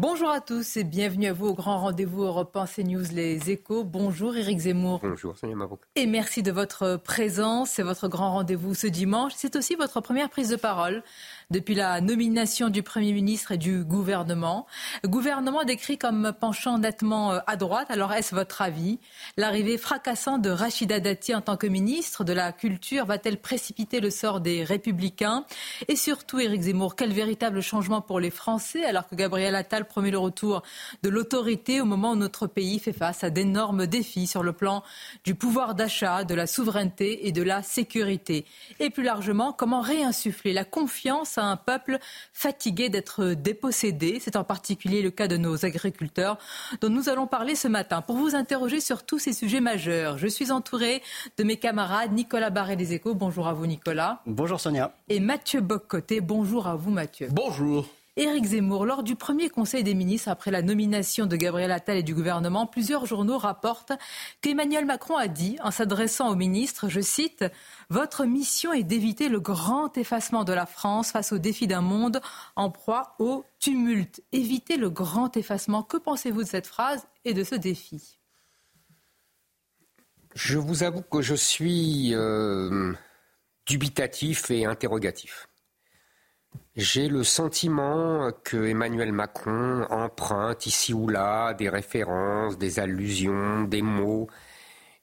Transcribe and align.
Bonjour 0.00 0.30
à 0.30 0.40
tous 0.40 0.78
et 0.78 0.84
bienvenue 0.84 1.26
à 1.26 1.34
vous 1.34 1.48
au 1.48 1.52
grand 1.52 1.78
rendez-vous 1.78 2.22
Europe 2.22 2.56
1 2.56 2.64
CNews 2.64 3.04
Les 3.12 3.50
Échos. 3.50 3.84
Bonjour 3.84 4.34
Éric 4.34 4.60
Zemmour. 4.60 5.00
Bonjour 5.02 5.36
Sonia 5.36 5.54
Mabrouk. 5.54 5.80
Et 5.94 6.06
merci 6.06 6.42
de 6.42 6.50
votre 6.50 6.96
présence. 6.96 7.72
C'est 7.72 7.82
votre 7.82 8.08
grand 8.08 8.32
rendez-vous 8.32 8.72
ce 8.72 8.86
dimanche. 8.86 9.34
C'est 9.36 9.56
aussi 9.56 9.74
votre 9.74 10.00
première 10.00 10.30
prise 10.30 10.48
de 10.48 10.56
parole 10.56 11.02
depuis 11.50 11.74
la 11.74 12.00
nomination 12.00 12.68
du 12.68 12.82
Premier 12.82 13.12
ministre 13.12 13.52
et 13.52 13.58
du 13.58 13.84
gouvernement. 13.84 14.66
Gouvernement 15.04 15.64
décrit 15.64 15.98
comme 15.98 16.32
penchant 16.38 16.78
nettement 16.78 17.32
euh, 17.32 17.38
à 17.46 17.56
droite. 17.56 17.88
Alors 17.90 18.12
est-ce 18.12 18.34
votre 18.34 18.62
avis? 18.62 18.98
L'arrivée 19.36 19.76
fracassante 19.76 20.42
de 20.42 20.50
Rachida 20.50 21.00
Dati 21.00 21.34
en 21.34 21.40
tant 21.40 21.56
que 21.56 21.66
ministre 21.66 22.22
de 22.22 22.32
la 22.32 22.52
Culture 22.52 23.04
va-t-elle 23.04 23.40
précipiter 23.40 24.00
le 24.00 24.10
sort 24.10 24.40
des 24.40 24.62
Républicains? 24.62 25.44
Et 25.88 25.96
surtout, 25.96 26.38
Éric 26.38 26.62
Zemmour, 26.62 26.94
quel 26.94 27.12
véritable 27.12 27.60
changement 27.62 28.00
pour 28.00 28.20
les 28.20 28.30
Français 28.30 28.84
alors 28.84 29.08
que 29.08 29.16
Gabriel 29.16 29.56
Attal 29.56 29.86
promet 29.86 30.10
le 30.10 30.18
retour 30.18 30.62
de 31.02 31.08
l'autorité 31.08 31.80
au 31.80 31.84
moment 31.84 32.12
où 32.12 32.16
notre 32.16 32.46
pays 32.46 32.78
fait 32.78 32.92
face 32.92 33.24
à 33.24 33.30
d'énormes 33.30 33.86
défis 33.86 34.28
sur 34.28 34.44
le 34.44 34.52
plan 34.52 34.84
du 35.24 35.34
pouvoir 35.34 35.74
d'achat, 35.74 36.24
de 36.24 36.34
la 36.34 36.46
souveraineté 36.46 37.26
et 37.26 37.32
de 37.32 37.42
la 37.42 37.62
sécurité? 37.62 38.44
Et 38.78 38.90
plus 38.90 39.02
largement, 39.02 39.52
comment 39.52 39.80
réinsuffler 39.80 40.52
la 40.52 40.64
confiance 40.64 41.39
à 41.40 41.46
un 41.46 41.56
peuple 41.56 41.98
fatigué 42.32 42.88
d'être 42.88 43.34
dépossédé. 43.34 44.18
C'est 44.20 44.36
en 44.36 44.44
particulier 44.44 45.02
le 45.02 45.10
cas 45.10 45.28
de 45.28 45.36
nos 45.36 45.64
agriculteurs 45.64 46.38
dont 46.80 46.90
nous 46.90 47.08
allons 47.08 47.26
parler 47.26 47.54
ce 47.54 47.68
matin. 47.68 48.02
Pour 48.02 48.16
vous 48.16 48.34
interroger 48.34 48.80
sur 48.80 49.04
tous 49.04 49.18
ces 49.18 49.32
sujets 49.32 49.60
majeurs, 49.60 50.18
je 50.18 50.26
suis 50.28 50.52
entouré 50.52 51.02
de 51.36 51.44
mes 51.44 51.56
camarades 51.56 52.12
Nicolas 52.12 52.50
Barré 52.50 52.76
des 52.76 52.92
Échos. 52.92 53.14
Bonjour 53.14 53.48
à 53.48 53.52
vous 53.52 53.66
Nicolas. 53.66 54.20
Bonjour 54.26 54.60
Sonia. 54.60 54.94
Et 55.08 55.20
Mathieu 55.20 55.60
Boccoté. 55.60 56.20
Bonjour 56.20 56.66
à 56.66 56.76
vous 56.76 56.90
Mathieu. 56.90 57.28
Bonjour. 57.30 57.86
Éric 58.20 58.44
Zemmour, 58.44 58.84
lors 58.84 59.02
du 59.02 59.16
premier 59.16 59.48
Conseil 59.48 59.82
des 59.82 59.94
ministres 59.94 60.28
après 60.28 60.50
la 60.50 60.60
nomination 60.60 61.24
de 61.24 61.36
Gabriel 61.36 61.72
Attal 61.72 61.96
et 61.96 62.02
du 62.02 62.14
gouvernement, 62.14 62.66
plusieurs 62.66 63.06
journaux 63.06 63.38
rapportent 63.38 63.92
qu'Emmanuel 64.42 64.84
Macron 64.84 65.16
a 65.16 65.26
dit, 65.26 65.56
en 65.62 65.70
s'adressant 65.70 66.28
au 66.28 66.34
ministre, 66.34 66.90
je 66.90 67.00
cite, 67.00 67.46
Votre 67.88 68.26
mission 68.26 68.74
est 68.74 68.82
d'éviter 68.82 69.30
le 69.30 69.40
grand 69.40 69.96
effacement 69.96 70.44
de 70.44 70.52
la 70.52 70.66
France 70.66 71.12
face 71.12 71.32
au 71.32 71.38
défi 71.38 71.66
d'un 71.66 71.80
monde 71.80 72.20
en 72.56 72.70
proie 72.70 73.14
au 73.20 73.42
tumulte. 73.58 74.22
Éviter 74.32 74.76
le 74.76 74.90
grand 74.90 75.34
effacement. 75.38 75.82
Que 75.82 75.96
pensez-vous 75.96 76.42
de 76.42 76.48
cette 76.48 76.66
phrase 76.66 77.06
et 77.24 77.32
de 77.32 77.42
ce 77.42 77.54
défi? 77.54 78.18
Je 80.34 80.58
vous 80.58 80.82
avoue 80.82 81.00
que 81.00 81.22
je 81.22 81.34
suis 81.34 82.14
euh, 82.14 82.92
dubitatif 83.66 84.50
et 84.50 84.66
interrogatif. 84.66 85.49
J'ai 86.76 87.08
le 87.08 87.24
sentiment 87.24 88.30
que 88.44 88.56
Emmanuel 88.66 89.12
Macron 89.12 89.86
emprunte 89.90 90.66
ici 90.66 90.94
ou 90.94 91.08
là 91.08 91.52
des 91.54 91.68
références, 91.68 92.58
des 92.58 92.78
allusions, 92.78 93.64
des 93.64 93.82
mots, 93.82 94.28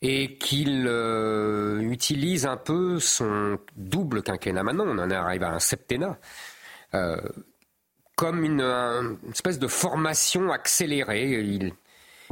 et 0.01 0.37
qu'il 0.37 0.85
euh, 0.87 1.79
utilise 1.81 2.45
un 2.45 2.57
peu 2.57 2.99
son 2.99 3.59
double 3.75 4.23
quinquennat. 4.23 4.63
Maintenant, 4.63 4.85
on 4.87 4.97
en 4.97 5.11
arrive 5.11 5.43
à 5.43 5.51
un 5.51 5.59
septennat. 5.59 6.17
Euh, 6.93 7.17
comme 8.17 8.43
une, 8.43 9.17
espèce 9.29 9.59
de 9.59 9.67
formation 9.67 10.51
accélérée. 10.51 11.39
Il, 11.39 11.71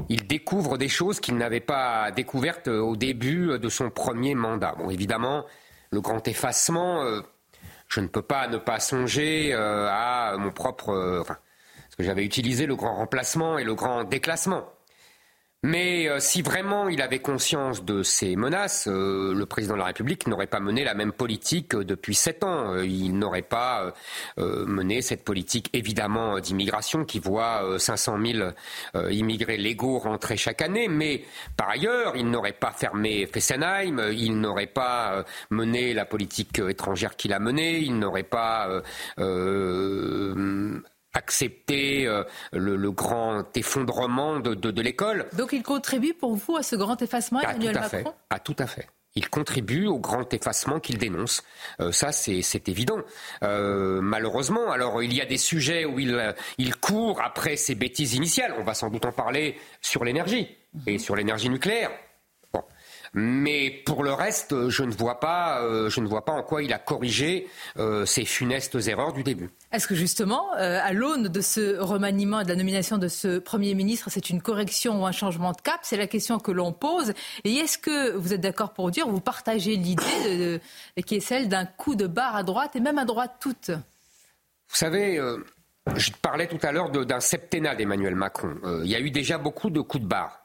il 0.10 0.28
découvre 0.28 0.78
des 0.78 0.90
choses 0.90 1.20
qu'il 1.20 1.38
n'avait 1.38 1.60
pas 1.60 2.12
découvertes 2.12 2.68
au 2.68 2.96
début 2.96 3.60
de 3.60 3.70
son 3.70 3.92
premier 3.92 4.34
mandat. 4.34 4.74
Bon, 4.78 4.90
évidemment, 4.90 5.46
le 5.92 6.02
grand 6.02 6.28
effacement, 6.28 7.04
euh, 7.04 7.22
je 7.96 8.02
ne 8.02 8.08
peux 8.08 8.22
pas 8.22 8.50
ne 8.50 8.58
pas 8.58 8.82
songer 8.82 9.54
euh, 9.54 9.88
à 9.90 10.36
mon 10.38 10.52
propre. 10.52 10.90
Euh, 10.90 11.22
enfin, 11.22 11.38
parce 11.84 11.96
que 11.96 12.04
j'avais 12.04 12.26
utilisé 12.26 12.66
le 12.66 12.76
grand 12.76 12.96
remplacement 12.96 13.58
et 13.58 13.64
le 13.64 13.74
grand 13.74 14.04
déclassement. 14.04 14.66
Mais 15.66 16.08
euh, 16.08 16.20
si 16.20 16.44
vraiment 16.44 16.90
il 16.90 17.02
avait 17.02 17.18
conscience 17.18 17.84
de 17.84 18.04
ces 18.04 18.36
menaces, 18.36 18.88
euh, 18.88 19.34
le 19.34 19.46
président 19.48 19.74
de 19.74 19.80
la 19.80 19.86
République 19.86 20.28
n'aurait 20.28 20.46
pas 20.46 20.60
mené 20.60 20.84
la 20.84 20.94
même 20.94 21.12
politique 21.12 21.74
euh, 21.74 21.84
depuis 21.84 22.14
sept 22.14 22.44
ans. 22.44 22.78
il 22.84 23.18
n'aurait 23.18 23.42
pas 23.42 23.94
mené 24.38 25.02
cette 25.02 25.24
politique 25.24 25.70
évidemment 25.74 26.40
d'immigration 26.40 27.04
qui 27.04 27.20
voit 27.20 27.80
500 27.80 28.18
000 28.24 28.50
immigrés 29.10 29.58
légaux 29.58 29.98
rentrer 29.98 30.38
chaque 30.38 30.62
année. 30.62 30.88
Mais 30.88 31.24
par 31.58 31.70
ailleurs, 31.70 32.16
il 32.16 32.30
n'aurait 32.30 32.54
pas 32.54 32.72
fermé 32.72 33.26
Fessenheim, 33.26 34.12
il 34.12 34.40
n'aurait 34.40 34.68
pas 34.68 35.24
mené 35.50 35.94
la 35.94 36.06
politique 36.06 36.60
étrangère 36.60 37.16
qu'il 37.16 37.34
a 37.34 37.40
menée, 37.40 37.80
il 37.80 37.98
n'aurait 37.98 38.24
pas 38.24 38.70
accepter 41.16 42.06
euh, 42.06 42.24
le, 42.52 42.92
grand 42.92 43.46
effondrement 43.58 44.40
de, 44.40 44.82
l'école. 44.82 45.28
Donc 45.34 45.54
il 45.54 45.64
contribue 45.64 46.14
pour 46.14 46.36
vous 46.36 46.58
à 46.58 46.64
ce 46.64 46.76
grand 46.76 47.02
effacement, 47.02 47.40
ah, 47.44 47.52
Emmanuel 47.52 47.74
tout 47.74 47.80
à 47.80 47.82
Macron? 47.82 47.98
Fait. 47.98 48.18
Ah, 48.30 48.40
tout 48.40 48.56
à 48.60 48.68
fait. 48.68 48.88
Il 49.18 49.30
contribue 49.30 49.88
au 49.88 49.98
grand 49.98 50.34
effacement 50.34 50.82
qu'il 50.82 50.98
dénonce. 50.98 51.42
Euh, 51.80 51.94
ça, 51.94 52.12
c'est 52.12 52.68
évident. 52.68 53.00
Euh, 53.44 54.02
malheureusement, 54.02 54.72
alors 54.72 55.02
il 55.02 55.14
y 55.14 55.22
a 55.22 55.26
des 55.26 55.38
sujets 55.38 55.86
où 55.86 56.00
il, 56.00 56.36
il 56.58 56.76
court 56.76 57.22
après 57.22 57.56
ses 57.56 57.76
bêtises 57.76 58.14
initiales. 58.14 58.54
On 58.60 58.64
va 58.64 58.74
sans 58.74 58.90
doute 58.90 59.06
en 59.06 59.14
parler 59.14 59.58
sur 59.82 60.04
l'énergie 60.04 60.50
et 60.86 61.00
sur 61.00 61.16
l'énergie 61.16 61.50
nucléaire. 61.50 61.92
Mais 63.18 63.72
pour 63.72 64.04
le 64.04 64.12
reste, 64.12 64.68
je 64.68 64.84
ne 64.84 64.92
vois 64.92 65.22
pas, 65.22 65.62
euh, 65.62 65.90
je 65.90 66.02
ne 66.02 66.08
vois 66.08 66.26
pas 66.26 66.34
en 66.34 66.44
quoi 66.44 66.62
il 66.62 66.74
a 66.74 66.78
corrigé 66.78 67.48
euh, 67.78 68.06
ces 68.06 68.26
funestes 68.26 68.76
erreurs 68.88 69.14
du 69.14 69.24
début. 69.24 69.50
Est-ce 69.72 69.88
que 69.88 69.96
justement, 69.96 70.54
euh, 70.56 70.82
à 70.84 70.92
l'aune 70.92 71.30
de 71.30 71.40
ce 71.40 71.80
remaniement 71.80 72.42
et 72.42 72.44
de 72.44 72.50
la 72.50 72.58
nomination 72.58 72.98
de 72.98 73.08
ce 73.08 73.40
Premier 73.40 73.74
ministre, 73.74 74.10
c'est 74.12 74.30
une 74.30 74.42
correction 74.42 75.02
ou 75.02 75.06
un 75.06 75.14
changement 75.14 75.54
de 75.54 75.62
cap? 75.62 75.80
C'est 75.84 75.96
la 75.96 76.08
question 76.08 76.40
que 76.40 76.52
l'on 76.52 76.74
pose. 76.74 77.14
Et 77.46 77.54
est-ce 77.54 77.78
que 77.78 78.12
vous 78.18 78.34
êtes 78.34 78.42
d'accord 78.42 78.74
pour 78.74 78.92
dire, 78.92 79.08
vous 79.08 79.22
partagez 79.22 79.78
l'idée 79.78 80.60
qui 81.06 81.16
est 81.16 81.22
celle 81.22 81.48
d'un 81.48 81.66
coup 81.66 81.96
de 81.96 82.08
barre 82.08 82.36
à 82.36 82.44
droite 82.44 82.76
et 82.76 82.82
même 82.82 82.98
à 82.98 83.06
droite 83.06 83.38
toute? 83.40 83.70
Vous 83.70 84.76
savez, 84.76 85.22
je 85.96 86.12
parlais 86.22 86.48
tout 86.48 86.60
à 86.64 86.74
l'heure 86.74 86.90
d'un 86.90 87.22
septennat 87.22 87.76
d'Emmanuel 87.76 88.16
Macron. 88.16 88.56
il 88.84 88.92
y 88.92 88.96
a 88.96 89.00
eu 89.00 89.10
déjà 89.10 89.38
beaucoup 89.38 89.70
de 89.70 89.80
coups 89.80 90.04
de 90.04 90.10
barre. 90.10 90.45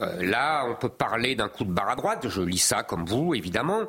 Euh, 0.00 0.22
là, 0.22 0.64
on 0.68 0.74
peut 0.74 0.88
parler 0.88 1.34
d'un 1.34 1.48
coup 1.48 1.64
de 1.64 1.72
barre 1.72 1.90
à 1.90 1.96
droite, 1.96 2.28
je 2.28 2.42
lis 2.42 2.58
ça 2.58 2.82
comme 2.82 3.06
vous, 3.06 3.34
évidemment, 3.34 3.84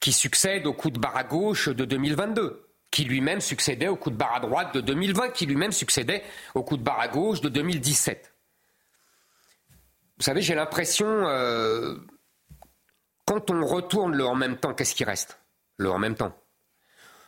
qui 0.00 0.12
succède 0.12 0.66
au 0.66 0.72
coup 0.72 0.90
de 0.90 0.98
barre 0.98 1.16
à 1.16 1.24
gauche 1.24 1.68
de 1.68 1.84
2022 1.84 2.66
qui 2.96 3.04
lui-même 3.04 3.42
succédait 3.42 3.88
au 3.88 3.96
coup 3.96 4.08
de 4.08 4.16
barre 4.16 4.36
à 4.36 4.40
droite 4.40 4.74
de 4.74 4.80
2020, 4.80 5.28
qui 5.30 5.44
lui-même 5.44 5.72
succédait 5.72 6.22
au 6.54 6.62
coup 6.62 6.78
de 6.78 6.82
barre 6.82 7.00
à 7.00 7.08
gauche 7.08 7.42
de 7.42 7.50
2017. 7.50 8.32
Vous 10.16 10.24
savez, 10.24 10.40
j'ai 10.40 10.54
l'impression, 10.54 11.06
euh, 11.06 11.96
quand 13.26 13.50
on 13.50 13.66
retourne 13.66 14.16
le 14.16 14.24
en 14.24 14.34
même 14.34 14.56
temps, 14.56 14.72
qu'est-ce 14.72 14.94
qui 14.94 15.04
reste? 15.04 15.38
Le 15.76 15.90
en 15.90 15.98
même 15.98 16.14
temps. 16.14 16.34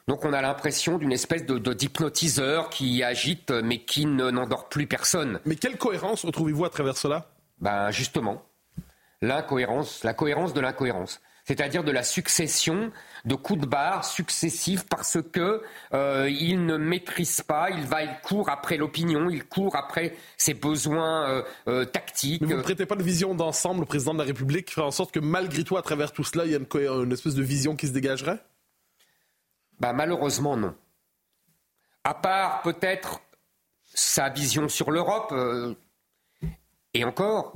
Donc 0.06 0.24
on 0.24 0.32
a 0.32 0.40
l'impression 0.40 0.96
d'une 0.96 1.12
espèce 1.12 1.44
de, 1.44 1.58
d'hypnotiseur 1.58 2.70
qui 2.70 3.02
agite, 3.02 3.50
mais 3.50 3.84
qui 3.84 4.06
n'endort 4.06 4.70
plus 4.70 4.86
personne. 4.86 5.38
Mais 5.44 5.56
quelle 5.56 5.76
cohérence 5.76 6.24
retrouvez-vous 6.24 6.64
à 6.64 6.70
travers 6.70 6.96
cela? 6.96 7.30
Ben 7.60 7.90
justement, 7.90 8.42
l'incohérence, 9.20 10.04
la 10.04 10.14
cohérence 10.14 10.54
de 10.54 10.60
l'incohérence. 10.60 11.20
C'est-à-dire 11.48 11.82
de 11.82 11.90
la 11.90 12.02
succession 12.02 12.92
de 13.24 13.34
coups 13.34 13.62
de 13.62 13.66
barre 13.66 14.04
successifs 14.04 14.84
parce 14.84 15.16
que 15.32 15.62
euh, 15.94 16.28
il 16.28 16.66
ne 16.66 16.76
maîtrise 16.76 17.40
pas, 17.40 17.70
il 17.70 17.86
va, 17.86 18.02
il 18.02 18.14
court 18.22 18.50
après 18.50 18.76
l'opinion, 18.76 19.30
il 19.30 19.46
court 19.46 19.74
après 19.74 20.14
ses 20.36 20.52
besoins 20.52 21.26
euh, 21.26 21.42
euh, 21.66 21.84
tactiques. 21.86 22.42
Mais 22.42 22.48
vous 22.48 22.58
ne 22.58 22.62
prêtez 22.62 22.84
pas 22.84 22.96
de 22.96 23.02
vision 23.02 23.34
d'ensemble 23.34 23.84
au 23.84 23.86
président 23.86 24.12
de 24.12 24.18
la 24.18 24.26
République, 24.26 24.70
faire 24.70 24.84
en 24.84 24.90
sorte 24.90 25.10
que 25.10 25.20
malgré 25.20 25.64
tout, 25.64 25.78
à 25.78 25.82
travers 25.82 26.12
tout 26.12 26.22
cela, 26.22 26.44
il 26.44 26.52
y 26.52 26.54
a 26.54 26.58
une, 26.58 27.04
une 27.04 27.12
espèce 27.12 27.34
de 27.34 27.42
vision 27.42 27.76
qui 27.76 27.86
se 27.86 27.92
dégagerait? 27.92 28.44
Bah, 29.80 29.94
Malheureusement, 29.94 30.54
non. 30.54 30.74
À 32.04 32.12
part 32.12 32.60
peut-être 32.60 33.22
sa 33.94 34.28
vision 34.28 34.68
sur 34.68 34.90
l'Europe, 34.90 35.32
et 36.98 37.04
encore, 37.04 37.52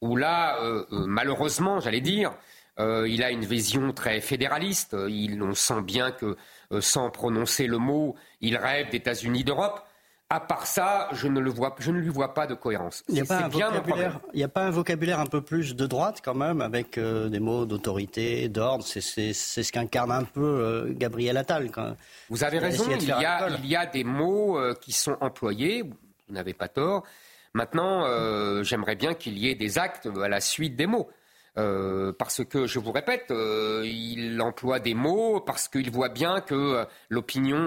où 0.00 0.16
là, 0.16 0.60
euh, 0.62 0.84
euh, 0.92 1.04
malheureusement, 1.06 1.80
j'allais 1.80 2.00
dire, 2.00 2.32
il 2.80 3.24
a 3.24 3.32
une 3.32 3.44
vision 3.44 3.92
très 3.92 4.20
fédéraliste. 4.20 4.94
Il, 5.08 5.42
on 5.42 5.52
sent 5.52 5.82
bien 5.82 6.12
que, 6.12 6.36
sans 6.78 7.10
prononcer 7.10 7.66
le 7.66 7.78
mot, 7.78 8.14
il 8.40 8.56
rêve 8.56 8.90
d'États-Unis 8.90 9.42
d'Europe. 9.42 9.84
À 10.30 10.40
part 10.40 10.66
ça, 10.66 11.08
je 11.12 11.26
ne, 11.26 11.40
le 11.40 11.48
vois, 11.48 11.74
je 11.78 11.90
ne 11.90 11.98
lui 11.98 12.10
vois 12.10 12.34
pas 12.34 12.46
de 12.46 12.52
cohérence. 12.52 13.02
Il 13.08 13.14
n'y 13.14 13.22
a, 13.22 13.24
pas 13.24 13.38
un 13.38 13.48
vocabulaire, 13.48 14.20
il 14.34 14.42
a 14.42 14.48
pas 14.48 14.66
un 14.66 14.70
vocabulaire 14.70 15.20
un 15.20 15.26
peu 15.26 15.40
plus 15.40 15.74
de 15.74 15.86
droite 15.86 16.20
quand 16.22 16.34
même, 16.34 16.60
avec 16.60 16.98
euh, 16.98 17.30
des 17.30 17.40
mots 17.40 17.64
d'autorité, 17.64 18.50
d'ordre. 18.50 18.84
C'est 18.84 19.00
ce 19.00 19.72
qu'incarne 19.72 20.12
un 20.12 20.24
peu 20.24 20.42
euh, 20.42 20.92
Gabriel 20.94 21.38
Attal. 21.38 21.70
Quand 21.70 21.96
vous 22.28 22.44
avez 22.44 22.58
raison, 22.58 22.84
il 22.90 23.06
y, 23.06 23.10
a, 23.10 23.48
il 23.48 23.66
y, 23.66 23.74
a, 23.74 23.86
des 23.86 24.04
mots 24.04 24.58
euh, 24.58 24.74
qui 24.74 24.92
sont 24.92 25.16
employés, 25.22 25.82
vous 25.82 26.34
n'avez 26.34 26.52
pas 26.52 26.68
tort. 26.68 27.04
Maintenant, 27.58 28.62
j'aimerais 28.62 28.94
bien 28.94 29.14
qu'il 29.14 29.36
y 29.36 29.48
ait 29.48 29.56
des 29.56 29.78
actes 29.78 30.08
à 30.22 30.28
la 30.28 30.40
suite 30.40 30.76
des 30.76 30.86
mots. 30.86 31.08
Euh, 31.58 32.12
parce 32.12 32.44
que, 32.44 32.66
je 32.66 32.78
vous 32.78 32.92
répète, 32.92 33.32
euh, 33.32 33.82
il 33.84 34.40
emploie 34.40 34.78
des 34.78 34.94
mots 34.94 35.40
parce 35.40 35.66
qu'il 35.66 35.90
voit 35.90 36.08
bien 36.08 36.40
que 36.40 36.54
euh, 36.54 36.84
l'opinion 37.08 37.58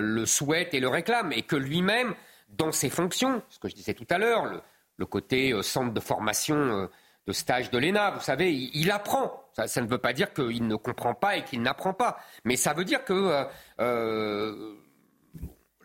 le 0.00 0.26
souhaite 0.26 0.74
et 0.74 0.80
le 0.80 0.88
réclame, 0.88 1.32
et 1.32 1.42
que 1.42 1.54
lui-même, 1.54 2.14
dans 2.48 2.72
ses 2.72 2.90
fonctions, 2.90 3.42
ce 3.48 3.58
que 3.60 3.68
je 3.68 3.74
disais 3.76 3.94
tout 3.94 4.06
à 4.10 4.18
l'heure, 4.18 4.62
le, 4.96 5.06
côté 5.06 5.54
centre 5.62 5.92
de 5.92 6.00
formation 6.00 6.88
de 7.26 7.32
stage 7.32 7.70
de 7.70 7.78
l'ENA, 7.78 8.10
vous 8.10 8.20
savez, 8.20 8.52
il, 8.52 8.90
apprend. 8.90 9.44
Ça, 9.52 9.80
ne 9.80 9.86
veut 9.86 9.98
pas 9.98 10.12
dire 10.12 10.32
qu'il 10.32 10.66
ne 10.66 10.74
comprend 10.74 11.14
pas 11.14 11.36
et 11.36 11.44
qu'il 11.44 11.62
n'apprend 11.62 11.94
pas, 11.94 12.18
mais 12.44 12.56
ça 12.56 12.72
veut 12.72 12.84
dire 12.84 13.04
que 13.04 13.46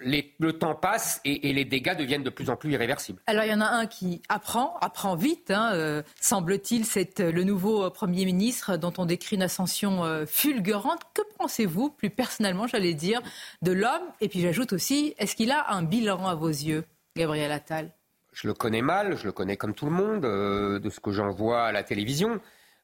le 0.06 0.52
temps 0.52 0.76
passe 0.76 1.22
et, 1.26 1.54
les 1.54 1.66
dégâts 1.66 1.96
deviennent 1.98 2.24
de 2.24 2.30
plus 2.30 2.50
en 2.50 2.56
plus 2.56 2.72
irréversibles. 2.72 3.22
Alors 3.28 3.44
il 3.44 3.52
y 3.52 3.54
en 3.54 3.62
a 3.62 3.68
un 3.68 3.86
qui 3.86 4.22
apprend, 4.30 4.78
apprend 4.82 5.16
vite, 5.16 5.52
hein, 5.52 5.72
euh, 5.74 6.04
semble-t-il, 6.20 6.86
c'est 6.86 7.20
euh, 7.20 7.32
le 7.32 7.44
nouveau 7.44 7.86
euh, 7.86 7.90
Premier 7.90 8.26
ministre 8.26 8.78
dont 8.78 8.94
on 8.98 9.06
décrit 9.06 9.36
une 9.36 9.44
ascension 9.44 10.26
fulgurante. 10.26 11.02
Que 11.14 11.22
pensez-vous, 11.38 11.90
plus 11.90 12.10
personnellement, 12.10 12.68
j'allais 12.68 12.94
dire, 12.94 13.22
de 13.62 13.72
l'homme? 13.72 14.04
Et 14.22 14.30
puis 14.30 14.42
j'ajoute 14.42 14.74
aussi, 14.74 15.14
est-ce 15.18 15.36
qu'il 15.36 15.52
a 15.52 15.72
un 15.72 15.84
bilan 15.84 16.28
à 16.28 16.36
vos 16.36 16.50
yeux, 16.50 16.86
Gabriel 17.16 17.52
Attal? 17.52 17.92
Je 18.32 18.48
le 18.48 18.54
connais 18.54 18.82
mal, 18.82 19.18
je 19.18 19.26
le 19.26 19.32
connais 19.32 19.58
comme 19.58 19.74
tout 19.74 19.86
le 19.86 19.92
monde, 19.92 20.22
de 20.22 20.90
ce 20.90 21.00
que 21.00 21.12
j'en 21.12 21.30
vois 21.30 21.66
à 21.66 21.72
la 21.72 21.84
télévision. 21.84 22.40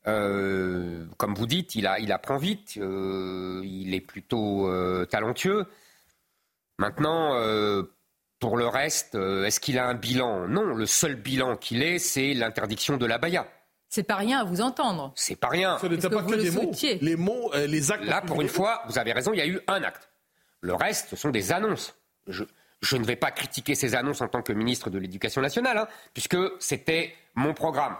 comme 0.06 1.34
vous 1.36 1.48
dites, 1.48 1.76
il, 1.76 1.88
a, 1.88 2.00
il 2.00 2.12
apprend 2.12 2.38
vite, 2.38 2.76
il 2.76 3.94
est 3.94 4.02
plutôt 4.02 4.70
talentueux. 5.10 5.66
Maintenant, 6.80 7.36
euh, 7.36 7.84
pour 8.40 8.56
le 8.56 8.66
reste, 8.66 9.16
euh, 9.16 9.44
est-ce 9.44 9.60
qu'il 9.60 9.78
a 9.78 9.86
un 9.86 9.96
bilan? 9.96 10.48
Non, 10.48 10.64
le 10.74 10.86
seul 10.86 11.16
bilan 11.16 11.58
qu'il 11.58 11.84
ait, 11.84 12.00
c'est 12.00 12.34
l'interdiction 12.34 12.96
de 12.96 13.06
la 13.06 13.18
baya. 13.18 13.46
C'est 13.90 14.04
pas 14.04 14.16
rien 14.16 14.40
à 14.40 14.44
vous 14.46 14.62
entendre. 14.62 15.12
C'est 15.16 15.36
pas 15.36 15.50
rien. 15.50 15.78
Ce 15.82 15.88
n'était 15.88 16.10
pas 16.10 16.24
que, 16.24 16.36
des 16.36 16.52
mots. 16.52 16.72
Les 17.02 17.16
mots, 17.18 17.52
euh, 17.54 17.68
les 17.68 17.92
actes. 17.92 18.06
Là, 18.06 18.22
pour 18.22 18.42
une 18.42 18.48
fois, 18.48 18.84
vous 18.88 18.98
avez 18.98 19.12
raison, 19.12 19.34
il 19.34 19.40
y 19.40 19.42
a 19.42 19.48
eu 19.48 19.60
un 19.68 19.84
acte. 19.84 20.10
Le 20.62 20.74
reste, 20.74 21.10
ce 21.10 21.16
sont 21.18 21.32
des 21.32 21.52
annonces. 21.52 21.96
Je, 22.28 22.46
ne 22.96 23.04
vais 23.04 23.18
pas 23.18 23.32
critiquer 23.32 23.76
ces 23.76 23.94
annonces 23.94 24.22
en 24.22 24.30
tant 24.30 24.42
que 24.42 24.54
ministre 24.54 24.90
de 24.90 25.00
l'Éducation 25.00 25.42
nationale, 25.42 25.80
hein, 25.80 25.88
puisque 26.14 26.38
c'était 26.60 27.14
mon 27.36 27.54
programme. 27.54 27.98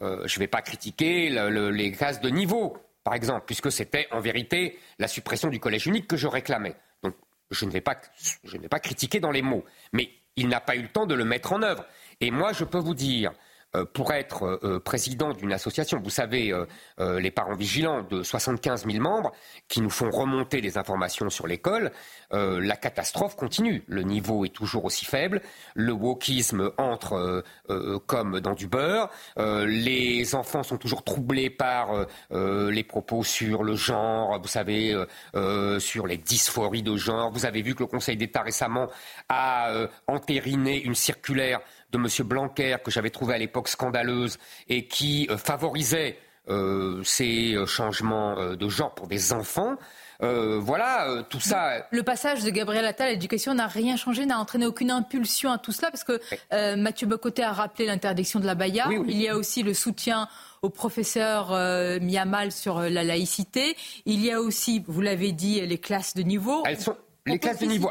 je 0.00 0.06
ne 0.06 0.38
vais 0.38 0.46
pas 0.46 0.62
critiquer 0.62 1.30
les 1.30 1.90
classes 1.90 2.20
de 2.20 2.28
niveau, 2.28 2.76
par 3.02 3.14
exemple, 3.14 3.42
puisque 3.46 3.72
c'était 3.72 4.06
en 4.12 4.20
vérité 4.20 4.78
la 5.00 5.08
suppression 5.08 5.48
du 5.48 5.58
collège 5.58 5.88
unique 5.88 6.06
que 6.06 6.16
je 6.16 6.28
réclamais 6.28 6.76
je 7.54 7.64
ne 7.64 7.70
vais 7.70 7.80
pas, 7.80 7.96
je 8.44 8.56
critiquer 8.82 9.20
dans 9.20 9.30
les 9.30 9.42
mots, 9.42 9.64
mais 9.92 10.10
il 10.36 10.48
n'a 10.48 10.60
pas 10.60 10.76
eu 10.76 10.82
le 10.82 10.88
temps 10.88 11.06
de 11.06 11.14
le 11.14 11.24
mettre 11.24 11.52
en 11.52 11.62
œuvre. 11.62 11.84
Et 12.20 12.30
moi, 12.30 12.52
je 12.52 12.64
peux 12.64 12.78
vous 12.78 12.94
dire 12.94 13.32
pour 13.82 14.12
être 14.12 14.44
euh, 14.44 14.58
euh, 14.62 14.80
président 14.80 15.32
d'une 15.32 15.52
association, 15.52 16.00
vous 16.02 16.10
savez, 16.10 16.52
les 16.98 17.30
parents 17.30 17.54
vigilants 17.54 18.02
de 18.02 18.22
75 18.22 18.86
000 18.86 19.02
membres 19.02 19.32
qui 19.68 19.80
nous 19.80 19.90
font 19.90 20.10
remonter 20.10 20.60
des 20.60 20.78
informations 20.78 21.30
sur 21.30 21.46
l'école, 21.46 21.90
la 22.30 22.76
catastrophe 22.76 23.36
continue. 23.36 23.84
Le 23.86 24.02
niveau 24.02 24.44
est 24.44 24.54
toujours 24.54 24.84
aussi 24.84 25.04
faible, 25.04 25.40
le 25.74 25.92
wokisme 25.92 26.70
entre 26.78 27.42
comme 28.06 28.40
dans 28.40 28.54
du 28.54 28.66
beurre, 28.66 29.10
les 29.36 30.34
enfants 30.34 30.62
sont 30.62 30.76
toujours 30.76 31.02
troublés 31.02 31.50
par 31.50 32.06
les 32.30 32.84
propos 32.84 33.24
sur 33.24 33.62
le 33.62 33.76
genre, 33.76 34.40
vous 34.40 34.48
savez, 34.48 34.96
sur 35.78 36.06
les 36.06 36.18
dysphories 36.18 36.82
de 36.82 36.96
genre. 36.96 37.30
Vous 37.32 37.46
avez 37.46 37.62
vu 37.62 37.74
que 37.74 37.82
le 37.82 37.88
Conseil 37.88 38.16
d'État 38.16 38.42
récemment 38.42 38.88
a 39.28 39.72
entériné 40.06 40.82
une 40.82 40.94
circulaire 40.94 41.60
de 41.94 41.98
M. 41.98 42.26
Blanquer, 42.26 42.76
que 42.84 42.90
j'avais 42.90 43.10
trouvé 43.10 43.34
à 43.34 43.38
l'époque 43.38 43.68
scandaleuse, 43.68 44.38
et 44.68 44.86
qui 44.86 45.26
euh, 45.30 45.38
favorisait 45.38 46.18
euh, 46.48 47.02
ces 47.04 47.54
euh, 47.54 47.66
changements 47.66 48.54
de 48.54 48.68
genre 48.68 48.94
pour 48.94 49.06
des 49.06 49.32
enfants. 49.32 49.76
voilà, 50.20 51.24
tout 51.28 51.40
ça. 51.40 51.86
Le 51.90 52.02
passage 52.02 52.44
de 52.44 52.50
Gabriel 52.50 52.86
Attal 52.86 53.08
à 53.08 53.10
l'éducation 53.10 53.54
n'a 53.54 53.66
rien 53.66 53.96
changé, 53.96 54.26
n'a 54.26 54.38
entraîné 54.38 54.66
aucune 54.66 54.90
impulsion 54.90 55.52
à 55.52 55.58
tout 55.58 55.72
cela, 55.72 55.90
parce 55.90 56.04
que 56.04 56.20
Mathieu 56.76 57.06
Bocoté 57.06 57.42
a 57.42 57.52
rappelé 57.52 57.86
l'interdiction 57.86 58.40
de 58.40 58.46
la 58.46 58.54
baïa. 58.54 58.88
Il 59.06 59.20
y 59.20 59.28
a 59.28 59.36
aussi 59.36 59.62
le 59.62 59.74
soutien 59.74 60.28
au 60.62 60.70
professeur 60.70 61.50
mis 62.00 62.16
à 62.16 62.24
mal 62.24 62.52
sur 62.52 62.80
la 62.80 63.04
laïcité. 63.04 63.76
Il 64.06 64.24
y 64.24 64.30
a 64.30 64.40
aussi, 64.40 64.82
vous 64.86 65.02
l'avez 65.02 65.32
dit, 65.32 65.60
les 65.60 65.78
classes 65.78 66.14
de 66.14 66.22
niveau. 66.22 66.62
Elles 66.64 66.80
sont, 66.80 66.96
les 67.26 67.38
classes 67.38 67.58
de 67.58 67.66
niveau. 67.66 67.90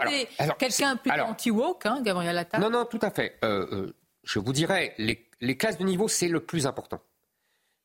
Quelqu'un 0.59 0.95
plus 0.97 1.11
anti-woke, 1.11 1.85
hein, 1.85 2.01
Gabriel 2.01 2.37
Attal 2.37 2.61
Non, 2.61 2.69
non, 2.69 2.85
tout 2.85 2.99
à 3.01 3.11
fait. 3.11 3.37
Euh, 3.43 3.67
euh, 3.71 3.95
je 4.23 4.39
vous 4.39 4.53
dirais, 4.53 4.93
les, 4.97 5.57
classes 5.57 5.77
de 5.77 5.83
niveau, 5.83 6.07
c'est 6.07 6.27
le 6.27 6.39
plus 6.39 6.67
important. 6.67 7.01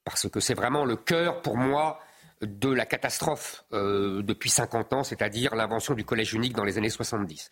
Parce 0.04 0.28
que 0.28 0.40
c'est 0.40 0.54
vraiment 0.54 0.84
le 0.84 0.96
cœur, 0.96 1.42
pour 1.42 1.56
moi, 1.56 2.00
de 2.40 2.70
la 2.70 2.86
catastrophe 2.86 3.64
euh, 3.72 4.22
depuis 4.22 4.50
50 4.50 4.92
ans, 4.92 5.04
c'est-à-dire 5.04 5.54
l'invention 5.54 5.94
du 5.94 6.04
collège 6.04 6.34
unique 6.34 6.54
dans 6.54 6.64
les 6.64 6.78
années 6.78 6.90
70. 6.90 7.50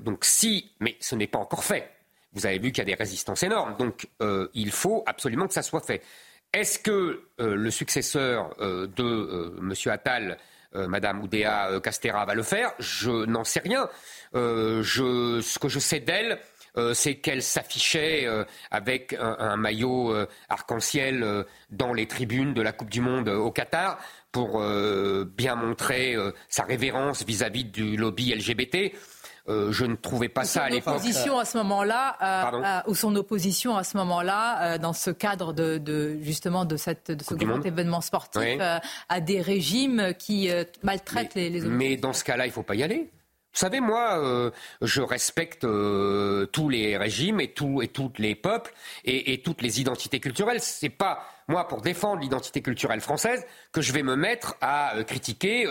donc 0.00 0.24
si, 0.24 0.72
mais 0.80 0.96
ce 1.00 1.14
n'est 1.14 1.26
pas 1.26 1.38
encore 1.38 1.64
fait. 1.64 1.90
Vous 2.32 2.46
avez 2.46 2.58
vu 2.58 2.72
qu'il 2.72 2.78
y 2.78 2.82
a 2.82 2.84
des 2.84 2.94
résistances 2.94 3.44
énormes. 3.44 3.76
Donc 3.76 4.08
il 4.52 4.72
faut 4.72 5.04
absolument 5.06 5.46
que 5.46 5.54
ça 5.54 5.62
soit 5.62 5.80
fait. 5.80 6.02
Est-ce 6.52 6.78
que 6.78 7.28
le 7.38 7.70
successeur 7.70 8.54
de 8.58 9.56
M. 9.58 9.72
Attal 9.92 10.38
euh, 10.76 10.88
Madame 10.88 11.22
Oudéa 11.22 11.70
euh, 11.70 11.80
Castera 11.80 12.24
va 12.24 12.34
le 12.34 12.42
faire. 12.42 12.72
Je 12.78 13.24
n'en 13.26 13.44
sais 13.44 13.60
rien. 13.60 13.88
Euh, 14.34 14.82
ce 14.82 15.58
que 15.58 15.68
je 15.68 15.78
sais 15.78 16.00
d'elle, 16.00 16.38
c'est 16.92 17.14
qu'elle 17.14 17.40
s'affichait 17.40 18.26
avec 18.72 19.14
un, 19.20 19.56
maillot 19.56 20.12
arc-en-ciel 20.48 21.44
dans 21.70 21.92
les 21.92 22.08
tribunes 22.08 22.52
de 22.52 22.62
la 22.62 22.72
Coupe 22.72 22.90
du 22.90 23.00
Monde 23.00 23.28
au 23.28 23.52
Qatar 23.52 23.96
pour 24.32 24.60
bien 25.24 25.54
montrer 25.54 26.16
sa 26.48 26.64
révérence 26.64 27.24
vis-à-vis 27.24 27.62
du 27.62 27.96
lobby 27.96 28.34
LGBT. 28.34 28.92
Je 29.46 29.84
ne 29.84 29.94
trouvais 29.94 30.28
pas 30.28 30.44
ça 30.44 30.64
à 30.64 30.68
l'époque. 30.70 30.94
Opposition 30.94 31.38
à 31.38 31.44
ce 31.44 31.58
moment-là, 31.58 32.82
ou 32.86 32.94
son 32.94 33.14
opposition 33.16 33.76
à 33.76 33.84
ce 33.84 33.96
moment-là, 33.98 34.78
dans 34.78 34.92
ce 34.92 35.10
cadre 35.10 35.52
de, 35.52 36.18
justement 36.22 36.64
de, 36.64 36.76
cette, 36.76 37.10
de 37.10 37.22
ce 37.22 37.34
grand 37.34 37.64
événement 37.64 38.00
sportif, 38.00 38.58
à 39.08 39.20
des 39.20 39.40
régimes 39.40 40.14
qui 40.18 40.50
maltraitent 40.82 41.34
les, 41.34 41.50
les 41.50 41.60
Mais 41.62 41.96
dans 41.96 42.12
ce 42.12 42.24
cas-là, 42.24 42.46
il 42.46 42.50
ne 42.50 42.54
faut 42.54 42.62
pas 42.62 42.74
y 42.74 42.82
aller. 42.82 43.10
Vous 43.54 43.60
savez, 43.60 43.78
moi, 43.78 44.18
euh, 44.18 44.50
je 44.82 45.00
respecte 45.00 45.62
euh, 45.62 46.46
tous 46.46 46.68
les 46.68 46.96
régimes 46.96 47.40
et, 47.40 47.52
tout, 47.52 47.82
et 47.82 47.88
tous 47.88 48.10
les 48.18 48.34
peuples 48.34 48.74
et, 49.04 49.32
et 49.32 49.42
toutes 49.42 49.62
les 49.62 49.80
identités 49.80 50.18
culturelles. 50.18 50.58
C'est 50.60 50.88
pas 50.88 51.24
moi 51.46 51.68
pour 51.68 51.80
défendre 51.80 52.20
l'identité 52.20 52.62
culturelle 52.62 53.00
française 53.00 53.46
que 53.70 53.80
je 53.80 53.92
vais 53.92 54.02
me 54.02 54.16
mettre 54.16 54.56
à 54.60 54.96
euh, 54.96 55.04
critiquer 55.04 55.68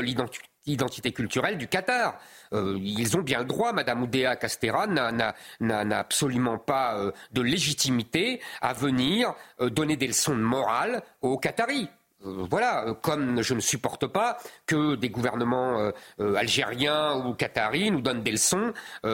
l'identité 0.65 1.11
culturelle 1.11 1.57
du 1.57 1.67
Qatar. 1.67 2.17
Ils 2.53 3.17
ont 3.17 3.21
bien 3.21 3.39
le 3.39 3.45
droit, 3.45 3.73
Madame 3.73 4.03
Oudéa 4.03 4.35
Castera 4.35 4.87
n'a 4.87 5.99
absolument 5.99 6.57
pas 6.57 7.11
de 7.31 7.41
légitimité 7.41 8.41
à 8.61 8.73
venir 8.73 9.33
donner 9.59 9.97
des 9.97 10.07
leçons 10.07 10.35
de 10.35 10.41
morale 10.41 11.01
aux 11.21 11.37
Qataris. 11.37 11.89
Euh, 12.25 12.45
voilà, 12.49 12.85
euh, 12.87 12.93
comme 12.93 13.41
je 13.41 13.53
ne 13.53 13.59
supporte 13.59 14.07
pas 14.07 14.37
que 14.65 14.95
des 14.95 15.09
gouvernements 15.09 15.91
euh, 16.19 16.35
algériens 16.35 17.15
ou 17.25 17.33
qataris 17.33 17.91
nous 17.91 18.01
donnent 18.01 18.23
des 18.23 18.31
leçons 18.31 18.73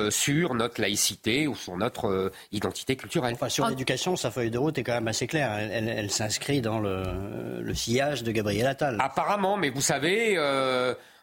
sur 0.09 0.53
notre 0.53 0.81
laïcité 0.81 1.47
ou 1.47 1.55
sur 1.55 1.77
notre 1.77 2.31
identité 2.51 2.95
culturelle. 2.95 3.35
sur 3.47 3.67
l'éducation, 3.67 4.15
sa 4.15 4.31
feuille 4.31 4.51
de 4.51 4.57
route 4.57 4.77
est 4.77 4.83
quand 4.83 4.93
même 4.93 5.07
assez 5.07 5.27
claire. 5.27 5.51
Elle, 5.53 6.11
s'inscrit 6.11 6.61
dans 6.61 6.79
le, 6.79 7.73
sillage 7.73 8.23
de 8.23 8.31
Gabriel 8.31 8.67
Attal. 8.67 8.97
Apparemment, 8.99 9.57
mais 9.57 9.69
vous 9.69 9.81
savez, 9.81 10.37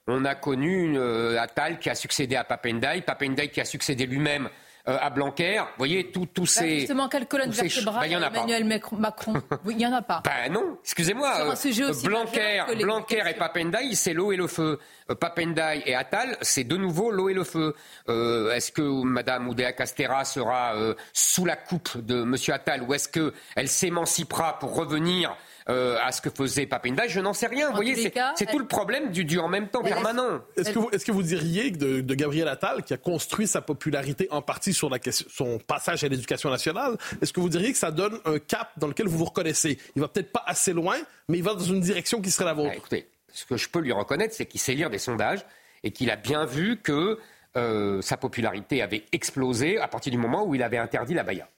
on 0.06 0.24
a 0.24 0.34
connu 0.34 0.98
Attal 1.38 1.78
qui 1.78 1.90
a 1.90 1.94
succédé 1.94 2.36
à 2.36 2.44
Papendai, 2.44 3.02
Papendai 3.02 3.48
qui 3.48 3.60
a 3.60 3.64
succédé 3.64 4.06
lui-même 4.06 4.48
euh, 4.88 4.98
à 5.00 5.10
Blanquer. 5.10 5.58
Vous 5.58 5.78
voyez, 5.78 6.12
tous 6.12 6.28
bah, 6.36 6.42
ces. 6.46 6.78
Justement, 6.80 7.08
quelle 7.08 7.26
colonne 7.26 7.50
vertébrale 7.50 8.08
ben, 8.08 8.22
Emmanuel 8.22 8.64
Macron 8.64 9.34
Il 9.68 9.76
n'y 9.76 9.84
en 9.84 9.92
a 9.92 10.02
pas. 10.02 10.22
Ben 10.24 10.48
non, 10.52 10.78
excusez-moi. 10.84 11.56
Euh, 11.56 11.92
Blanquer, 12.04 12.62
Blanquer 12.80 13.22
et 13.28 13.34
Papendai, 13.34 13.94
c'est 13.94 14.12
l'eau 14.12 14.30
et 14.30 14.36
le 14.36 14.46
feu. 14.46 14.78
Euh, 15.10 15.16
Papendai 15.16 15.82
et 15.86 15.96
Attal, 15.96 16.36
c'est 16.40 16.62
de 16.62 16.76
nouveau 16.76 17.10
l'eau 17.10 17.28
et 17.28 17.34
le 17.34 17.42
feu. 17.42 17.74
est-ce 18.06 18.70
que 18.70 19.02
Madame 19.02 19.48
Oudéa 19.48 19.72
Castera 19.72 20.24
sera 20.24 20.74
sous 21.12 21.44
la 21.44 21.56
coupe 21.56 21.98
de 21.98 22.22
Monsieur 22.22 22.54
Attal 22.54 22.82
ou 22.82 22.94
est-ce 22.94 23.08
qu'elle 23.08 23.68
s'émancipera 23.68 24.60
pour 24.60 24.76
revenir 24.76 25.36
euh, 25.68 25.98
à 26.00 26.12
ce 26.12 26.20
que 26.20 26.30
faisait 26.30 26.66
Papinda, 26.66 27.08
je 27.08 27.18
n'en 27.18 27.32
sais 27.32 27.48
rien. 27.48 27.70
Vous 27.70 27.76
voyez, 27.76 28.12
c'est 28.36 28.46
tout 28.46 28.58
le 28.58 28.66
problème 28.66 29.10
du, 29.10 29.24
du 29.24 29.38
en 29.38 29.48
même 29.48 29.68
temps 29.68 29.82
permanent. 29.82 30.40
Est-ce 30.56 30.70
que, 30.70 30.78
vous, 30.78 30.88
est 30.90 31.04
que 31.04 31.12
vous 31.12 31.24
diriez 31.24 31.72
que 31.72 31.76
de, 31.76 32.00
de, 32.02 32.14
Gabriel 32.14 32.46
Attal, 32.46 32.84
qui 32.84 32.94
a 32.94 32.96
construit 32.96 33.48
sa 33.48 33.60
popularité 33.60 34.28
en 34.30 34.42
partie 34.42 34.72
sur 34.72 34.88
la 34.88 34.98
question, 35.00 35.26
son 35.28 35.58
passage 35.58 36.04
à 36.04 36.08
l'éducation 36.08 36.50
nationale, 36.50 36.96
est-ce 37.20 37.32
que 37.32 37.40
vous 37.40 37.48
diriez 37.48 37.72
que 37.72 37.78
ça 37.78 37.90
donne 37.90 38.20
un 38.24 38.38
cap 38.38 38.70
dans 38.76 38.86
lequel 38.86 39.08
vous 39.08 39.18
vous 39.18 39.24
reconnaissez? 39.24 39.78
Il 39.96 40.02
va 40.02 40.08
peut-être 40.08 40.30
pas 40.30 40.44
assez 40.46 40.72
loin, 40.72 40.96
mais 41.28 41.38
il 41.38 41.44
va 41.44 41.54
dans 41.54 41.64
une 41.64 41.80
direction 41.80 42.22
qui 42.22 42.30
serait 42.30 42.44
la 42.44 42.54
vôtre. 42.54 42.70
Ah, 42.72 42.76
écoutez, 42.76 43.08
ce 43.32 43.44
que 43.44 43.56
je 43.56 43.68
peux 43.68 43.80
lui 43.80 43.92
reconnaître, 43.92 44.34
c'est 44.34 44.46
qu'il 44.46 44.60
sait 44.60 44.74
lire 44.74 44.88
des 44.88 44.98
sondages 44.98 45.44
et 45.82 45.90
qu'il 45.90 46.10
a 46.10 46.16
bien 46.16 46.44
vu 46.44 46.76
que 46.80 47.18
euh, 47.56 48.00
sa 48.02 48.16
popularité 48.16 48.82
avait 48.82 49.04
explosé 49.12 49.78
à 49.78 49.88
partir 49.88 50.12
du 50.12 50.18
moment 50.18 50.44
où 50.44 50.54
il 50.54 50.62
avait 50.62 50.78
interdit 50.78 51.14
la 51.14 51.24
baya. 51.24 51.48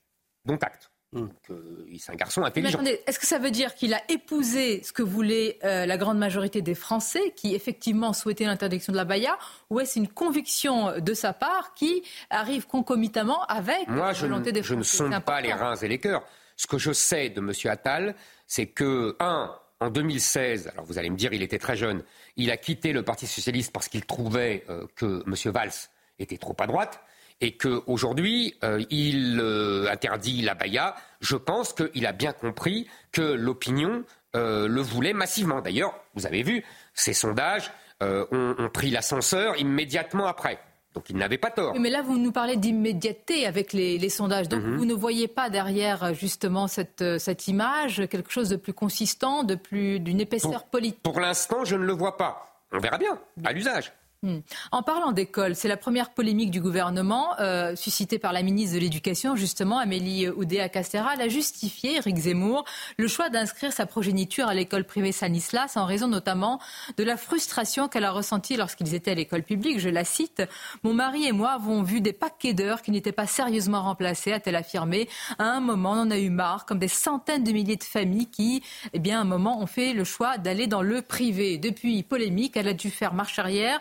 Donc 0.45 0.63
acte. 0.63 0.91
Hmm. 1.13 1.29
Euh, 1.51 1.87
c'est 1.99 2.13
un 2.13 2.17
garçon 2.17 2.43
intelligent. 2.43 2.81
Est-ce 3.07 3.19
que 3.19 3.27
ça 3.27 3.39
veut 3.39 3.51
dire 3.51 3.75
qu'il 3.75 3.95
a 3.95 4.03
épousé 4.11 4.83
ce 4.83 4.93
que 4.93 5.03
voulait 5.03 5.59
euh, 5.65 5.87
la 5.87 5.97
grande 5.97 6.19
majorité 6.19 6.61
des 6.61 6.75
Français 6.75 7.33
qui 7.35 7.55
effectivement 7.55 8.13
souhaitaient 8.13 8.45
l'interdiction 8.45 8.93
de 8.93 8.99
la 8.99 9.07
baya 9.07 9.39
ou 9.71 9.81
est-ce 9.81 9.99
une 9.99 10.09
conviction 10.09 11.01
de 11.01 11.15
sa 11.15 11.33
part 11.33 11.73
qui 11.73 12.03
arrive 12.29 12.67
concomitamment 12.67 13.43
avec 13.47 13.87
la 13.89 14.13
volonté 14.13 14.53
des 14.53 14.63
Français 14.63 14.75
Je 14.75 14.79
ne 15.07 15.11
sonde 15.11 15.25
pas 15.25 15.41
les 15.41 15.55
reins 15.55 15.77
et 15.77 15.89
les 15.89 15.99
cœurs. 15.99 16.25
Ce 16.57 16.67
que 16.67 16.77
je 16.77 16.93
sais 16.93 17.31
de 17.31 17.41
M. 17.41 17.53
Attal, 17.71 18.15
c'est 18.47 18.67
que, 18.67 19.17
un, 19.21 19.55
en 19.81 19.91
2016, 19.91 20.69
alors 20.69 20.85
vous 20.85 20.99
allez 20.99 21.09
me 21.09 21.17
dire, 21.17 21.33
il 21.33 21.43
était 21.43 21.59
très 21.59 21.77
jeune, 21.77 22.03
il 22.37 22.51
a 22.51 22.57
quitté 22.57 22.93
le 22.93 23.03
Parti 23.03 23.27
socialiste 23.27 23.73
parce 23.73 23.89
qu'il 23.89 24.05
trouvait 24.05 24.65
euh, 24.69 24.87
que 24.97 25.23
M. 25.27 25.53
Valls 25.53 25.71
était 26.19 26.37
trop 26.37 26.57
à 26.59 26.67
droite 26.67 27.01
et 27.41 27.57
qu'aujourd'hui, 27.57 28.55
euh, 28.65 28.83
il 28.91 29.39
euh, 29.41 29.91
interdit 29.91 30.43
la 30.43 30.55
baya. 30.55 30.95
Je 31.21 31.37
pense 31.37 31.73
qu'il 31.73 32.07
a 32.07 32.13
bien 32.13 32.33
compris 32.33 32.89
que 33.13 33.23
l'opinion 33.23 34.05
le 34.35 34.81
voulait 34.81 35.15
massivement. 35.15 35.61
D'ailleurs, 35.61 35.99
vous 36.15 36.25
avez 36.25 36.45
vu, 36.45 36.65
ces 36.95 37.13
sondages 37.13 37.73
ont 38.01 38.71
pris 38.73 38.89
l'ascenseur 38.89 39.59
immédiatement 39.59 40.29
après. 40.29 40.61
Donc 40.95 41.11
il 41.11 41.17
n'avait 41.17 41.39
pas 41.39 41.51
tort. 41.51 41.75
mais 41.77 41.91
là, 41.91 42.03
vous 42.03 42.19
nous 42.19 42.31
parlez 42.31 42.57
d'immédiateté 42.57 43.47
avec 43.47 43.73
les, 43.73 44.09
sondages. 44.09 44.49
Donc 44.49 44.63
mhm. 44.63 44.77
vous 44.77 44.85
ne 44.85 44.95
voyez 44.95 45.27
pas 45.27 45.51
derrière 45.51 46.15
justement 46.15 46.69
cette, 46.69 47.19
cette 47.19 47.49
image 47.49 48.07
quelque 48.09 48.31
chose 48.31 48.49
de 48.49 48.57
plus 48.57 48.75
consistant, 48.75 49.43
de 49.43 49.57
plus 49.57 49.99
d'une 49.99 50.21
épaisseur 50.21 50.67
politique? 50.67 51.03
Pour 51.03 51.19
l'instant, 51.19 51.65
je 51.65 51.75
ne 51.75 51.85
le 51.85 51.95
vois 51.95 52.17
pas. 52.17 52.49
On 52.71 52.79
verra 52.79 52.99
bien, 52.99 53.19
à 53.45 53.53
l'usage. 53.53 53.93
Hmm. 54.25 54.39
En 54.73 54.83
parlant 54.83 55.13
d'école, 55.13 55.55
c'est 55.55 55.69
la 55.69 55.77
première 55.77 56.11
polémique 56.11 56.51
du 56.51 56.61
gouvernement 56.61 57.39
euh, 57.39 57.77
suscitée 57.77 58.19
par 58.19 58.33
la 58.33 58.43
ministre 58.43 58.75
de 58.75 58.81
l'Éducation, 58.81 59.37
justement, 59.37 59.79
Amélie 59.79 60.29
Oudéa-Castéra. 60.29 61.11
A 61.21 61.29
justifié, 61.29 61.99
Eric 61.99 62.17
Zemmour, 62.17 62.65
le 62.99 63.07
choix 63.07 63.29
d'inscrire 63.29 63.73
sa 63.73 63.87
progéniture 63.87 64.49
à 64.49 64.55
l'école 64.55 64.83
privée 64.83 65.13
Sanislas 65.13 65.77
en 65.77 65.85
raison 65.85 66.09
notamment 66.09 66.59
de 66.97 67.05
la 67.05 67.17
frustration 67.17 67.87
qu'elle 67.87 68.03
a 68.03 68.11
ressentie 68.11 68.57
lorsqu'ils 68.57 68.93
étaient 68.97 69.13
à 69.13 69.15
l'école 69.15 69.45
publique. 69.45 69.79
Je 69.79 69.89
la 69.89 70.03
cite. 70.03 70.43
Mon 70.83 70.95
mari 70.95 71.27
et 71.27 71.33
moi 71.33 71.51
avons 71.51 71.85
vu 71.85 72.01
des 72.01 72.13
paquets 72.13 72.55
d'heures 72.55 72.83
qui 72.83 72.91
n'étaient 72.91 73.13
pas 73.13 73.29
sérieusement 73.29 73.83
remplacés, 73.83 74.33
a-t-elle 74.33 74.57
affirmé. 74.57 75.09
À 75.39 75.45
un 75.45 75.61
moment, 75.61 75.93
on 75.93 76.01
en 76.01 76.11
a 76.11 76.19
eu 76.19 76.31
marre, 76.31 76.67
comme 76.67 76.81
des 76.81 76.89
centaines 76.89 77.45
de 77.45 77.53
milliers 77.53 77.77
de 77.77 77.85
familles 77.85 78.27
qui, 78.27 78.65
eh 78.93 78.99
bien, 78.99 79.19
à 79.19 79.21
un 79.23 79.25
moment, 79.25 79.61
ont 79.61 79.67
fait 79.67 79.93
le 79.93 80.03
choix 80.03 80.39
d'aller 80.39 80.67
dans 80.67 80.83
le 80.83 81.03
privé. 81.03 81.57
Depuis 81.57 82.03
polémique, 82.03 82.57
elle 82.57 82.67
a 82.67 82.75
dû 82.75 82.91
faire 82.91 83.15
marche 83.15 83.39
arrière 83.39 83.81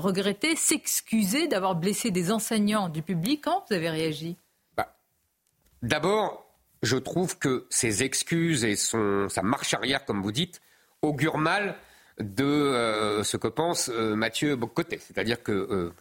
regretter, 0.00 0.56
s'excuser 0.56 1.48
d'avoir 1.48 1.74
blessé 1.74 2.10
des 2.10 2.30
enseignants 2.30 2.88
du 2.88 3.02
public. 3.02 3.42
Quand 3.44 3.64
vous 3.68 3.74
avez 3.74 3.90
réagi 3.90 4.36
bah, 4.76 4.96
D'abord, 5.82 6.48
je 6.82 6.96
trouve 6.96 7.38
que 7.38 7.66
ces 7.70 8.02
excuses 8.02 8.64
et 8.64 8.76
sa 8.76 9.42
marche 9.42 9.74
arrière, 9.74 10.04
comme 10.04 10.22
vous 10.22 10.32
dites, 10.32 10.60
augurent 11.02 11.38
mal 11.38 11.76
de 12.20 12.44
euh, 12.44 13.22
ce 13.22 13.36
que 13.36 13.48
pense 13.48 13.88
euh, 13.88 14.14
Mathieu 14.14 14.56
Bocoté. 14.56 14.98
C'est-à-dire 14.98 15.42
que 15.42 15.52
euh, 15.52 15.92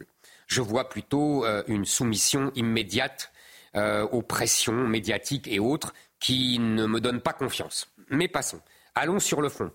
je 0.48 0.62
vois 0.62 0.90
plutôt 0.90 1.46
une 1.68 1.86
soumission 1.86 2.52
immédiate 2.56 3.32
aux 3.76 4.22
pressions 4.24 4.88
médiatiques 4.88 5.48
et 5.48 5.60
autres 5.60 5.94
qui 6.20 6.58
ne 6.58 6.88
me 6.88 7.00
donnent 7.00 7.22
pas 7.22 7.34
confiance. 7.34 7.92
Mais 8.10 8.28
passons. 8.28 8.62
Allons 8.96 9.20
sur 9.20 9.42
le 9.42 9.50
fond. 9.50 9.72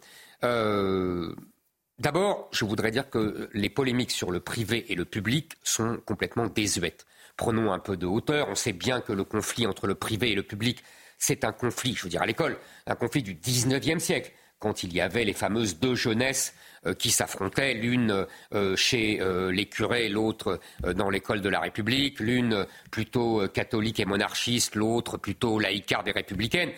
D'abord, 2.03 2.49
je 2.51 2.65
voudrais 2.65 2.91
dire 2.91 3.09
que 3.11 3.49
les 3.55 3.71
polémiques 3.71 4.11
sur 4.11 4.33
le 4.33 4.41
privé 4.41 4.91
et 4.91 4.97
le 4.97 5.05
public 5.05 5.53
sont 5.63 5.99
complètement 6.05 6.49
désuètes. 6.49 7.07
Prenons 7.37 7.73
un 7.73 7.79
peu 7.79 7.97
de 7.97 8.07
hauteur. 8.07 8.49
On 8.49 8.57
sait 8.57 8.73
bien 8.73 9.01
que 9.01 9.13
le 9.13 9.23
conflit 9.23 9.69
entre 9.69 9.87
le 9.87 9.95
privé 9.95 10.33
et 10.33 10.35
le 10.35 10.43
public, 10.43 10.83
c'est 11.17 11.45
un 11.45 11.53
conflit, 11.53 11.95
je 11.95 12.03
veux 12.03 12.09
dire 12.09 12.21
à 12.21 12.27
l'école, 12.27 12.59
un 12.89 12.97
conflit 12.97 13.23
du 13.23 13.37
19e 13.37 14.01
siècle, 14.01 14.33
quand 14.59 14.83
il 14.83 14.93
y 14.93 15.01
avait 15.01 15.23
les 15.23 15.33
fameuses 15.33 15.79
deux 15.79 15.95
jeunesses 15.95 16.57
euh, 16.87 16.95
qui 16.95 17.13
s'affrontaient, 17.13 17.75
l'une 17.75 18.27
euh, 18.53 18.75
chez 18.75 19.21
euh, 19.21 19.53
les 19.53 19.67
curés, 19.67 20.09
l'autre 20.09 20.59
dans 20.97 21.09
l'école 21.09 21.41
de 21.41 21.49
la 21.49 21.61
République, 21.61 22.19
l'une 22.19 22.67
plutôt 22.91 23.47
catholique 23.47 24.01
et 24.01 24.07
monarchiste, 24.07 24.75
l'autre 24.75 25.19
plutôt 25.19 25.61
laïcarde 25.61 26.09
et 26.09 26.13
républicaine. 26.13 26.73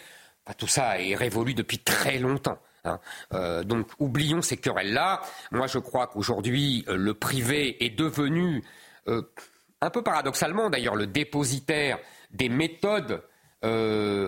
tout 0.58 0.68
ça 0.68 1.00
est 1.00 1.14
révolu 1.14 1.54
depuis 1.54 1.78
très 1.78 2.18
longtemps. 2.18 2.58
Hein. 2.84 3.00
Euh, 3.32 3.64
donc 3.64 3.88
oublions 3.98 4.42
ces 4.42 4.56
querelles-là. 4.56 5.22
Moi, 5.50 5.66
je 5.66 5.78
crois 5.78 6.06
qu'aujourd'hui, 6.06 6.84
euh, 6.88 6.96
le 6.96 7.14
privé 7.14 7.84
est 7.84 7.90
devenu, 7.90 8.62
euh, 9.08 9.22
un 9.80 9.90
peu 9.90 10.02
paradoxalement 10.02 10.70
d'ailleurs, 10.70 10.96
le 10.96 11.06
dépositaire 11.06 11.98
des 12.30 12.48
méthodes 12.48 13.22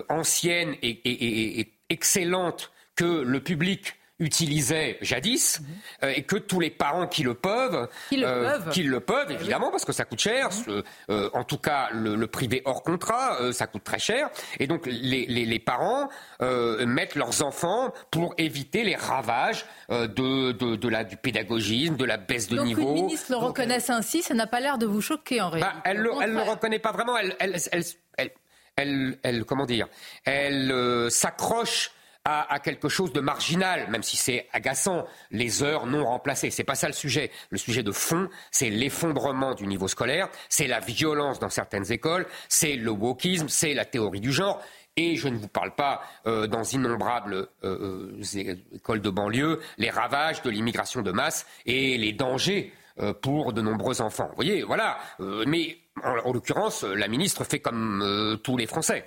anciennes 0.09 0.75
et, 0.81 1.73
excellentes 1.89 2.71
que 2.95 3.21
le 3.21 3.39
public 3.39 3.93
utilisait 4.19 4.97
jadis, 5.01 5.59
mhm. 5.59 5.67
euh, 6.03 6.13
et 6.15 6.23
que 6.23 6.35
tous 6.35 6.59
les 6.59 6.69
parents 6.69 7.07
qui 7.07 7.23
le 7.23 7.35
peuvent, 7.35 7.87
qui 8.09 8.17
le, 8.17 8.27
euh, 8.27 8.51
peuvent. 8.51 8.69
Qui 8.69 8.83
le 8.83 8.99
peuvent, 8.99 9.31
évidemment, 9.31 9.69
parce 9.69 9.85
que 9.85 9.91
ça 9.91 10.05
coûte 10.05 10.19
cher. 10.19 10.49
Mhm. 10.67 10.83
Euh, 11.09 11.29
en 11.33 11.43
tout 11.43 11.57
cas, 11.57 11.89
le, 11.91 12.27
privé 12.27 12.61
hors 12.65 12.83
contrat, 12.83 13.53
ça 13.53 13.67
coûte 13.67 13.83
très 13.83 13.99
cher. 13.99 14.29
Et 14.59 14.67
donc, 14.67 14.85
les, 14.85 15.25
les, 15.27 15.45
les 15.45 15.59
parents 15.59 16.09
mettent 16.41 17.15
leurs 17.15 17.41
enfants 17.41 17.93
pour 18.11 18.33
éviter 18.37 18.83
les 18.83 18.95
ravages 18.95 19.65
de, 19.89 20.51
de, 20.51 20.75
de, 20.75 20.89
la, 20.89 21.03
du 21.03 21.15
pédagogisme, 21.15 21.95
de 21.95 22.03
la 22.03 22.17
baisse 22.17 22.49
de 22.49 22.57
donc, 22.57 22.65
niveau. 22.65 22.95
Une 22.95 23.05
ministre 23.05 23.31
le 23.31 23.37
reconnaisse 23.37 23.89
ainsi, 23.89 24.21
ça 24.21 24.33
n'a 24.33 24.45
pas 24.45 24.59
l'air 24.59 24.77
de 24.77 24.85
vous 24.85 25.01
choquer 25.01 25.41
en 25.41 25.49
réalité. 25.49 25.73
Bah, 25.73 25.81
elle 25.85 25.97
ne 25.99 26.03
le 26.03 26.41
reconnaît 26.41 26.79
pas 26.79 26.91
vraiment. 26.91 27.17
Elle, 27.17 27.35
elle, 27.39 27.55
elle, 27.71 28.31
elle, 28.75 29.17
elle 29.23 29.45
comment 29.45 29.65
dire? 29.65 29.87
Elle 30.25 31.09
s'accroche 31.09 31.91
à, 32.29 32.59
quelque 32.59 32.89
chose 32.89 33.13
de 33.13 33.21
marginal, 33.21 33.89
même 33.89 34.03
si 34.03 34.17
c'est 34.17 34.47
agaçant, 34.51 35.05
les 35.31 35.63
heures 35.63 35.85
non 35.85 36.05
remplacées. 36.05 36.51
C'est 36.51 36.65
pas 36.65 36.75
ça 36.75 36.87
le 36.87 36.93
sujet. 36.93 37.31
Le 37.51 37.57
sujet 37.57 37.83
de 37.83 37.91
fond, 37.93 38.29
c'est 38.51 38.69
l'effondrement 38.69 39.55
du 39.55 39.65
niveau 39.65 39.87
scolaire, 39.87 40.27
c'est 40.49 40.67
la 40.67 40.81
violence 40.81 41.39
dans 41.39 41.49
certaines 41.49 41.89
écoles, 41.91 42.27
c'est 42.49 42.75
le 42.75 42.91
wokisme, 42.91 43.47
c'est 43.47 43.73
la 43.73 43.85
théorie 43.85 44.19
du 44.19 44.33
genre. 44.33 44.61
Et 44.97 45.15
je 45.15 45.29
ne 45.29 45.37
vous 45.37 45.47
parle 45.47 45.73
pas 45.75 46.01
euh, 46.25 46.47
dans 46.47 46.63
innombrables 46.63 47.47
euh, 47.63 48.17
euh, 48.23 48.55
écoles 48.73 49.01
de 49.01 49.09
banlieue, 49.09 49.61
les 49.77 49.91
ravages 49.91 50.41
de 50.41 50.49
l'immigration 50.49 51.03
de 51.03 51.11
masse 51.11 51.45
et 51.65 51.97
les 51.97 52.11
dangers 52.13 52.73
pour 53.21 53.53
de 53.53 53.61
nombreux 53.61 54.01
enfants. 54.01 54.25
Vous 54.29 54.37
voyez, 54.37 54.63
voilà. 54.63 54.97
mais 55.19 55.77
en 56.03 56.33
l'occurrence, 56.33 56.81
la 56.83 57.07
ministre 57.07 57.43
fait 57.43 57.59
comme 57.59 58.39
tous 58.43 58.57
les 58.57 58.65
Français. 58.65 59.05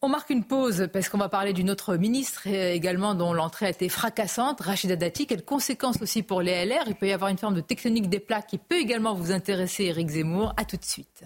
On 0.00 0.08
marque 0.08 0.30
une 0.30 0.44
pause 0.44 0.88
parce 0.92 1.08
qu'on 1.08 1.18
va 1.18 1.28
parler 1.28 1.52
d'une 1.52 1.70
autre 1.70 1.96
ministre 1.96 2.46
également 2.46 3.16
dont 3.16 3.32
l'entrée 3.32 3.66
a 3.66 3.70
été 3.70 3.88
fracassante, 3.88 4.60
Rachida 4.60 4.94
Dati. 4.94 5.26
Quelles 5.26 5.44
conséquences 5.44 6.00
aussi 6.00 6.22
pour 6.22 6.40
les 6.40 6.64
LR 6.64 6.84
Il 6.86 6.94
peut 6.94 7.08
y 7.08 7.12
avoir 7.12 7.30
une 7.30 7.38
forme 7.38 7.54
de 7.54 7.60
tectonique 7.60 8.08
des 8.08 8.20
plats 8.20 8.42
qui 8.42 8.58
peut 8.58 8.78
également 8.78 9.14
vous 9.14 9.32
intéresser, 9.32 9.86
Éric 9.86 10.10
Zemmour. 10.10 10.54
À 10.56 10.64
tout 10.64 10.76
de 10.76 10.84
suite. 10.84 11.24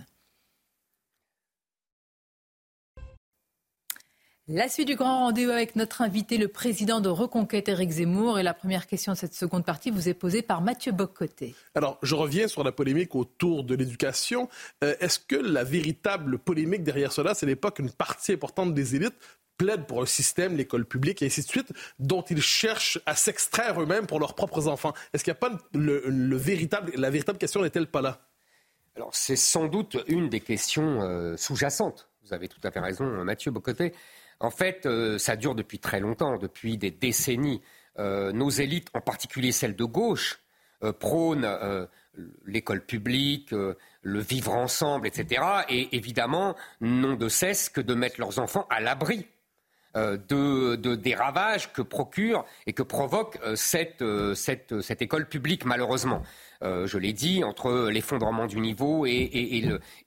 La 4.49 4.69
suite 4.69 4.89
du 4.89 4.97
grand 4.97 5.21
rendez-vous 5.21 5.53
avec 5.53 5.77
notre 5.77 6.03
invité, 6.03 6.37
le 6.37 6.49
président 6.49 7.01
de 7.01 7.09
Reconquête, 7.09 7.69
Éric 7.69 7.91
Zemmour. 7.91 8.41
Et 8.41 8.43
la 8.43 8.55
première 8.55 8.89
question 8.89 9.13
de 9.13 9.17
cette 9.17 9.35
seconde 9.35 9.65
partie 9.65 9.93
vous 9.93 10.09
est 10.09 10.15
posée 10.15 10.43
par 10.43 10.63
Mathieu 10.63 10.91
Bocoté. 10.91 11.55
Alors, 11.77 11.97
je 12.03 12.17
reviens 12.17 12.49
sur 12.49 12.65
la 12.65 12.73
polémique 12.73 13.15
autour 13.15 13.63
de 13.63 13.77
l'éducation. 13.77 14.49
Euh, 14.83 14.97
est-ce 14.99 15.21
que 15.21 15.37
la 15.37 15.63
véritable 15.63 16.39
polémique 16.39 16.83
derrière 16.83 17.13
cela, 17.13 17.35
c'est 17.35 17.47
l'époque 17.47 17.77
qu'une 17.77 17.93
partie 17.93 18.33
importante 18.33 18.75
des 18.75 18.97
élites 18.97 19.15
plaide 19.59 19.87
pour 19.87 20.03
un 20.03 20.07
système, 20.07 20.57
l'école 20.57 20.87
publique 20.87 21.23
et 21.23 21.27
ainsi 21.27 21.43
de 21.43 21.47
suite, 21.47 21.73
dont 22.01 22.23
ils 22.23 22.43
cherchent 22.43 22.99
à 23.07 23.15
s'extraire 23.15 23.81
eux-mêmes 23.81 24.09
pour 24.09 24.19
leurs 24.19 24.35
propres 24.35 24.67
enfants? 24.67 24.93
Est-ce 25.13 25.23
qu'il 25.23 25.33
n'y 25.33 25.37
a 25.37 25.49
pas 25.49 25.57
le, 25.73 26.37
véritable, 26.37 26.91
la 26.97 27.11
véritable 27.11 27.39
question 27.39 27.63
n'est-elle 27.63 27.87
pas 27.87 28.03
là? 28.03 28.19
Alors 28.97 29.15
c'est 29.15 29.37
sans 29.37 29.69
doute 29.69 29.99
une 30.09 30.29
des 30.29 30.41
questions 30.41 31.01
euh, 31.01 31.37
sous-jacentes. 31.37 32.09
Vous 32.25 32.35
avez 32.35 32.49
tout 32.49 32.61
à 32.65 32.73
fait 32.73 32.81
raison, 32.81 33.05
Mathieu 33.25 33.53
Bocoté. 33.53 33.95
En 34.43 34.51
fait, 34.51 34.87
euh, 34.87 35.19
ça 35.19 35.37
dure 35.37 35.55
depuis 35.55 35.79
très 35.79 36.01
longtemps, 36.01 36.37
depuis 36.37 36.77
des 36.77 36.91
décennies. 36.91 37.63
Euh, 37.99 38.33
nos 38.33 38.51
élites, 38.51 38.89
en 38.93 39.01
particulier 39.01 39.53
celles 39.53 39.77
de 39.77 39.85
gauche, 39.85 40.41
euh, 40.83 40.93
prônent 40.93 41.47
l'école 42.45 42.85
publique, 42.85 43.53
le 43.53 44.21
vivre 44.21 44.53
ensemble, 44.53 45.07
etc. 45.07 45.43
Et 45.71 45.97
évidemment, 45.97 46.57
n'ont 46.81 47.15
de 47.15 47.29
cesse 47.29 47.71
que 47.71 47.81
de 47.81 47.95
mettre 47.95 48.21
leurs 48.21 48.39
enfants 48.39 48.67
à 48.69 48.81
l'abri 48.81 49.27
de, 49.95 50.77
des 50.77 51.15
ravages 51.15 51.73
que 51.73 51.83
procure 51.83 52.45
et 52.67 52.73
que 52.73 52.83
provoque 52.83 53.39
cette, 53.55 54.05
cette, 54.35 54.81
cette 54.81 55.03
école 55.03 55.29
publique, 55.29 55.65
malheureusement. 55.65 56.23
Euh, 56.63 56.87
je 56.87 56.99
l'ai 56.99 57.13
dit, 57.13 57.43
entre 57.43 57.89
l'effondrement 57.91 58.47
du 58.47 58.61
niveau 58.61 59.05
et, 59.07 59.31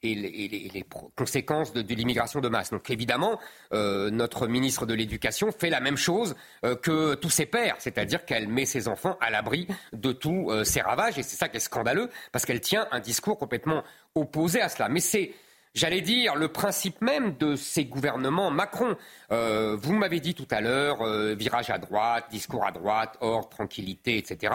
les, 0.03 0.85
conséquences 1.15 1.73
de, 1.73 1.81
l'immigration 1.93 2.39
de 2.39 2.49
masse. 2.49 2.71
Donc 2.71 2.89
évidemment, 2.89 3.39
euh, 3.73 4.09
notre 4.09 4.47
ministre 4.47 4.85
de 4.85 4.93
l'Éducation 4.93 5.51
fait 5.51 5.69
la 5.69 5.79
même 5.79 5.97
chose 5.97 6.35
euh, 6.63 6.75
que 6.75 7.15
tous 7.15 7.29
ses 7.29 7.45
pères, 7.45 7.75
c'est-à-dire 7.79 8.25
qu'elle 8.25 8.47
met 8.47 8.65
ses 8.65 8.87
enfants 8.87 9.17
à 9.19 9.29
l'abri 9.29 9.67
de 9.93 10.11
tous 10.11 10.51
ces 10.63 10.81
ravages, 10.81 11.17
et 11.17 11.23
c'est 11.23 11.37
ça 11.37 11.49
qui 11.49 11.57
est 11.57 11.61
scandaleux, 11.61 12.09
parce 12.31 12.45
qu'elle 12.45 12.61
tient 12.61 12.87
un 12.91 12.99
discours 12.99 13.37
complètement 13.37 13.83
opposé 14.13 14.61
à 14.61 14.69
cela. 14.69 14.89
Mais 14.89 14.99
c'est 14.99 15.33
j'allais 15.75 16.01
dire, 16.01 16.35
le 16.35 16.47
principe 16.47 17.01
même 17.01 17.37
de 17.37 17.55
ces 17.55 17.85
gouvernements 17.85 18.49
Macron. 18.49 18.95
vous 19.29 19.93
m'avez 19.93 20.19
dit 20.19 20.33
tout 20.33 20.47
à 20.49 20.61
l'heure, 20.61 21.05
virage 21.35 21.69
à 21.69 21.77
droite, 21.77 22.25
discours 22.31 22.65
à 22.65 22.71
droite, 22.71 23.17
ordre, 23.21 23.49
tranquillité, 23.49 24.17
etc. 24.17 24.53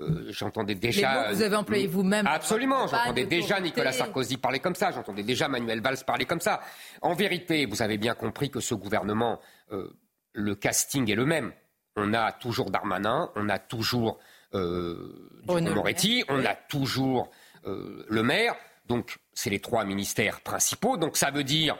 Euh, 0.00 0.26
j'entendais 0.30 0.74
déjà. 0.74 1.30
vous 1.32 1.42
avez 1.42 1.54
employé 1.54 1.86
vous-même. 1.86 2.26
Absolument, 2.26 2.88
j'entendais 2.88 3.26
déjà 3.26 3.60
Nicolas 3.60 3.92
Sarkozy 3.92 4.38
parler 4.38 4.58
comme 4.58 4.74
ça, 4.74 4.90
j'entendais 4.90 5.22
déjà 5.22 5.46
Manuel 5.46 5.80
Valls 5.80 5.98
parler 6.04 6.24
comme 6.24 6.40
ça. 6.40 6.60
En 7.00 7.14
vérité, 7.14 7.66
vous 7.66 7.80
avez 7.80 7.96
bien 7.96 8.14
compris 8.14 8.50
que 8.50 8.58
ce 8.58 8.74
gouvernement, 8.74 9.40
euh, 9.70 9.92
le 10.32 10.54
casting 10.56 11.08
est 11.10 11.14
le 11.14 11.26
même. 11.26 11.52
On 11.96 12.12
a 12.12 12.32
toujours 12.32 12.72
Darmanin, 12.72 13.30
on 13.36 13.48
a 13.48 13.60
toujours 13.60 14.18
euh, 14.52 15.30
Moretti, 15.46 16.24
on 16.28 16.44
a 16.44 16.54
toujours 16.54 17.30
euh, 17.66 18.04
le 18.08 18.22
maire. 18.24 18.56
Donc, 18.86 19.18
c'est 19.32 19.50
les 19.50 19.60
trois 19.60 19.84
ministères 19.84 20.40
principaux. 20.40 20.96
Donc, 20.96 21.16
ça 21.16 21.30
veut 21.30 21.44
dire 21.44 21.76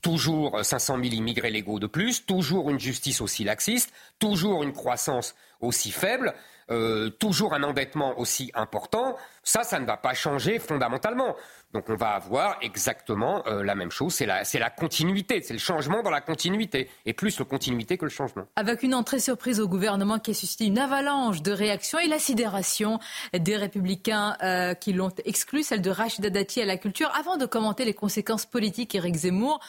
toujours 0.00 0.62
500 0.62 0.98
000 1.02 1.14
immigrés 1.14 1.50
légaux 1.50 1.78
de 1.78 1.86
plus, 1.86 2.26
toujours 2.26 2.70
une 2.70 2.78
justice 2.78 3.22
aussi 3.22 3.42
laxiste, 3.42 3.92
toujours 4.18 4.62
une 4.62 4.72
croissance 4.72 5.34
aussi 5.64 5.90
faible. 5.90 6.34
Euh, 6.70 7.10
toujours 7.10 7.52
un 7.52 7.62
endettement 7.62 8.18
aussi 8.18 8.50
important, 8.54 9.16
ça, 9.42 9.64
ça 9.64 9.78
ne 9.78 9.84
va 9.84 9.98
pas 9.98 10.14
changer 10.14 10.58
fondamentalement. 10.58 11.36
Donc 11.74 11.90
on 11.90 11.96
va 11.96 12.10
avoir 12.10 12.56
exactement 12.62 13.42
euh, 13.46 13.62
la 13.62 13.74
même 13.74 13.90
chose. 13.90 14.14
C'est 14.14 14.26
la, 14.26 14.70
continuité, 14.70 15.42
c'est 15.42 15.52
le 15.52 15.58
changement 15.58 16.02
dans 16.02 16.10
la 16.10 16.22
continuité, 16.22 16.88
et 17.04 17.12
plus 17.12 17.38
le 17.38 17.44
continuité 17.44 17.98
que 17.98 18.06
le 18.06 18.10
changement. 18.10 18.46
Avec 18.56 18.82
une 18.82 18.94
entrée 18.94 19.18
surprise 19.18 19.60
au 19.60 19.68
gouvernement 19.68 20.18
qui 20.18 20.30
a 20.30 20.34
suscité 20.34 20.64
une 20.64 20.78
avalanche 20.78 21.42
de 21.42 21.52
réactions 21.52 21.98
et 21.98 22.06
la 22.06 22.18
sidération 22.18 22.98
des 23.36 23.56
républicains 23.56 24.36
euh, 24.42 24.74
qui 24.74 24.92
l'ont 24.92 25.12
exclu, 25.24 25.64
celle 25.64 25.82
de 25.82 25.90
Rachida 25.90 26.30
Dati 26.30 26.62
à 26.62 26.64
la 26.64 26.78
culture, 26.78 27.12
avant 27.18 27.36
de 27.36 27.44
commenter 27.44 27.84
les 27.84 27.94
conséquences 27.94 28.46
politiques, 28.46 28.94
Éric 28.94 29.16
Zemmour 29.16 29.60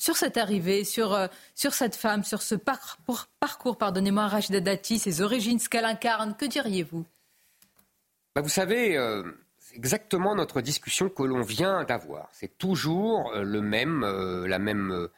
sur 0.00 0.16
cette 0.16 0.38
arrivée, 0.38 0.84
sur, 0.84 1.12
euh, 1.12 1.28
sur 1.54 1.74
cette 1.74 1.94
femme, 1.94 2.24
sur 2.24 2.40
ce 2.40 2.54
parcours, 2.54 3.26
parcours 3.38 3.76
pardonnez-moi, 3.76 4.26
Rachida 4.28 4.60
Dati, 4.60 4.98
ses 4.98 5.20
origines, 5.20 5.58
ce 5.58 5.68
qu'elle 5.68 5.84
incarne, 5.84 6.34
que 6.36 6.46
diriez-vous? 6.46 7.04
Bah, 8.34 8.40
Vous 8.40 8.48
savez, 8.48 8.96
euh, 8.96 9.22
c'est 9.58 9.76
exactement 9.76 10.34
notre 10.34 10.62
discussion 10.62 11.10
que 11.10 11.22
l'on 11.22 11.42
vient 11.42 11.84
d'avoir. 11.84 12.30
C'est 12.32 12.56
toujours 12.56 13.30
euh, 13.34 13.42
le 13.42 13.60
même, 13.60 14.00
la 14.46 14.58
même, 14.58 15.08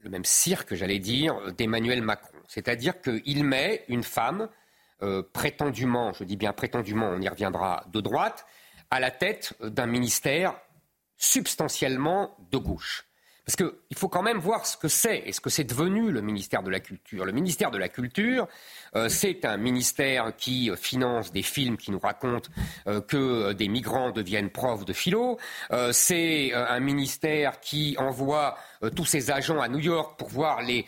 le 0.00 0.10
même 0.10 0.24
cirque, 0.24 0.74
j'allais 0.74 0.98
dire, 0.98 1.52
d'Emmanuel 1.52 2.02
Macron. 2.02 2.38
C'est-à-dire 2.48 3.00
qu'il 3.00 3.44
met 3.44 3.84
une 3.88 4.02
femme, 4.02 4.48
prétendument, 5.32 6.12
je 6.14 6.24
dis 6.24 6.36
bien 6.36 6.54
prétendument, 6.54 7.10
on 7.10 7.20
y 7.20 7.28
reviendra, 7.28 7.84
de 7.92 8.00
droite, 8.00 8.46
à 8.90 9.00
la 9.00 9.10
tête 9.10 9.54
d'un 9.60 9.86
ministère 9.86 10.54
substantiellement 11.18 12.34
de 12.50 12.56
gauche. 12.56 13.04
Parce 13.44 13.56
qu'il 13.56 13.96
faut 13.96 14.08
quand 14.08 14.22
même 14.22 14.38
voir 14.38 14.64
ce 14.64 14.76
que 14.76 14.88
c'est 14.88 15.22
et 15.26 15.32
ce 15.32 15.40
que 15.40 15.50
c'est 15.50 15.64
devenu 15.64 16.10
le 16.10 16.22
ministère 16.22 16.62
de 16.62 16.70
la 16.70 16.80
Culture. 16.80 17.26
Le 17.26 17.32
ministère 17.32 17.70
de 17.70 17.76
la 17.76 17.90
Culture, 17.90 18.48
euh, 18.96 19.10
c'est 19.10 19.44
un 19.44 19.58
ministère 19.58 20.34
qui 20.34 20.70
euh, 20.70 20.76
finance 20.76 21.30
des 21.30 21.42
films 21.42 21.76
qui 21.76 21.90
nous 21.90 21.98
racontent 21.98 22.48
euh, 22.86 23.02
que 23.02 23.52
des 23.52 23.68
migrants 23.68 24.12
deviennent 24.12 24.48
profs 24.48 24.86
de 24.86 24.94
philo. 24.94 25.38
c'est 25.92 26.52
un 26.54 26.80
ministère 26.80 27.60
qui 27.60 27.96
envoie 27.98 28.56
tous 28.94 29.04
ses 29.04 29.30
agents 29.30 29.60
à 29.60 29.68
New 29.68 29.78
York 29.78 30.18
pour 30.18 30.28
voir 30.28 30.62
les 30.62 30.86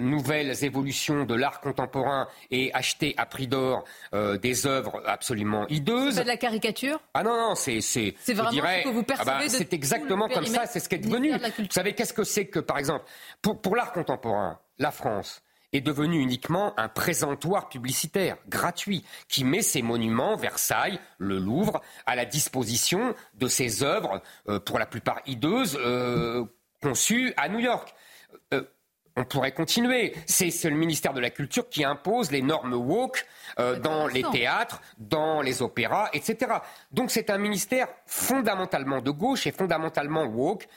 nouvelles 0.00 0.64
évolutions 0.64 1.24
de 1.24 1.34
l'art 1.34 1.60
contemporain 1.60 2.28
et 2.50 2.72
acheter 2.74 3.14
à 3.16 3.26
prix 3.26 3.46
d'or 3.46 3.84
des 4.12 4.66
œuvres 4.66 5.02
absolument 5.06 5.66
hideuses. 5.68 6.16
C'est 6.16 6.22
de 6.22 6.28
la 6.28 6.36
caricature? 6.36 7.00
Ah 7.14 7.22
non, 7.22 7.36
non, 7.36 7.54
c'est... 7.54 7.80
C'est 7.80 8.14
vraiment 8.28 8.50
ce 8.50 8.84
que 8.84 8.88
vous 8.88 9.04
ah 9.08 9.24
bah, 9.24 9.38
percevez 9.38 9.48
C'est 9.48 9.72
exactement 9.72 10.28
comme 10.28 10.46
ça, 10.46 10.66
c'est 10.66 10.80
ce 10.80 10.88
qui 10.88 10.96
est 10.96 10.98
devenu. 10.98 11.32
Vous 11.32 11.66
savez, 11.70 11.94
qu'est-ce 11.94 12.12
que 12.12 12.24
c'est 12.24 12.46
que, 12.46 12.60
par 12.60 12.78
exemple, 12.78 13.04
pour 13.42 13.76
l'art 13.76 13.92
contemporain, 13.92 14.58
la 14.78 14.90
France, 14.90 15.42
est 15.72 15.80
devenu 15.80 16.20
uniquement 16.20 16.78
un 16.78 16.88
présentoir 16.88 17.68
publicitaire 17.68 18.36
gratuit 18.48 19.04
qui 19.28 19.44
met 19.44 19.62
ses 19.62 19.82
monuments, 19.82 20.36
Versailles, 20.36 20.98
le 21.18 21.38
Louvre, 21.38 21.80
à 22.06 22.16
la 22.16 22.24
disposition 22.24 23.14
de 23.34 23.46
ses 23.46 23.82
œuvres, 23.82 24.20
euh, 24.48 24.58
pour 24.58 24.78
la 24.78 24.86
plupart 24.86 25.20
hideuses, 25.26 25.78
euh, 25.80 26.44
conçues 26.82 27.32
à 27.36 27.48
New 27.48 27.58
York. 27.58 27.94
Euh, 28.54 28.62
on 29.16 29.24
pourrait 29.24 29.52
continuer. 29.52 30.14
C'est 30.26 30.50
le 30.64 30.76
ministère 30.76 31.12
de 31.12 31.20
la 31.20 31.30
Culture 31.30 31.68
qui 31.68 31.84
impose 31.84 32.30
les 32.30 32.42
normes 32.42 32.74
woke 32.74 33.26
dans 33.82 34.06
les 34.06 34.22
théâtres, 34.22 34.80
dans 34.98 35.42
les 35.42 35.60
opéras, 35.60 36.08
etc. 36.14 36.54
Donc 36.92 37.10
c'est 37.10 37.28
un 37.28 37.36
ministère 37.36 37.88
fondamentalement 38.06 39.02
de 39.02 39.10
gauche 39.10 39.46
et 39.46 39.52
fondamentalement 39.52 40.24
woke 40.24 40.68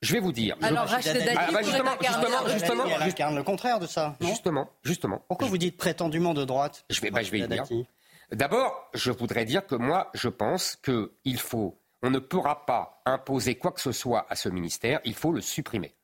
je 0.00 0.12
vais 0.12 0.20
vous 0.20 0.32
dire. 0.32 0.56
Alors, 0.62 0.86
Rachida 0.86 1.14
Dati, 1.14 1.36
ah, 1.36 1.48
bah, 1.52 1.62
justement, 1.62 1.90
justement, 2.00 2.48
justement, 2.48 2.84
elle 2.86 3.02
incarne 3.02 3.36
le 3.36 3.42
contraire 3.42 3.80
de 3.80 3.86
ça. 3.86 4.16
Non? 4.20 4.28
Justement, 4.28 4.70
justement. 4.84 5.24
Pourquoi 5.28 5.48
vous 5.48 5.58
dites 5.58 5.76
prétendument 5.76 6.34
de 6.34 6.44
droite 6.44 6.84
Je 6.88 7.00
vais, 7.00 7.10
bah, 7.10 7.22
je 7.22 7.30
vais 7.30 7.40
y 7.40 7.48
dire. 7.48 7.64
D'abord, 8.30 8.90
je 8.94 9.10
voudrais 9.10 9.44
dire 9.44 9.66
que 9.66 9.74
moi, 9.74 10.10
je 10.14 10.28
pense 10.28 10.76
qu'il 10.76 11.40
faut, 11.40 11.78
on 12.02 12.10
ne 12.10 12.18
pourra 12.18 12.66
pas 12.66 13.02
imposer 13.06 13.56
quoi 13.56 13.72
que 13.72 13.80
ce 13.80 13.92
soit 13.92 14.26
à 14.28 14.36
ce 14.36 14.48
ministère. 14.48 15.00
Il 15.04 15.14
faut 15.14 15.32
le 15.32 15.40
supprimer. 15.40 15.94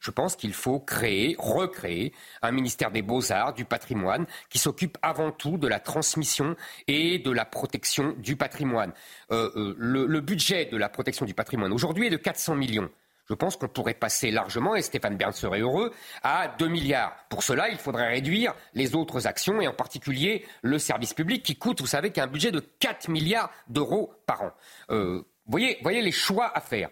Je 0.00 0.10
pense 0.10 0.36
qu'il 0.36 0.52
faut 0.52 0.78
créer, 0.78 1.36
recréer 1.38 2.12
un 2.42 2.52
ministère 2.52 2.90
des 2.90 3.02
beaux-arts, 3.02 3.54
du 3.54 3.64
patrimoine, 3.64 4.26
qui 4.50 4.58
s'occupe 4.58 4.98
avant 5.02 5.32
tout 5.32 5.58
de 5.58 5.68
la 5.68 5.80
transmission 5.80 6.54
et 6.86 7.18
de 7.18 7.30
la 7.30 7.44
protection 7.44 8.14
du 8.18 8.36
patrimoine. 8.36 8.92
Euh, 9.30 9.50
euh, 9.56 9.74
le, 9.78 10.20
budget 10.20 10.66
de 10.66 10.76
la 10.76 10.88
protection 10.88 11.26
du 11.26 11.34
patrimoine 11.34 11.72
aujourd'hui 11.72 12.06
est 12.06 12.10
de 12.10 12.16
400 12.16 12.54
millions 12.56 12.90
je 13.28 13.34
pense 13.34 13.56
qu'on 13.56 13.66
pourrait 13.66 13.94
passer 13.94 14.30
largement, 14.30 14.76
et 14.76 14.82
Stéphane 14.82 15.16
Bern 15.16 15.32
serait 15.32 15.58
heureux, 15.58 15.92
à 16.22 16.46
2 16.60 16.68
milliards. 16.68 17.12
Pour 17.28 17.42
cela, 17.42 17.68
il 17.68 17.76
faudrait 17.76 18.08
réduire 18.08 18.54
les 18.74 18.94
autres 18.94 19.26
actions, 19.26 19.60
et 19.60 19.66
en 19.66 19.72
particulier 19.72 20.44
le 20.62 20.78
service 20.78 21.12
public, 21.12 21.42
qui 21.42 21.56
coûte, 21.56 21.80
vous 21.80 21.88
savez, 21.88 22.10
qu'un 22.10 22.28
budget 22.28 22.52
de 22.52 22.60
4 22.60 23.08
milliards 23.08 23.50
d'euros 23.68 24.12
par 24.26 24.42
an. 24.42 24.50
Euh, 24.90 25.24
voyez, 25.46 25.78
voyez 25.82 26.02
les 26.02 26.12
choix 26.12 26.56
à 26.56 26.60
faire. 26.60 26.90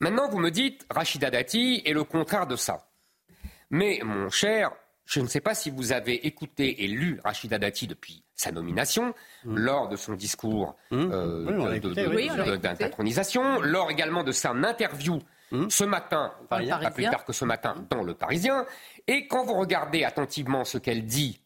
Maintenant, 0.00 0.28
vous 0.28 0.38
me 0.38 0.50
dites, 0.50 0.86
Rachida 0.90 1.30
Dati 1.30 1.82
est 1.84 1.92
le 1.92 2.04
contraire 2.04 2.46
de 2.46 2.56
ça. 2.56 2.88
Mais, 3.70 4.00
mon 4.02 4.30
cher, 4.30 4.72
je 5.04 5.20
ne 5.20 5.26
sais 5.26 5.40
pas 5.40 5.54
si 5.54 5.70
vous 5.70 5.92
avez 5.92 6.26
écouté 6.26 6.84
et 6.84 6.88
lu 6.88 7.20
Rachida 7.24 7.58
Dati 7.58 7.86
depuis 7.86 8.24
sa 8.34 8.50
nomination, 8.50 9.14
mmh. 9.44 9.56
lors 9.56 9.88
de 9.88 9.96
son 9.96 10.14
discours 10.14 10.76
d'intronisation, 10.90 13.60
lors 13.60 13.90
également 13.90 14.24
de 14.24 14.32
sa 14.32 14.50
interview 14.50 15.18
mmh. 15.50 15.68
ce 15.68 15.84
matin, 15.84 16.32
pas 16.48 16.60
plus 16.90 17.04
tard 17.04 17.24
que 17.24 17.34
ce 17.34 17.44
matin, 17.44 17.86
dans 17.90 18.02
Le 18.02 18.14
Parisien. 18.14 18.64
Et 19.06 19.26
quand 19.26 19.44
vous 19.44 19.54
regardez 19.54 20.04
attentivement 20.04 20.64
ce 20.64 20.78
qu'elle 20.78 21.04
dit, 21.04 21.42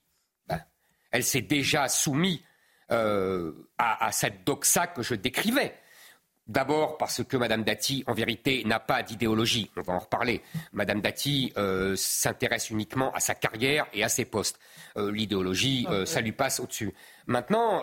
ben, 0.46 0.61
elle 1.11 1.24
s'est 1.24 1.42
déjà 1.42 1.88
soumise 1.88 2.38
euh, 2.92 3.53
à, 3.79 4.07
à, 4.07 4.12
cette 4.12 4.44
doxa 4.44 4.87
que 4.87 5.03
je 5.03 5.14
décrivais. 5.14 5.74
D'abord 6.46 6.98
parce 6.98 7.24
que 7.24 7.38
Mme 7.38 7.64
Dati, 7.64 8.04
en 8.07 8.12
vérité, 8.12 8.64
n'a 8.66 8.78
pas 8.78 9.02
d'idéologie. 9.02 9.70
On 9.76 9.80
va 9.80 9.94
en 9.94 9.98
reparler. 9.98 10.42
Mme 10.72 11.00
Dati 11.00 11.52
euh, 11.57 11.96
s'intéresse 11.96 12.68
uniquement 12.68 13.12
à 13.14 13.20
sa 13.20 13.35
carrière 13.35 13.87
et 13.94 14.04
à 14.04 14.11
ses 14.11 14.26
postes. 14.26 14.59
Euh, 14.98 15.11
l'idéologie, 15.11 15.87
euh, 15.88 16.04
ça 16.04 16.20
lui 16.20 16.33
passe 16.33 16.61
au-dessus. 16.61 16.92
Maintenant, 17.26 17.83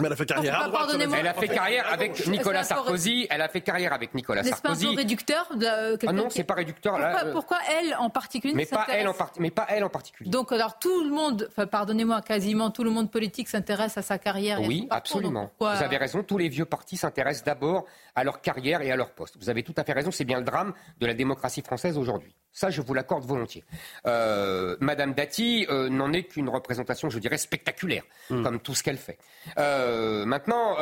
mais 0.00 0.06
elle 0.06 0.12
a 0.12 0.16
fait 0.16 0.26
carrière 0.26 0.62
à 0.62 0.68
droite. 0.68 0.90
Elle 0.98 1.26
a 1.26 1.34
fait 1.34 1.48
carrière 1.48 1.92
avec 1.92 2.26
Nicolas 2.26 2.64
Sarkozy. 2.64 3.26
Elle 3.30 3.42
a 3.42 3.48
fait 3.48 3.60
carrière 3.60 3.92
avec 3.92 4.14
Nicolas 4.14 4.42
Sarkozy. 4.42 4.86
C'est 4.86 4.94
pas 4.94 5.00
réducteur 5.00 5.46
de 5.56 5.98
Ah 6.06 6.12
non, 6.12 6.30
c'est 6.30 6.44
pas 6.44 6.54
réducteur. 6.54 6.94
Pourquoi, 6.94 7.12
là, 7.12 7.24
euh, 7.26 7.32
pourquoi 7.32 7.58
elle 7.78 7.96
en 7.98 8.10
particulier 8.10 8.54
mais 8.54 8.66
pas 8.66 8.86
elle 8.90 9.08
en 9.08 9.14
mais 9.38 9.50
pas 9.50 9.66
elle 9.68 9.84
en 9.84 9.88
particulier. 9.88 10.30
Donc 10.30 10.52
alors 10.52 10.78
tout 10.78 11.04
le 11.04 11.10
monde, 11.10 11.48
enfin, 11.50 11.66
pardonnez-moi, 11.66 12.20
quasiment 12.22 12.70
tout 12.70 12.84
le 12.84 12.90
monde 12.90 13.10
politique 13.10 13.48
s'intéresse 13.48 13.96
à 13.96 14.02
sa 14.02 14.18
carrière. 14.18 14.60
Oui, 14.60 14.86
absolument. 14.90 15.50
Vous 15.60 15.66
avez 15.66 15.96
raison. 15.96 16.22
Tous 16.22 16.38
les 16.38 16.48
vieux 16.48 16.64
partis 16.64 16.96
s'intéressent 16.96 17.44
d'abord 17.44 17.84
à 18.14 18.24
leur 18.24 18.40
carrière 18.40 18.82
et 18.82 18.90
à 18.90 18.96
leur 18.96 19.10
poste. 19.10 19.36
Vous 19.38 19.50
avez 19.50 19.62
tout 19.62 19.74
à 19.76 19.84
fait 19.84 19.92
raison. 19.92 20.10
C'est 20.10 20.24
bien 20.24 20.38
le 20.38 20.44
drame 20.44 20.72
de 21.00 21.06
la 21.06 21.14
démocratie 21.14 21.62
française 21.62 21.98
aujourd'hui. 21.98 22.34
Ça, 22.56 22.70
je 22.70 22.80
vous 22.80 22.94
l'accorde 22.94 23.26
volontiers. 23.26 23.64
Euh, 24.06 24.78
Madame 24.80 25.12
Dati 25.12 25.66
euh, 25.68 25.90
n'en 25.90 26.10
est 26.14 26.22
qu'une 26.22 26.48
représentation, 26.48 27.10
je 27.10 27.18
dirais, 27.18 27.36
spectaculaire, 27.36 28.02
hmm. 28.30 28.42
comme 28.42 28.60
tout 28.60 28.74
ce 28.74 28.82
qu'elle 28.82 28.96
fait. 28.96 29.18
Euh, 29.58 30.24
maintenant, 30.24 30.74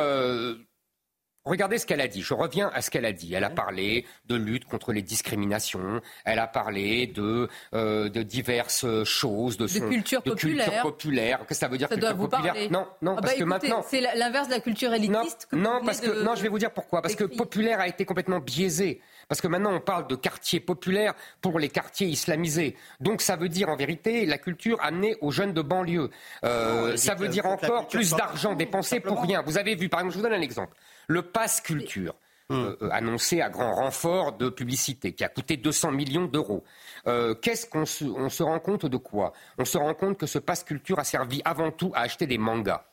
Regardez 1.45 1.77
ce 1.77 1.85
qu'elle 1.85 2.01
a 2.01 2.07
dit. 2.07 2.23
Je 2.23 2.33
reviens 2.33 2.71
à 2.73 2.81
ce 2.81 2.89
qu'elle 2.89 3.05
a 3.05 3.11
dit. 3.11 3.33
Elle 3.35 3.43
a 3.43 3.51
parlé 3.51 4.05
de 4.25 4.35
lutte 4.35 4.65
contre 4.65 4.91
les 4.91 5.03
discriminations. 5.03 6.01
Elle 6.25 6.39
a 6.39 6.47
parlé 6.47 7.05
de, 7.05 7.47
euh, 7.75 8.09
de 8.09 8.23
diverses 8.23 9.03
choses, 9.03 9.55
de, 9.57 9.67
son, 9.67 9.87
culture 9.87 10.23
populaire. 10.23 10.65
Culture 10.65 10.81
populaire. 10.81 11.37
Qu'est-ce 11.39 11.49
que 11.49 11.55
ça 11.55 11.67
veut 11.67 11.77
dire 11.77 11.87
ça 11.87 11.93
culture 11.93 12.09
doit 12.09 12.17
vous 12.17 12.27
populaire 12.27 12.53
parler. 12.53 12.69
Non, 12.69 12.87
non, 13.03 13.15
Ah 13.15 13.21
parce 13.21 13.33
bah, 13.33 13.39
que 13.39 13.43
maintenant. 13.43 13.85
C'est 13.87 14.01
l'inverse 14.01 14.47
de 14.47 14.53
la 14.53 14.59
culture 14.59 14.91
élitiste. 14.91 15.47
Non, 15.51 15.59
que 15.59 15.63
non 15.63 15.79
vous 15.79 15.85
parce 15.85 16.01
que 16.01 16.07
de- 16.07 16.23
non, 16.23 16.33
je 16.33 16.41
vais 16.41 16.49
vous 16.49 16.57
dire 16.57 16.71
pourquoi. 16.71 17.03
Parce 17.03 17.15
que 17.15 17.25
populaire 17.25 17.79
a 17.79 17.87
été 17.87 18.05
complètement 18.05 18.39
biaisé. 18.39 19.01
Parce 19.27 19.41
que 19.41 19.47
maintenant, 19.47 19.73
on 19.73 19.79
parle 19.79 20.07
de 20.07 20.15
quartier 20.15 20.59
populaire 20.59 21.13
pour 21.41 21.59
les 21.59 21.69
quartiers 21.69 22.07
islamisés. 22.07 22.75
Donc, 22.99 23.21
ça 23.21 23.35
veut 23.35 23.49
dire 23.49 23.69
en 23.69 23.75
vérité 23.75 24.25
la 24.25 24.37
culture 24.37 24.77
amenée 24.81 25.15
aux 25.21 25.31
jeunes 25.31 25.53
de 25.53 25.61
banlieue. 25.61 26.09
Euh, 26.43 26.91
Non, 26.91 26.97
ça 26.97 27.15
veut 27.15 27.27
que 27.27 27.31
dire 27.31 27.45
encore 27.45 27.87
plus 27.87 28.11
d'argent 28.11 28.53
dépensé 28.53 28.99
pour 28.99 29.21
rien. 29.21 29.41
Vous 29.41 29.57
avez 29.57 29.75
vu, 29.75 29.89
par 29.89 29.99
exemple, 30.01 30.13
je 30.13 30.19
vous 30.19 30.23
donne 30.23 30.39
un 30.39 30.41
exemple. 30.41 30.75
Le 31.07 31.21
pass 31.21 31.61
culture. 31.61 32.15
Hmm. 32.47 32.53
euh, 32.53 32.77
euh, 32.83 32.89
annoncé 32.91 33.41
à 33.41 33.49
grand 33.49 33.73
renfort 33.73 34.33
de 34.33 34.49
publicité, 34.49 35.13
qui 35.13 35.23
a 35.23 35.29
coûté 35.29 35.57
200 35.57 35.91
millions 35.91 36.25
d'euros. 36.25 36.63
Euh, 37.07 37.33
Qu'est-ce 37.33 37.65
qu'on 37.65 37.87
se, 37.87 38.05
on 38.05 38.29
se 38.29 38.43
rend 38.43 38.59
compte 38.59 38.85
de 38.85 38.97
quoi? 38.97 39.33
On 39.57 39.65
se 39.65 39.79
rend 39.79 39.95
compte 39.95 40.19
que 40.19 40.27
ce 40.27 40.37
pass 40.37 40.63
culture 40.63 40.99
a 40.99 41.03
servi 41.03 41.41
avant 41.43 41.71
tout 41.71 41.91
à 41.95 42.01
acheter 42.01 42.27
des 42.27 42.37
mangas. 42.37 42.85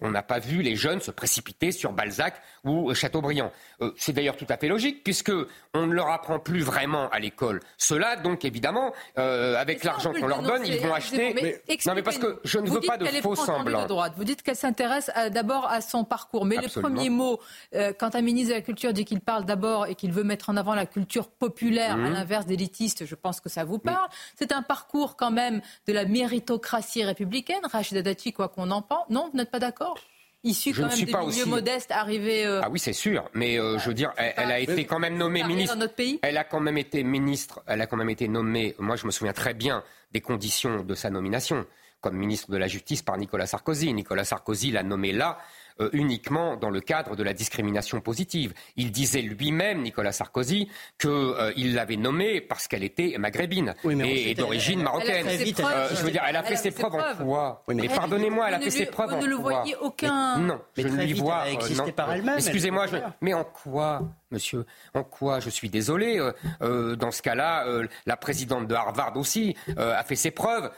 On 0.00 0.10
n'a 0.10 0.22
pas 0.22 0.38
vu 0.38 0.62
les 0.62 0.76
jeunes 0.76 1.00
se 1.00 1.10
précipiter 1.10 1.72
sur 1.72 1.92
Balzac 1.92 2.34
ou 2.64 2.92
Chateaubriand. 2.94 3.52
Euh, 3.82 3.92
c'est 3.96 4.12
d'ailleurs 4.12 4.36
tout 4.36 4.46
à 4.48 4.56
fait 4.56 4.68
logique, 4.68 5.04
puisque 5.04 5.32
on 5.74 5.86
ne 5.86 5.92
leur 5.92 6.08
apprend 6.08 6.38
plus 6.38 6.62
vraiment 6.62 7.08
à 7.10 7.18
l'école. 7.18 7.60
Cela, 7.76 8.16
donc 8.16 8.44
évidemment, 8.44 8.92
euh, 9.18 9.56
avec 9.56 9.84
l'argent 9.84 10.12
qu'on 10.12 10.22
le 10.22 10.28
leur 10.28 10.42
donne, 10.42 10.66
ils 10.66 10.78
vont 10.80 10.94
acheter. 10.94 11.34
Mais 11.34 11.62
non, 11.86 11.94
mais 11.94 12.02
parce 12.02 12.18
que 12.18 12.40
je 12.44 12.58
ne 12.58 12.66
Vous 12.66 12.74
veux 12.74 12.80
pas 12.80 12.96
de 12.96 13.06
faux 13.06 13.34
semblants. 13.36 13.82
de 13.82 13.88
droite. 13.88 14.14
Vous 14.16 14.24
dites 14.24 14.42
qu'elle 14.42 14.56
s'intéresse 14.56 15.10
d'abord 15.30 15.66
à 15.66 15.80
son 15.80 16.04
parcours. 16.04 16.44
Mais 16.44 16.56
Absolument. 16.58 16.88
le 16.88 16.94
premier 16.94 17.10
mot, 17.10 17.40
euh, 17.74 17.92
quand 17.98 18.14
un 18.14 18.22
ministre 18.22 18.50
de 18.50 18.54
la 18.54 18.62
Culture 18.62 18.92
dit 18.92 19.04
qu'il 19.04 19.20
parle 19.20 19.44
d'abord 19.44 19.86
et 19.86 19.94
qu'il 19.94 20.12
veut 20.12 20.24
mettre 20.24 20.50
en 20.50 20.56
avant 20.56 20.74
la 20.74 20.86
culture 20.86 21.28
populaire, 21.28 21.94
à 21.94 22.08
l'inverse 22.10 22.46
d'élitiste, 22.46 23.04
je 23.06 23.14
pense 23.14 23.40
que 23.40 23.48
ça 23.48 23.64
vous 23.64 23.78
parle. 23.78 24.08
C'est 24.36 24.52
un 24.52 24.62
parcours 24.62 25.16
quand 25.16 25.30
même 25.30 25.60
de 25.86 25.92
la 25.92 26.04
méritocratie 26.04 27.04
républicaine. 27.04 27.60
Rachida 27.70 28.02
Dati, 28.02 28.32
quoi 28.32 28.48
qu'on 28.48 28.70
en 28.70 28.82
pense. 28.82 29.08
Non, 29.10 29.30
vous 29.36 29.42
n'êtes 29.42 29.50
pas 29.50 29.58
d'accord? 29.58 29.98
Je 30.44 30.70
quand 30.70 30.82
même 30.86 30.90
suis 30.96 31.04
des 31.06 31.12
milieux 31.12 31.26
aussi- 31.42 31.48
modestes, 31.48 31.90
euh, 31.90 32.60
Ah 32.62 32.70
oui, 32.70 32.78
c'est 32.78 32.92
sûr. 32.92 33.28
Mais 33.34 33.58
euh, 33.58 33.78
je 33.78 33.88
veux 33.88 33.94
dire, 33.94 34.12
elle, 34.16 34.32
elle 34.36 34.50
a 34.50 34.60
été 34.60 34.84
quand 34.86 34.98
même 34.98 35.16
nommée 35.18 35.42
ministre. 35.42 35.74
dans 35.74 35.80
notre 35.80 35.94
pays? 35.94 36.18
Elle 36.22 36.38
a 36.38 36.44
quand 36.44 36.60
même 36.60 36.78
été 36.78 37.02
ministre, 37.02 37.62
elle 37.66 37.80
a 37.82 37.86
quand 37.86 37.96
même 37.96 38.08
été 38.10 38.28
nommée, 38.28 38.74
moi 38.78 38.96
je 38.96 39.06
me 39.06 39.10
souviens 39.10 39.32
très 39.34 39.54
bien 39.54 39.82
des 40.12 40.20
conditions 40.20 40.82
de 40.84 40.94
sa 40.94 41.10
nomination, 41.10 41.66
comme 42.00 42.16
ministre 42.16 42.50
de 42.50 42.56
la 42.56 42.68
Justice 42.68 43.02
par 43.02 43.18
Nicolas 43.18 43.46
Sarkozy. 43.46 43.92
Nicolas 43.92 44.24
Sarkozy 44.24 44.70
l'a 44.70 44.82
nommée 44.84 45.12
là 45.12 45.38
euh, 45.80 45.90
uniquement 45.92 46.56
dans 46.56 46.70
le 46.70 46.80
cadre 46.80 47.16
de 47.16 47.22
la 47.22 47.32
discrimination 47.32 48.00
positive. 48.00 48.54
Il 48.76 48.92
disait 48.92 49.22
lui-même, 49.22 49.82
Nicolas 49.82 50.12
Sarkozy, 50.12 50.68
qu'il 50.98 51.74
l'avait 51.74 51.96
nommée 51.96 52.40
parce 52.40 52.66
qu'elle 52.68 52.84
était 52.84 53.16
maghrébine 53.18 53.74
Oui, 53.84 53.94
mais 53.94 54.10
et, 54.10 54.30
et 54.30 54.34
d'origine 54.34 54.80
elle- 54.80 54.80
elle 54.80 54.88
a 54.88 54.90
marocaine. 54.92 55.26
fait 55.26 55.38
ses 55.38 55.44
vite, 55.44 55.60
preuves. 55.60 55.72
Euh, 55.76 55.96
je 55.96 56.02
veux 56.02 56.10
dire, 56.10 56.22
elle 56.28 56.36
a 56.36 56.42
fait 56.42 56.56
ses 56.56 56.70
preuves 56.70 56.94
en 56.94 57.24
quoi 57.24 57.62
Oui, 57.68 57.74
mais- 57.74 57.88
pardonnez-moi, 57.88 58.48
elle 58.48 58.54
a 58.54 58.58
Vous 58.58 58.64
fait 58.64 58.70
ne 58.70 58.74
ses 58.74 58.86
preuves 58.86 59.08
vous 59.10 59.16
en 59.16 59.20
ne 59.20 59.26
lui 59.26 59.36
quoi 59.36 59.52
voyez 59.60 59.76
aucun- 59.80 60.38
Non, 60.38 60.60
Mais 60.76 60.82
je 60.82 60.88
ne 60.88 61.02
lui 61.04 61.12
vois. 61.14 61.44
euh, 61.46 62.36
Excusez-moi, 62.36 62.86
mais 63.20 63.34
en 63.34 63.44
quoi, 63.44 64.02
monsieur 64.30 64.64
En 64.94 65.04
quoi 65.04 65.40
Je 65.40 65.50
suis 65.50 65.68
désolé. 65.70 66.18
euh, 66.18 66.32
euh, 66.62 66.96
dans 66.96 67.10
ce 67.10 67.22
cas-là, 67.22 67.66
euh, 67.66 67.86
la 68.06 68.16
présidente 68.16 68.66
de 68.66 68.74
Harvard 68.74 69.16
aussi 69.16 69.56
a 69.76 70.02
fait 70.04 70.16
ses 70.16 70.30
preuves. 70.30 70.70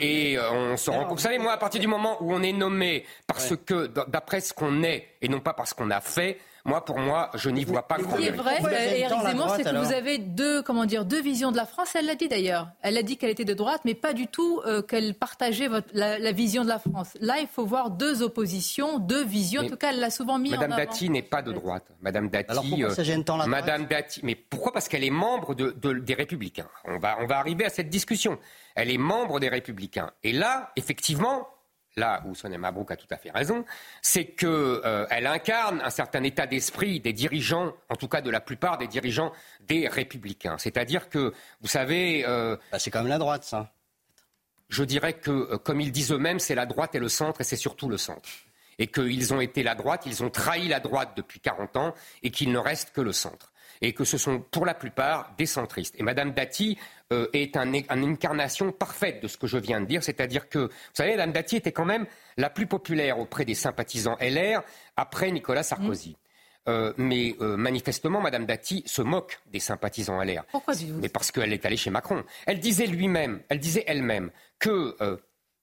et 0.00 0.38
on 0.52 0.76
se 0.76 0.90
rend 0.90 1.04
compte. 1.04 1.18
Vous 1.18 1.22
savez, 1.22 1.38
moi, 1.38 1.52
à 1.52 1.58
partir 1.58 1.80
du 1.80 1.86
moment 1.86 2.16
où 2.20 2.32
on 2.32 2.42
est 2.42 2.52
nommé 2.52 3.04
parce 3.26 3.54
que, 3.56 3.86
d'après 4.08 4.40
ce 4.40 4.52
qu'on 4.54 4.82
est, 4.82 5.08
et 5.22 5.28
non 5.28 5.40
pas 5.40 5.52
parce 5.54 5.74
qu'on 5.74 5.90
a 5.90 6.00
fait, 6.00 6.38
moi, 6.64 6.84
pour 6.84 6.98
moi, 6.98 7.30
je 7.34 7.50
n'y 7.50 7.64
vois 7.64 7.86
pas 7.86 7.98
mais 7.98 8.04
Ce 8.10 8.16
qui 8.16 8.24
est 8.26 8.30
vrai, 8.30 8.56
euh, 8.64 8.94
Éric 8.94 9.20
Zemmour, 9.22 9.52
c'est 9.56 9.62
que 9.64 9.68
alors 9.68 9.84
vous 9.84 9.92
avez 9.92 10.16
deux, 10.18 10.62
comment 10.62 10.86
dire, 10.86 11.04
deux 11.04 11.20
visions 11.20 11.52
de 11.52 11.56
la 11.56 11.66
France. 11.66 11.94
Elle 11.94 12.06
l'a 12.06 12.14
dit 12.14 12.28
d'ailleurs. 12.28 12.68
Elle 12.80 12.96
a 12.96 13.02
dit 13.02 13.16
qu'elle 13.18 13.30
était 13.30 13.44
de 13.44 13.52
droite, 13.54 13.82
mais 13.84 13.94
pas 13.94 14.14
du 14.14 14.26
tout 14.28 14.62
euh, 14.64 14.80
qu'elle 14.80 15.14
partageait 15.14 15.68
votre- 15.68 15.88
la, 15.92 16.18
la 16.18 16.32
vision 16.32 16.62
de 16.64 16.68
la 16.68 16.78
France. 16.78 17.08
Là, 17.20 17.34
il 17.40 17.46
faut 17.48 17.66
voir 17.66 17.90
deux 17.90 18.22
oppositions, 18.22 18.98
deux 18.98 19.24
visions. 19.24 19.60
Mais 19.62 19.66
en 19.68 19.70
tout 19.70 19.76
cas, 19.76 19.90
elle 19.90 20.00
l'a 20.00 20.10
souvent 20.10 20.38
mis 20.38 20.50
Madame 20.50 20.72
en 20.72 20.76
avant. 20.76 20.84
Dati 20.86 21.10
n'est 21.10 21.22
pas 21.22 21.42
de 21.42 21.52
droite. 21.52 21.84
Madame 22.00 22.28
Dati. 22.30 22.50
Alors 22.50 22.64
pourquoi 22.68 22.86
euh, 22.86 22.94
ça 22.94 23.02
gêne 23.04 23.24
tant 23.24 23.36
la 23.36 23.44
droite 23.46 23.60
Madame 23.60 23.84
Dati. 23.86 24.20
Mais 24.22 24.34
pourquoi? 24.34 24.72
Parce 24.72 24.88
qu'elle 24.88 25.04
est 25.04 25.10
membre 25.10 25.54
de, 25.54 25.70
de- 25.72 25.92
des 25.98 26.14
Républicains. 26.14 26.68
On 26.86 26.98
va, 26.98 27.16
on 27.20 27.26
va 27.26 27.38
arriver 27.38 27.64
à 27.66 27.70
cette 27.70 27.90
discussion. 27.90 28.38
Elle 28.74 28.90
est 28.90 28.98
membre 28.98 29.38
des 29.38 29.48
Républicains. 29.48 30.10
Et 30.22 30.32
là, 30.32 30.72
effectivement, 30.76 31.46
là 31.96 32.22
où 32.26 32.34
Sonia 32.34 32.58
Mabrouk 32.58 32.90
a 32.90 32.96
tout 32.96 33.06
à 33.10 33.16
fait 33.16 33.30
raison, 33.30 33.64
c'est 34.02 34.24
que 34.26 34.82
euh, 34.84 35.06
elle 35.10 35.26
incarne 35.26 35.80
un 35.82 35.90
certain 35.90 36.22
état 36.22 36.46
d'esprit 36.46 37.00
des 37.00 37.12
dirigeants, 37.12 37.72
en 37.88 37.96
tout 37.96 38.08
cas 38.08 38.20
de 38.20 38.30
la 38.30 38.40
plupart 38.40 38.78
des 38.78 38.86
dirigeants 38.88 39.32
des 39.60 39.88
Républicains. 39.88 40.58
C'est-à-dire 40.58 41.08
que, 41.08 41.32
vous 41.60 41.68
savez, 41.68 42.24
euh, 42.26 42.56
Bah, 42.72 42.78
c'est 42.78 42.90
quand 42.90 43.00
même 43.00 43.08
la 43.08 43.18
droite, 43.18 43.44
ça. 43.44 43.72
je 44.68 44.82
dirais 44.82 45.12
que, 45.14 45.30
euh, 45.30 45.58
comme 45.58 45.80
ils 45.80 45.92
disent 45.92 46.10
eux-mêmes, 46.12 46.40
c'est 46.40 46.54
la 46.54 46.66
droite 46.66 46.94
et 46.94 46.98
le 46.98 47.08
centre, 47.08 47.40
et 47.40 47.44
c'est 47.44 47.56
surtout 47.56 47.88
le 47.88 47.98
centre. 47.98 48.28
Et 48.78 48.88
qu'ils 48.88 49.32
ont 49.32 49.40
été 49.40 49.62
la 49.62 49.76
droite, 49.76 50.02
ils 50.04 50.24
ont 50.24 50.30
trahi 50.30 50.66
la 50.66 50.80
droite 50.80 51.12
depuis 51.16 51.38
40 51.38 51.76
ans, 51.76 51.94
et 52.24 52.30
qu'il 52.30 52.50
ne 52.50 52.58
reste 52.58 52.90
que 52.92 53.00
le 53.00 53.12
centre. 53.12 53.52
Et 53.80 53.92
que 53.92 54.04
ce 54.04 54.18
sont 54.18 54.40
pour 54.40 54.66
la 54.66 54.74
plupart 54.74 55.32
des 55.36 55.46
centristes. 55.46 55.94
Et 55.98 56.02
Madame 56.02 56.32
Dati 56.32 56.78
euh, 57.12 57.28
est 57.32 57.56
un, 57.56 57.72
une 57.72 57.84
incarnation 58.12 58.72
parfaite 58.72 59.22
de 59.22 59.28
ce 59.28 59.36
que 59.36 59.46
je 59.46 59.58
viens 59.58 59.80
de 59.80 59.86
dire, 59.86 60.02
c'est-à-dire 60.02 60.48
que, 60.48 60.58
vous 60.58 60.70
savez, 60.94 61.12
Madame 61.12 61.32
Dati 61.32 61.56
était 61.56 61.72
quand 61.72 61.84
même 61.84 62.06
la 62.36 62.50
plus 62.50 62.66
populaire 62.66 63.18
auprès 63.18 63.44
des 63.44 63.54
sympathisants 63.54 64.16
LR 64.20 64.62
après 64.96 65.30
Nicolas 65.30 65.62
Sarkozy. 65.62 66.16
Euh, 66.66 66.94
mais 66.96 67.36
euh, 67.42 67.58
manifestement, 67.58 68.22
Madame 68.22 68.46
Dati 68.46 68.82
se 68.86 69.02
moque 69.02 69.38
des 69.52 69.60
sympathisants 69.60 70.22
LR. 70.22 70.44
Pourquoi 70.50 70.74
dites-vous 70.74 71.00
Mais 71.00 71.10
parce 71.10 71.30
qu'elle 71.30 71.52
est 71.52 71.66
allée 71.66 71.76
chez 71.76 71.90
Macron. 71.90 72.24
Elle 72.46 72.58
disait 72.58 72.86
lui-même, 72.86 73.42
elle 73.50 73.58
disait 73.58 73.84
elle-même 73.86 74.30
que 74.58 74.96
euh, 75.02 75.18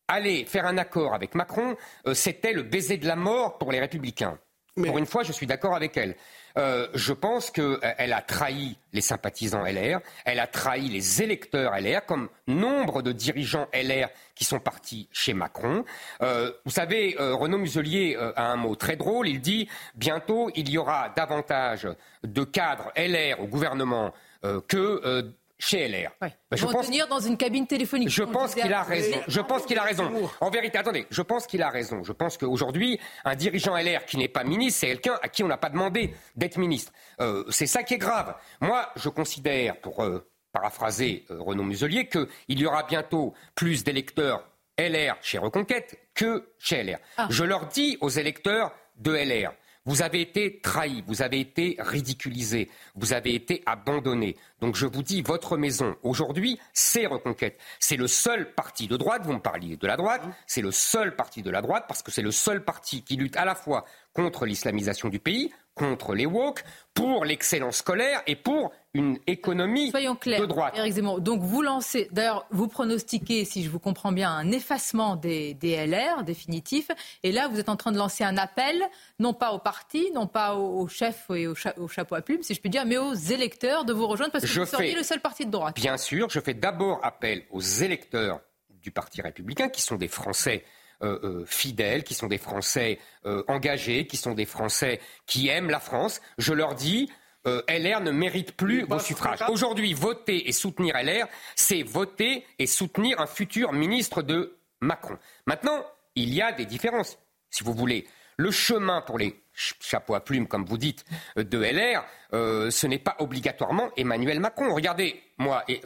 aller 0.07 0.45
faire 0.45 0.67
un 0.67 0.77
accord 0.77 1.15
avec 1.15 1.33
Macron, 1.33 1.75
euh, 2.05 2.13
c'était 2.13 2.53
le 2.53 2.61
baiser 2.61 2.97
de 2.97 3.07
la 3.07 3.15
mort 3.15 3.57
pour 3.57 3.71
les 3.71 3.79
Républicains. 3.79 4.37
Mais- 4.77 4.87
Pour 4.89 4.99
une 4.99 5.07
fois, 5.07 5.23
je 5.23 5.31
suis 5.31 5.47
d'accord 5.47 5.75
avec 5.75 5.97
elle. 5.97 6.15
Euh, 6.57 6.87
je 6.93 7.13
pense 7.13 7.51
qu'elle 7.51 8.13
a 8.13 8.21
trahi 8.21 8.77
les 8.93 9.01
sympathisants 9.01 9.63
LR, 9.63 9.99
elle 10.25 10.39
a 10.39 10.47
trahi 10.47 10.89
les 10.89 11.21
électeurs 11.21 11.73
LR, 11.79 12.05
comme 12.05 12.29
nombre 12.47 13.01
de 13.01 13.11
dirigeants 13.11 13.67
LR 13.73 14.09
qui 14.35 14.43
sont 14.43 14.59
partis 14.59 15.07
chez 15.11 15.33
Macron. 15.33 15.85
Euh, 16.21 16.51
vous 16.65 16.71
savez, 16.71 17.15
euh, 17.19 17.35
Renaud 17.35 17.57
Muselier 17.57 18.17
euh, 18.19 18.33
a 18.35 18.51
un 18.51 18.57
mot 18.57 18.75
très 18.75 18.95
drôle, 18.95 19.27
il 19.27 19.39
dit 19.39 19.69
bientôt 19.95 20.49
il 20.55 20.69
y 20.69 20.77
aura 20.77 21.09
davantage 21.15 21.87
de 22.23 22.43
cadres 22.43 22.91
LR 22.95 23.39
au 23.39 23.47
gouvernement 23.47 24.13
euh, 24.43 24.59
que 24.67 25.01
euh, 25.05 25.21
chez 25.63 25.87
LR. 25.87 26.11
Ouais. 26.21 26.33
Ben, 26.49 26.57
Ils 26.57 26.63
vont 26.65 26.81
tenir 26.81 27.07
dans 27.07 27.19
une 27.19 27.37
cabine 27.37 27.67
téléphonique. 27.67 28.09
je 28.09 28.23
On 28.23 28.27
pense 28.31 28.49
disait 28.55 28.63
qu'il 28.63 28.73
a 28.73 28.79
à- 28.79 28.83
raison. 28.83 29.17
Je 29.27 29.39
pense 29.41 29.65
qu'il 29.65 29.77
a 29.77 29.83
raison. 29.83 30.11
En 30.41 30.49
vérité, 30.49 30.77
attendez, 30.79 31.05
je 31.09 31.21
pense 31.21 31.45
qu'il 31.45 31.61
a 31.61 31.69
raison. 31.69 32.03
Je 32.03 32.11
pense 32.11 32.37
qu'aujourd'hui, 32.37 32.99
un 33.25 33.35
dirigeant 33.35 33.77
LR 33.77 34.05
qui 34.05 34.17
n'est 34.17 34.27
pas 34.27 34.43
ministre, 34.43 34.79
c'est 34.81 34.87
quelqu'un 34.87 35.19
à 35.21 35.29
qui 35.29 35.43
on 35.43 35.47
n'a 35.47 35.57
pas 35.57 35.69
demandé 35.69 36.13
d'être 36.35 36.57
ministre. 36.57 36.91
Euh, 37.19 37.43
c'est 37.49 37.67
ça 37.67 37.83
qui 37.83 37.93
est 37.93 37.99
grave. 37.99 38.35
Moi, 38.59 38.89
je 38.95 39.09
considère, 39.09 39.77
pour 39.77 40.03
euh, 40.03 40.27
paraphraser 40.51 41.25
euh, 41.31 41.37
Renaud 41.39 41.63
Muselier, 41.63 42.07
qu'il 42.09 42.27
y 42.49 42.65
aura 42.65 42.83
bientôt 42.83 43.33
plus 43.55 43.83
d'électeurs 43.83 44.43
LR 44.79 45.15
chez 45.21 45.37
Reconquête 45.37 45.97
que 46.15 46.49
chez 46.57 46.83
LR. 46.83 46.97
Ah. 47.17 47.27
Je 47.29 47.43
leur 47.43 47.67
dis 47.67 47.97
aux 48.01 48.09
électeurs 48.09 48.71
de 48.97 49.13
LR, 49.13 49.53
vous 49.85 50.01
avez 50.01 50.21
été 50.21 50.59
trahis, 50.61 51.03
vous 51.07 51.21
avez 51.21 51.39
été 51.39 51.75
ridiculisés, 51.79 52.69
vous 52.95 53.13
avez 53.13 53.33
été 53.33 53.63
abandonnés. 53.65 54.35
Donc 54.59 54.75
je 54.75 54.85
vous 54.85 55.01
dis, 55.01 55.21
votre 55.21 55.57
maison, 55.57 55.95
aujourd'hui, 56.03 56.59
c'est 56.73 57.07
Reconquête. 57.07 57.59
C'est 57.79 57.97
le 57.97 58.07
seul 58.07 58.53
parti 58.53 58.87
de 58.87 58.95
droite, 58.95 59.23
vous 59.25 59.33
me 59.33 59.39
parliez 59.39 59.77
de 59.77 59.87
la 59.87 59.97
droite, 59.97 60.21
c'est 60.45 60.61
le 60.61 60.71
seul 60.71 61.15
parti 61.15 61.41
de 61.41 61.49
la 61.49 61.61
droite 61.61 61.85
parce 61.87 62.03
que 62.03 62.11
c'est 62.11 62.21
le 62.21 62.31
seul 62.31 62.63
parti 62.63 63.03
qui 63.03 63.15
lutte 63.15 63.37
à 63.37 63.45
la 63.45 63.55
fois 63.55 63.85
contre 64.13 64.45
l'islamisation 64.45 65.09
du 65.09 65.19
pays, 65.19 65.51
contre 65.73 66.13
les 66.13 66.25
woke, 66.25 66.63
pour 66.93 67.25
l'excellence 67.25 67.77
scolaire 67.77 68.21
et 68.27 68.35
pour 68.35 68.71
une 68.93 69.19
économie 69.25 69.89
Soyons 69.89 70.15
clairs, 70.15 70.41
de 70.41 70.45
droite. 70.45 70.75
Zemmour. 70.89 71.21
Donc 71.21 71.41
vous 71.41 71.61
lancez, 71.61 72.09
d'ailleurs, 72.11 72.45
vous 72.51 72.67
pronostiquez, 72.67 73.45
si 73.45 73.63
je 73.63 73.69
vous 73.69 73.79
comprends 73.79 74.11
bien, 74.11 74.29
un 74.31 74.51
effacement 74.51 75.15
des, 75.15 75.53
des 75.53 75.85
LR 75.87 76.23
définitif. 76.23 76.89
Et 77.23 77.31
là, 77.31 77.47
vous 77.47 77.59
êtes 77.59 77.69
en 77.69 77.77
train 77.77 77.91
de 77.93 77.97
lancer 77.97 78.23
un 78.23 78.35
appel, 78.37 78.81
non 79.19 79.33
pas 79.33 79.53
au 79.53 79.59
parti, 79.59 80.11
non 80.13 80.27
pas 80.27 80.55
au, 80.55 80.81
au 80.81 80.87
chef 80.87 81.25
et 81.33 81.47
au, 81.47 81.55
cha- 81.55 81.73
au 81.77 81.87
chapeau 81.87 82.15
à 82.15 82.21
plumes, 82.21 82.43
si 82.43 82.53
je 82.53 82.59
puis 82.59 82.69
dire, 82.69 82.85
mais 82.85 82.97
aux 82.97 83.13
électeurs 83.13 83.85
de 83.85 83.93
vous 83.93 84.07
rejoindre 84.07 84.31
parce 84.33 84.43
que 84.43 84.49
Je 84.49 84.59
vous 84.59 84.65
seriez 84.65 84.95
le 84.95 85.03
seul 85.03 85.21
parti 85.21 85.45
de 85.45 85.51
droite. 85.51 85.75
Bien 85.75 85.95
sûr, 85.97 86.29
je 86.29 86.39
fais 86.41 86.53
d'abord 86.53 86.99
appel 87.03 87.43
aux 87.51 87.61
électeurs 87.61 88.41
du 88.81 88.91
Parti 88.91 89.21
républicain, 89.21 89.69
qui 89.69 89.81
sont 89.81 89.95
des 89.95 90.07
Français 90.07 90.65
euh, 91.03 91.19
euh, 91.23 91.45
fidèles, 91.45 92.03
qui 92.03 92.13
sont 92.13 92.27
des 92.27 92.37
Français 92.39 92.99
euh, 93.25 93.43
engagés, 93.47 94.05
qui 94.05 94.17
sont 94.17 94.33
des 94.33 94.45
Français 94.45 94.99
qui 95.27 95.47
aiment 95.47 95.69
la 95.69 95.79
France. 95.79 96.19
Je 96.37 96.53
leur 96.53 96.75
dis, 96.75 97.09
euh, 97.47 97.61
LR 97.67 98.01
ne 98.01 98.11
mérite 98.11 98.53
plus 98.53 98.83
vos 98.83 98.99
suffrages. 98.99 99.43
Aujourd'hui, 99.49 99.93
voter 99.93 100.47
et 100.47 100.51
soutenir 100.51 100.95
LR, 100.95 101.27
c'est 101.55 101.83
voter 101.83 102.45
et 102.59 102.67
soutenir 102.67 103.19
un 103.19 103.27
futur 103.27 103.73
ministre 103.73 104.21
de 104.21 104.57
Macron. 104.79 105.17
Maintenant, 105.45 105.85
il 106.15 106.33
y 106.33 106.41
a 106.41 106.51
des 106.51 106.65
différences, 106.65 107.17
si 107.49 107.63
vous 107.63 107.73
voulez. 107.73 108.07
Le 108.37 108.51
chemin 108.51 109.01
pour 109.01 109.17
les 109.17 109.43
chapeaux 109.53 110.15
à 110.15 110.19
plumes, 110.19 110.47
comme 110.47 110.65
vous 110.65 110.77
dites, 110.77 111.05
de 111.35 111.57
LR, 111.59 112.03
ce 112.31 112.87
n'est 112.87 112.97
pas 112.97 113.15
obligatoirement 113.19 113.91
Emmanuel 113.97 114.39
Macron. 114.39 114.73
Regardez, 114.73 115.21
moi, 115.37 115.63
et, 115.67 115.81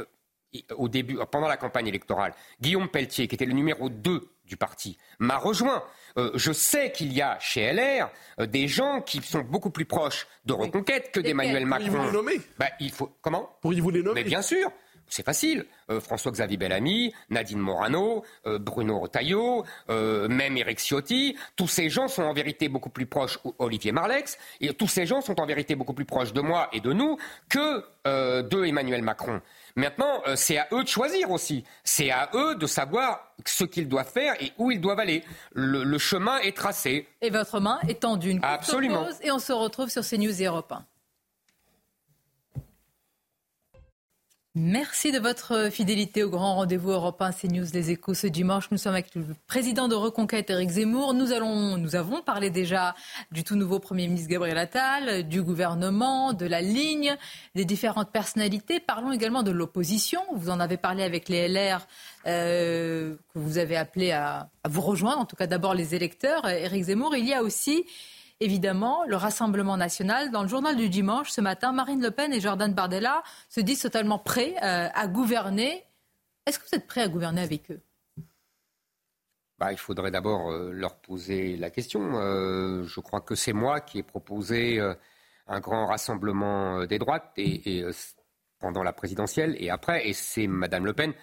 au 0.75 0.87
début, 0.87 1.17
pendant 1.31 1.47
la 1.47 1.57
campagne 1.57 1.87
électorale, 1.87 2.33
Guillaume 2.61 2.87
Pelletier, 2.87 3.27
qui 3.27 3.35
était 3.35 3.45
le 3.45 3.53
numéro 3.53 3.89
2 3.89 4.34
du 4.45 4.57
parti, 4.57 4.97
m'a 5.19 5.37
rejoint. 5.37 5.83
Euh, 6.17 6.31
je 6.35 6.51
sais 6.51 6.91
qu'il 6.91 7.11
y 7.13 7.21
a 7.21 7.37
chez 7.39 7.73
LR 7.73 8.09
euh, 8.39 8.45
des 8.45 8.67
gens 8.67 9.01
qui 9.01 9.21
sont 9.21 9.41
beaucoup 9.41 9.69
plus 9.69 9.85
proches 9.85 10.27
de 10.45 10.53
Reconquête 10.53 11.11
que 11.11 11.19
d'Emmanuel 11.19 11.65
Macron. 11.65 11.87
Pourriez-vous 11.87 12.05
les 12.05 12.11
nommer 12.11 12.41
bah, 12.57 12.67
il 12.79 12.91
faut... 12.91 13.11
Comment? 13.21 13.57
Pourriez-vous 13.61 13.89
les 13.89 14.01
nommer 14.01 14.23
Mais 14.23 14.27
bien 14.27 14.41
sûr 14.41 14.71
c'est 15.07 15.23
facile. 15.23 15.67
Euh, 15.91 16.01
François-Xavier 16.01 16.57
Bellamy, 16.57 17.13
Nadine 17.29 17.59
Morano, 17.59 18.23
Bruno 18.43 18.99
Retailleau, 18.99 19.63
même 19.87 20.57
Eric 20.57 20.79
Ciotti, 20.79 21.37
tous 21.55 21.67
ces 21.67 21.91
gens 21.91 22.07
sont 22.07 22.23
en 22.23 22.33
vérité 22.33 22.69
beaucoup 22.69 22.89
plus 22.89 23.05
proches, 23.05 23.37
Olivier 23.59 23.91
Marlex, 23.91 24.39
et 24.61 24.73
tous 24.73 24.87
ces 24.87 25.05
gens 25.05 25.21
sont 25.21 25.39
en 25.39 25.45
vérité 25.45 25.75
beaucoup 25.75 25.93
plus 25.93 26.05
proches 26.05 26.33
de 26.33 26.41
moi 26.41 26.69
et 26.73 26.79
de 26.79 26.91
nous 26.91 27.17
que 27.49 27.83
de 28.03 28.65
Emmanuel 28.65 29.03
Macron. 29.03 29.41
Maintenant, 29.75 30.21
euh, 30.25 30.35
c'est 30.37 30.57
à 30.57 30.67
eux 30.71 30.83
de 30.83 30.87
choisir 30.87 31.31
aussi. 31.31 31.65
C'est 31.83 32.09
à 32.09 32.29
eux 32.33 32.55
de 32.55 32.65
savoir 32.65 33.33
ce 33.45 33.65
qu'ils 33.65 33.89
doivent 33.89 34.09
faire 34.09 34.41
et 34.41 34.53
où 34.57 34.71
ils 34.71 34.79
doivent 34.79 34.99
aller. 34.99 35.23
Le, 35.53 35.97
chemin 35.97 36.37
est 36.39 36.55
tracé. 36.55 37.07
Et 37.21 37.29
votre 37.29 37.59
main 37.59 37.79
est 37.87 38.01
tendue. 38.01 38.31
Une 38.31 38.39
Absolument. 38.43 39.07
et 39.21 39.31
on 39.31 39.39
se 39.39 39.51
retrouve 39.51 39.89
sur 39.89 40.03
CNews 40.03 40.41
et 40.41 40.45
Europe 40.45 40.71
1. 40.71 40.85
Merci 44.57 45.11
de 45.11 45.19
votre 45.19 45.69
fidélité 45.69 46.23
au 46.23 46.29
grand 46.29 46.55
rendez-vous 46.55 46.91
européen 46.91 47.31
CNews 47.33 47.65
Les 47.73 47.91
Échos 47.91 48.13
ce 48.13 48.25
dimanche. 48.25 48.71
Nous 48.71 48.77
sommes 48.77 48.93
avec 48.93 49.13
le 49.13 49.25
président 49.47 49.89
de 49.89 49.95
Reconquête, 49.95 50.49
Éric 50.49 50.69
Zemmour. 50.69 51.13
Nous, 51.13 51.33
avons 51.33 52.21
parlé 52.21 52.49
déjà 52.49 52.95
du 53.33 53.43
tout 53.43 53.57
nouveau 53.57 53.79
Premier 53.79 54.07
ministre 54.07 54.29
Gabriel 54.29 54.57
Attal, 54.57 55.27
du 55.27 55.41
gouvernement, 55.41 56.31
de 56.31 56.45
la 56.45 56.61
ligne, 56.61 57.17
des 57.53 57.65
différentes 57.65 58.13
personnalités. 58.13 58.79
Parlons 58.79 59.11
également 59.11 59.43
de 59.43 59.51
l'opposition. 59.51 60.21
Vous 60.33 60.49
en 60.49 60.61
avez 60.61 60.77
parlé 60.77 61.03
avec 61.03 61.27
les 61.27 61.49
LR 61.49 61.85
euh, 62.25 63.13
que 63.33 63.39
vous 63.39 63.57
avez 63.57 63.75
appelé 63.75 64.11
à, 64.11 64.47
à, 64.63 64.69
vous 64.69 64.79
rejoindre, 64.79 65.19
en 65.19 65.25
tout 65.25 65.35
cas 65.35 65.47
d'abord 65.47 65.73
les 65.73 65.95
électeurs. 65.95 66.47
Éric 66.47 66.83
Zemmour, 66.83 67.13
il 67.17 67.27
y 67.27 67.33
a 67.33 67.43
aussi 67.43 67.83
évidemment, 68.39 69.03
le 69.05 69.15
Rassemblement 69.15 69.77
national. 69.77 70.31
Dans 70.31 70.41
le 70.41 70.47
journal 70.47 70.75
du 70.75 70.89
dimanche, 70.89 71.31
ce 71.31 71.41
matin, 71.41 71.71
Marine 71.71 72.01
Le 72.01 72.11
Pen 72.11 72.33
et 72.33 72.39
Jordan 72.39 72.73
Bardella 72.73 73.23
se 73.49 73.61
disent 73.61 73.81
totalement 73.81 74.19
prêts 74.19 74.55
euh, 74.63 74.89
à 74.93 75.07
gouverner. 75.07 75.83
Est-ce 76.45 76.59
que 76.59 76.65
vous 76.69 76.75
êtes 76.75 76.87
prêts 76.87 77.01
à 77.01 77.07
gouverner 77.07 77.41
avec 77.41 77.71
eux? 77.71 77.81
Bah, 79.57 79.71
il 79.71 79.77
faudrait 79.77 80.11
d'abord 80.11 80.51
euh, 80.51 80.71
leur 80.71 80.97
poser 80.97 81.55
la 81.55 81.69
question. 81.69 82.19
Euh, 82.19 82.83
je 82.83 82.99
crois 82.99 83.21
que 83.21 83.35
c'est 83.35 83.53
moi 83.53 83.79
qui 83.79 83.99
ai 83.99 84.03
proposé 84.03 84.79
un 85.47 85.59
grand 85.59 85.85
rassemblement 85.85 86.85
des 86.85 86.99
droites 86.99 87.33
pendant 88.59 88.83
la 88.83 88.93
présidentielle 88.93 89.55
et 89.59 89.69
après, 89.69 90.07
et 90.07 90.13
c'est 90.13 90.47
Madame 90.47 90.85
Le 90.85 90.93
Pen 90.93 91.13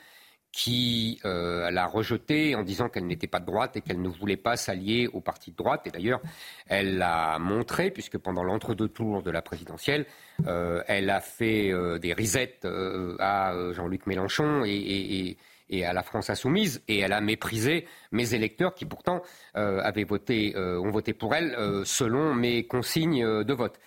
qui 0.53 1.19
euh, 1.25 1.71
l'a 1.71 1.87
rejetée 1.87 2.55
en 2.55 2.63
disant 2.63 2.91
qu'elle 2.91 3.07
n'était 3.07 3.27
pas 3.27 3.41
de 3.41 3.47
droite 3.47 3.77
et 3.77 3.81
qu'elle 3.81 4.03
ne 4.03 4.09
voulait 4.09 4.37
pas 4.37 4.57
s'allier 4.57 5.09
au 5.13 5.21
parti 5.21 5.51
de 5.51 5.57
droite. 5.57 5.87
Et 5.87 5.91
d'ailleurs, 5.91 6.21
elle 6.67 6.99
l'a 6.99 7.39
montré, 7.39 7.91
puisque 7.91 8.19
pendant 8.19 8.45
l'entre-deux 8.45 8.89
tours 8.89 9.23
de 9.23 9.31
la 9.31 9.41
présidentielle, 9.41 10.05
euh, 10.47 10.83
elle 10.87 11.09
a 11.09 11.21
fait 11.21 11.73
euh, 11.73 11.99
des 11.99 12.13
risettes 12.13 12.67
euh, 12.67 13.17
à 13.19 13.55
Jean-Luc 13.73 14.07
Mélenchon 14.07 14.63
et, 14.67 14.71
et, 14.71 15.39
et, 15.71 15.87
à 15.87 15.95
la 15.95 16.03
France 16.03 16.29
insoumise, 16.29 16.83
et 16.87 16.99
elle 16.99 17.15
a 17.15 17.23
méprisé 17.23 17.87
mes 18.11 18.35
électeurs 18.35 18.75
qui 18.75 18.85
pourtant 18.85 19.23
avaient 19.55 20.05
voté, 20.05 20.55
ont 20.57 20.91
voté 20.91 21.15
pour 21.15 21.35
elle 21.35 21.57
selon 21.87 22.35
mes 22.35 22.67
consignes 22.67 23.25
de 23.43 23.55
vote 23.55 23.79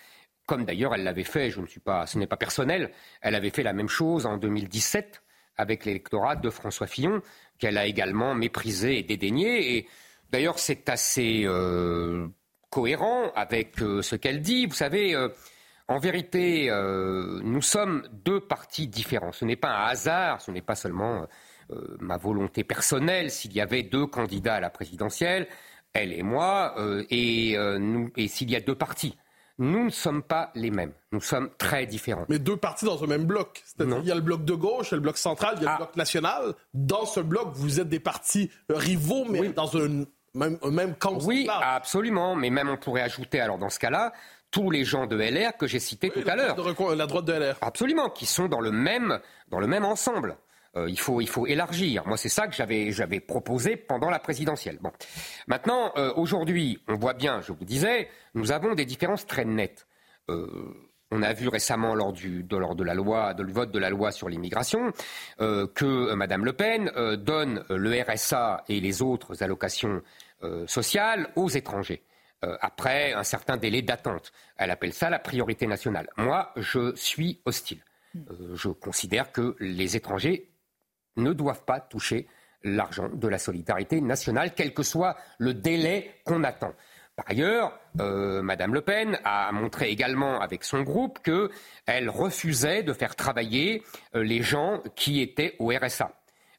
comme 0.46 0.64
d'ailleurs 0.64 0.94
elle 0.94 1.04
l'avait 1.04 1.24
fait, 1.24 1.50
je 1.50 1.60
ne 1.60 1.66
suis 1.66 1.80
pas, 1.80 2.06
ce 2.06 2.18
n'est 2.18 2.26
pas 2.26 2.36
personnel, 2.36 2.90
elle 3.20 3.34
avait 3.34 3.50
fait 3.50 3.62
la 3.64 3.72
même 3.72 3.88
chose 3.88 4.26
en 4.26 4.36
2017 4.36 5.22
avec 5.56 5.84
l'électorat 5.84 6.36
de 6.36 6.50
François 6.50 6.86
Fillon, 6.86 7.22
qu'elle 7.58 7.78
a 7.78 7.86
également 7.86 8.34
méprisé 8.34 8.98
et 8.98 9.02
dédaigné. 9.02 9.76
Et 9.76 9.88
d'ailleurs, 10.30 10.58
c'est 10.58 10.88
assez 10.88 11.42
euh, 11.44 12.28
cohérent 12.70 13.32
avec 13.34 13.80
euh, 13.80 14.02
ce 14.02 14.16
qu'elle 14.16 14.42
dit. 14.42 14.66
Vous 14.66 14.74
savez, 14.74 15.14
euh, 15.14 15.28
en 15.88 15.98
vérité, 15.98 16.68
nous 17.44 17.62
sommes 17.62 18.08
deux 18.10 18.40
partis 18.40 18.88
différents. 18.88 19.30
Ce 19.30 19.44
n'est 19.44 19.54
pas 19.54 19.70
un 19.70 19.86
hasard, 19.86 20.40
ce 20.40 20.50
n'est 20.50 20.60
pas 20.60 20.74
seulement 20.74 21.28
ma 22.00 22.16
volonté 22.16 22.64
personnelle. 22.64 23.30
S'il 23.30 23.52
y 23.52 23.60
avait 23.60 23.84
deux 23.84 24.08
candidats 24.08 24.56
à 24.56 24.60
la 24.60 24.68
présidentielle, 24.68 25.46
elle 25.92 26.12
et 26.12 26.24
moi, 26.24 26.74
et, 27.08 27.52
et 27.52 28.26
s'il 28.26 28.50
y 28.50 28.56
a 28.56 28.60
deux 28.60 28.74
partis 28.74 29.16
nous 29.58 29.84
ne 29.84 29.90
sommes 29.90 30.22
pas 30.22 30.50
les 30.54 30.70
mêmes. 30.70 30.92
Nous 31.12 31.20
sommes 31.20 31.50
très 31.56 31.86
différents. 31.86 32.26
Mais 32.28 32.38
deux 32.38 32.56
partis 32.56 32.84
dans 32.84 33.02
un 33.02 33.06
même 33.06 33.24
bloc. 33.24 33.62
C'est-à-dire 33.64 33.98
il 34.02 34.08
y 34.08 34.12
a 34.12 34.14
le 34.14 34.20
bloc 34.20 34.44
de 34.44 34.54
gauche, 34.54 34.88
il 34.88 34.92
y 34.92 34.94
a 34.94 34.96
le 34.96 35.02
bloc 35.02 35.16
central, 35.16 35.54
il 35.56 35.62
y 35.62 35.66
a 35.66 35.70
le 35.70 35.74
ah. 35.74 35.78
bloc 35.78 35.96
national. 35.96 36.54
Dans 36.74 37.06
ce 37.06 37.20
bloc, 37.20 37.50
vous 37.54 37.80
êtes 37.80 37.88
des 37.88 38.00
partis 38.00 38.50
rivaux, 38.68 39.24
mais 39.24 39.48
dans 39.48 39.76
un 39.76 40.04
même, 40.34 40.58
un 40.62 40.70
même 40.70 40.94
camp 40.94 41.18
Oui, 41.22 41.48
absolument. 41.50 42.36
Mais 42.36 42.50
même 42.50 42.68
on 42.68 42.76
pourrait 42.76 43.02
ajouter, 43.02 43.40
alors 43.40 43.58
dans 43.58 43.70
ce 43.70 43.78
cas-là, 43.78 44.12
tous 44.50 44.70
les 44.70 44.84
gens 44.84 45.06
de 45.06 45.16
LR 45.16 45.56
que 45.56 45.66
j'ai 45.66 45.80
cités 45.80 46.10
tout 46.10 46.22
à 46.26 46.36
l'heure. 46.36 46.56
La 46.96 47.06
droite 47.06 47.24
de 47.24 47.32
LR. 47.32 47.56
Absolument, 47.60 48.10
qui 48.10 48.26
sont 48.26 48.48
dans 48.48 48.60
le 48.60 48.70
même, 48.70 49.20
dans 49.48 49.58
le 49.58 49.66
même 49.66 49.84
ensemble. 49.84 50.36
Euh, 50.76 50.90
il, 50.90 50.98
faut, 50.98 51.20
il 51.20 51.28
faut 51.28 51.46
élargir. 51.46 52.06
Moi, 52.06 52.16
c'est 52.16 52.28
ça 52.28 52.46
que 52.46 52.54
j'avais, 52.54 53.20
proposé 53.20 53.76
pendant 53.76 54.10
la 54.10 54.18
présidentielle. 54.18 54.78
Bon. 54.80 54.92
Maintenant, 55.46 55.92
euh, 55.96 56.12
aujourd'hui, 56.16 56.78
on 56.88 56.96
voit 56.96 57.14
bien, 57.14 57.40
je 57.40 57.52
vous 57.52 57.64
disais, 57.64 58.08
nous 58.34 58.52
avons 58.52 58.74
des 58.74 58.84
différences 58.84 59.26
très 59.26 59.44
nettes. 59.44 59.86
Euh, 60.28 60.46
on 61.10 61.22
a 61.22 61.32
vu 61.32 61.48
récemment 61.48 61.94
lors, 61.94 62.12
du, 62.12 62.42
de, 62.42 62.56
lors 62.56 62.74
de 62.74 62.84
la 62.84 62.94
loi, 62.94 63.32
de 63.32 63.42
le 63.42 63.52
vote 63.52 63.70
de 63.70 63.78
la 63.78 63.90
loi 63.90 64.10
sur 64.10 64.28
l'immigration, 64.28 64.92
que 65.38 66.12
Mme 66.14 66.44
Le 66.44 66.52
Pen 66.52 66.90
donne 67.16 67.64
le 67.70 68.02
RSA 68.02 68.64
et 68.68 68.80
les 68.80 69.02
autres 69.02 69.44
allocations 69.44 70.02
sociales 70.66 71.28
aux 71.36 71.48
étrangers 71.48 72.02
après 72.42 73.12
un 73.12 73.22
certain 73.22 73.56
délai 73.56 73.82
d'attente. 73.82 74.32
Elle 74.56 74.72
appelle 74.72 74.92
ça 74.92 75.08
la 75.08 75.20
priorité 75.20 75.68
nationale. 75.68 76.10
Moi, 76.16 76.52
je 76.56 76.92
suis 76.96 77.40
hostile. 77.44 77.84
je 78.54 78.68
considère 78.70 79.30
que 79.30 79.54
les 79.60 79.94
étrangers 79.94 80.50
ne 81.16 81.32
doivent 81.32 81.64
pas 81.64 81.80
toucher 81.80 82.26
l'argent 82.62 83.08
de 83.08 83.28
la 83.28 83.38
solidarité 83.38 84.00
nationale, 84.00 84.52
quel 84.54 84.74
que 84.74 84.82
soit 84.82 85.16
le 85.38 85.54
délai 85.54 86.10
qu'on 86.24 86.44
attend. 86.44 86.72
Par 87.16 87.24
ailleurs, 87.28 87.78
euh, 88.00 88.42
Madame 88.42 88.74
Le 88.74 88.82
Pen 88.82 89.18
a 89.24 89.50
montré 89.50 89.88
également 89.88 90.38
avec 90.40 90.64
son 90.64 90.82
groupe 90.82 91.20
qu'elle 91.22 92.10
refusait 92.10 92.82
de 92.82 92.92
faire 92.92 93.16
travailler 93.16 93.82
euh, 94.14 94.22
les 94.22 94.42
gens 94.42 94.82
qui 94.96 95.22
étaient 95.22 95.56
au 95.58 95.70
RSA. 95.70 96.12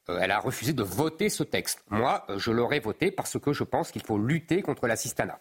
Euh, 0.08 0.18
elle 0.20 0.32
a 0.32 0.40
refusé 0.40 0.72
de 0.72 0.82
voter 0.82 1.28
ce 1.28 1.44
texte. 1.44 1.84
Moi, 1.90 2.26
je 2.36 2.50
l'aurais 2.50 2.80
voté 2.80 3.12
parce 3.12 3.38
que 3.38 3.52
je 3.52 3.62
pense 3.62 3.92
qu'il 3.92 4.02
faut 4.02 4.18
lutter 4.18 4.62
contre 4.62 4.88
l'assistanat. 4.88 5.38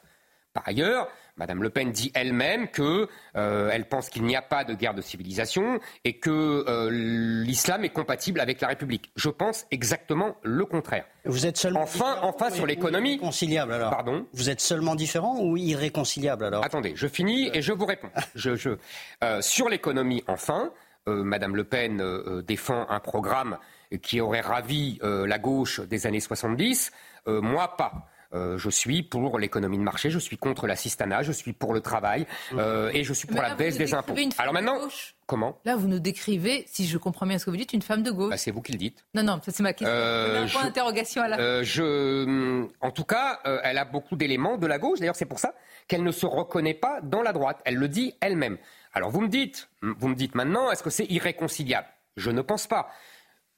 Par 0.57 0.67
ailleurs, 0.67 1.07
Madame 1.35 1.61
Le 1.61 1.69
Pen 1.69 1.91
dit 1.91 2.11
elle-même 2.15 2.67
qu'elle 2.69 3.07
euh, 3.35 3.83
pense 3.87 4.09
qu'il 4.09 4.23
n'y 4.23 4.35
a 4.35 4.41
pas 4.41 4.63
de 4.63 4.73
guerre 4.73 4.95
de 4.95 5.03
civilisation 5.03 5.79
et 6.03 6.17
que 6.17 6.65
euh, 6.67 6.89
l'islam 6.89 7.85
est 7.85 7.91
compatible 7.91 8.39
avec 8.39 8.59
la 8.59 8.69
République. 8.69 9.11
Je 9.15 9.29
pense 9.29 9.67
exactement 9.69 10.35
le 10.41 10.65
contraire. 10.65 11.05
Vous 11.25 11.45
êtes 11.45 11.57
seulement 11.57 11.83
enfin, 11.83 12.17
enfin 12.23 12.49
sur 12.49 12.65
l'économie. 12.65 13.11
Irréconciliable 13.11 13.73
alors. 13.73 13.91
Pardon. 13.91 14.25
Vous 14.33 14.49
êtes 14.49 14.61
seulement 14.61 14.95
différent 14.95 15.39
ou 15.39 15.57
irréconciliable 15.57 16.43
alors 16.43 16.65
Attendez, 16.65 16.93
je 16.95 17.05
finis 17.05 17.51
et 17.53 17.61
je 17.61 17.71
vous 17.71 17.85
réponds. 17.85 18.09
je, 18.33 18.75
euh, 19.23 19.41
sur 19.41 19.69
l'économie, 19.69 20.23
enfin, 20.27 20.71
Madame 21.05 21.55
Le 21.55 21.65
Pen 21.65 22.41
défend 22.47 22.87
un 22.89 22.99
programme 22.99 23.59
qui 24.01 24.21
aurait 24.21 24.41
ravi 24.41 24.97
la 25.03 25.37
gauche 25.37 25.81
des 25.81 26.07
années 26.07 26.19
70. 26.19 26.91
moi, 27.27 27.77
pas. 27.77 28.09
Euh, 28.33 28.57
je 28.57 28.69
suis 28.69 29.03
pour 29.03 29.39
l'économie 29.39 29.77
de 29.77 29.83
marché, 29.83 30.09
je 30.09 30.19
suis 30.19 30.37
contre 30.37 30.67
l'assistanat, 30.67 31.23
je 31.23 31.31
suis 31.31 31.53
pour 31.53 31.73
le 31.73 31.81
travail 31.81 32.27
euh, 32.53 32.91
et 32.93 33.03
je 33.03 33.13
suis 33.13 33.27
pour 33.27 33.41
la 33.41 33.55
baisse 33.55 33.77
des 33.77 33.93
impôts. 33.93 34.15
Alors 34.37 34.53
maintenant, 34.53 34.77
comment 35.25 35.59
Là, 35.65 35.75
vous 35.75 35.87
nous 35.87 35.99
décrivez, 35.99 36.65
si 36.67 36.87
je 36.87 36.97
comprends 36.97 37.25
bien 37.25 37.39
ce 37.39 37.45
que 37.45 37.49
vous 37.49 37.57
dites, 37.57 37.73
une 37.73 37.81
femme 37.81 38.03
de 38.03 38.11
gauche. 38.11 38.31
Bah, 38.31 38.37
c'est 38.37 38.51
vous 38.51 38.61
qui 38.61 38.73
le 38.73 38.77
dites. 38.77 39.05
Non, 39.13 39.23
non, 39.23 39.39
c'est 39.41 39.59
ma 39.61 39.73
question. 39.73 39.95
Euh, 39.95 40.43
un 40.43 40.47
point 40.47 40.63
d'interrogation 40.63 41.21
à 41.21 41.27
la 41.29 41.39
euh, 41.39 41.63
je, 41.63 42.67
En 42.81 42.91
tout 42.91 43.05
cas, 43.05 43.39
elle 43.63 43.77
a 43.77 43.85
beaucoup 43.85 44.15
d'éléments 44.15 44.57
de 44.57 44.67
la 44.67 44.77
gauche. 44.77 44.99
D'ailleurs, 44.99 45.15
c'est 45.15 45.25
pour 45.25 45.39
ça 45.39 45.53
qu'elle 45.87 46.03
ne 46.03 46.11
se 46.11 46.25
reconnaît 46.25 46.73
pas 46.73 46.99
dans 47.01 47.21
la 47.21 47.33
droite. 47.33 47.59
Elle 47.65 47.75
le 47.75 47.87
dit 47.87 48.13
elle-même. 48.19 48.57
Alors 48.93 49.11
vous 49.11 49.21
me 49.21 49.27
dites, 49.27 49.69
vous 49.81 50.07
me 50.07 50.15
dites 50.15 50.35
maintenant, 50.35 50.71
est-ce 50.71 50.83
que 50.83 50.89
c'est 50.89 51.05
irréconciliable? 51.05 51.87
Je 52.15 52.31
ne 52.31 52.41
pense 52.41 52.67
pas 52.67 52.89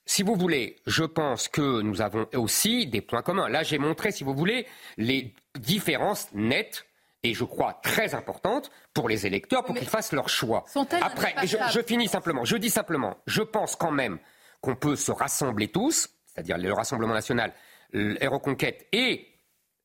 si 0.09 0.23
vous 0.23 0.35
voulez, 0.35 0.75
je 0.87 1.03
pense 1.03 1.47
que 1.47 1.81
nous 1.81 2.01
avons 2.01 2.25
aussi 2.33 2.87
des 2.87 2.99
points 2.99 3.21
communs. 3.21 3.47
Là, 3.47 3.61
j'ai 3.61 3.77
montré, 3.77 4.11
si 4.11 4.23
vous 4.23 4.33
voulez, 4.33 4.65
les 4.97 5.35
différences 5.59 6.29
nettes 6.33 6.87
et 7.21 7.35
je 7.35 7.43
crois 7.43 7.79
très 7.83 8.15
importantes 8.15 8.71
pour 8.95 9.07
les 9.07 9.27
électeurs 9.27 9.63
pour 9.63 9.75
qu'ils 9.75 9.87
fassent 9.87 10.11
leur 10.11 10.27
choix. 10.27 10.65
Après, 11.03 11.35
je, 11.45 11.79
finis 11.85 12.07
simplement. 12.07 12.43
Je 12.43 12.57
dis 12.57 12.71
simplement, 12.71 13.17
je 13.27 13.43
pense 13.43 13.75
quand 13.75 13.91
même 13.91 14.17
qu'on 14.61 14.75
peut 14.75 14.95
se 14.95 15.11
rassembler 15.11 15.67
tous, 15.67 16.09
c'est-à-dire 16.25 16.57
le 16.57 16.73
Rassemblement 16.73 17.13
national, 17.13 17.53
Reconquête 17.93 18.87
et 18.91 19.27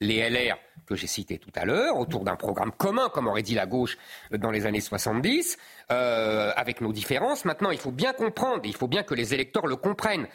les 0.04 0.28
LR 0.28 0.56
que 0.86 0.94
j'ai 0.94 1.06
cités 1.06 1.38
tout 1.38 1.50
à 1.54 1.64
l'heure, 1.64 1.98
autour 1.98 2.24
d'un 2.24 2.36
programme 2.36 2.72
commun, 2.72 3.08
comme 3.08 3.26
aurait 3.26 3.42
dit 3.42 3.54
la 3.54 3.66
gauche 3.66 3.96
dans 4.30 4.50
les 4.50 4.66
années 4.66 4.80
70, 4.80 5.56
euh, 5.90 6.52
avec 6.56 6.80
nos 6.80 6.92
différences. 6.92 7.44
Maintenant, 7.44 7.70
il 7.70 7.78
faut 7.78 7.90
bien 7.90 8.12
comprendre, 8.12 8.60
il 8.64 8.76
faut 8.76 8.88
bien 8.88 9.02
que 9.02 9.14
les 9.14 9.34
électeurs 9.34 9.66
le 9.66 9.76
comprennent. 9.76 10.26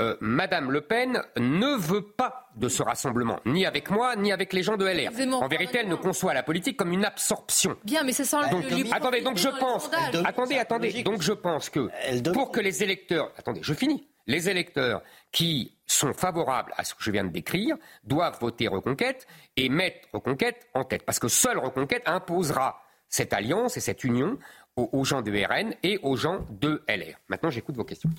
Euh, 0.00 0.16
Madame 0.20 0.70
Le 0.70 0.80
Pen 0.80 1.22
ne 1.36 1.76
veut 1.76 2.02
pas 2.02 2.48
de 2.56 2.68
ce 2.68 2.82
rassemblement, 2.82 3.40
ni 3.44 3.66
avec 3.66 3.90
moi, 3.90 4.16
ni 4.16 4.32
avec 4.32 4.52
les 4.52 4.62
gens 4.62 4.76
de 4.76 4.86
LR. 4.86 5.10
En 5.42 5.48
vérité, 5.48 5.78
elle 5.80 5.88
ne 5.88 5.94
conçoit 5.96 6.34
la 6.34 6.42
politique 6.42 6.76
comme 6.76 6.92
une 6.92 7.04
absorption. 7.04 7.76
Bien, 7.84 8.02
mais 8.04 8.12
c'est 8.12 8.24
ça. 8.24 8.48
Donc, 8.48 8.64
attendez, 8.92 9.20
donc 9.20 9.36
je 9.36 9.48
pense, 9.48 9.90
attendez, 10.24 10.56
attendez, 10.56 11.02
donc 11.02 11.22
je 11.22 11.32
pense 11.32 11.68
que 11.68 11.90
pour 12.32 12.50
que 12.50 12.60
les 12.60 12.82
électeurs, 12.82 13.32
attendez, 13.36 13.60
je 13.62 13.74
finis, 13.74 14.06
les 14.28 14.48
électeurs 14.48 15.02
qui 15.32 15.76
sont 15.86 16.12
favorables 16.12 16.72
à 16.76 16.84
ce 16.84 16.94
que 16.94 17.02
je 17.02 17.10
viens 17.10 17.24
de 17.24 17.30
décrire 17.30 17.76
doivent 18.04 18.38
voter 18.40 18.68
Reconquête 18.68 19.26
et 19.56 19.68
mettre 19.68 20.06
Reconquête 20.12 20.68
en 20.74 20.84
tête. 20.84 21.04
Parce 21.04 21.18
que 21.18 21.28
seule 21.28 21.58
Reconquête 21.58 22.02
imposera 22.06 22.80
cette 23.08 23.32
alliance 23.32 23.76
et 23.76 23.80
cette 23.80 24.04
union 24.04 24.38
aux, 24.78 25.04
gens 25.04 25.22
de 25.22 25.30
RN 25.30 25.74
et 25.82 25.98
aux 26.02 26.16
gens 26.16 26.44
de 26.50 26.82
LR. 26.88 27.16
Maintenant, 27.28 27.50
j'écoute 27.50 27.76
vos 27.76 27.84
questions. 27.84 28.10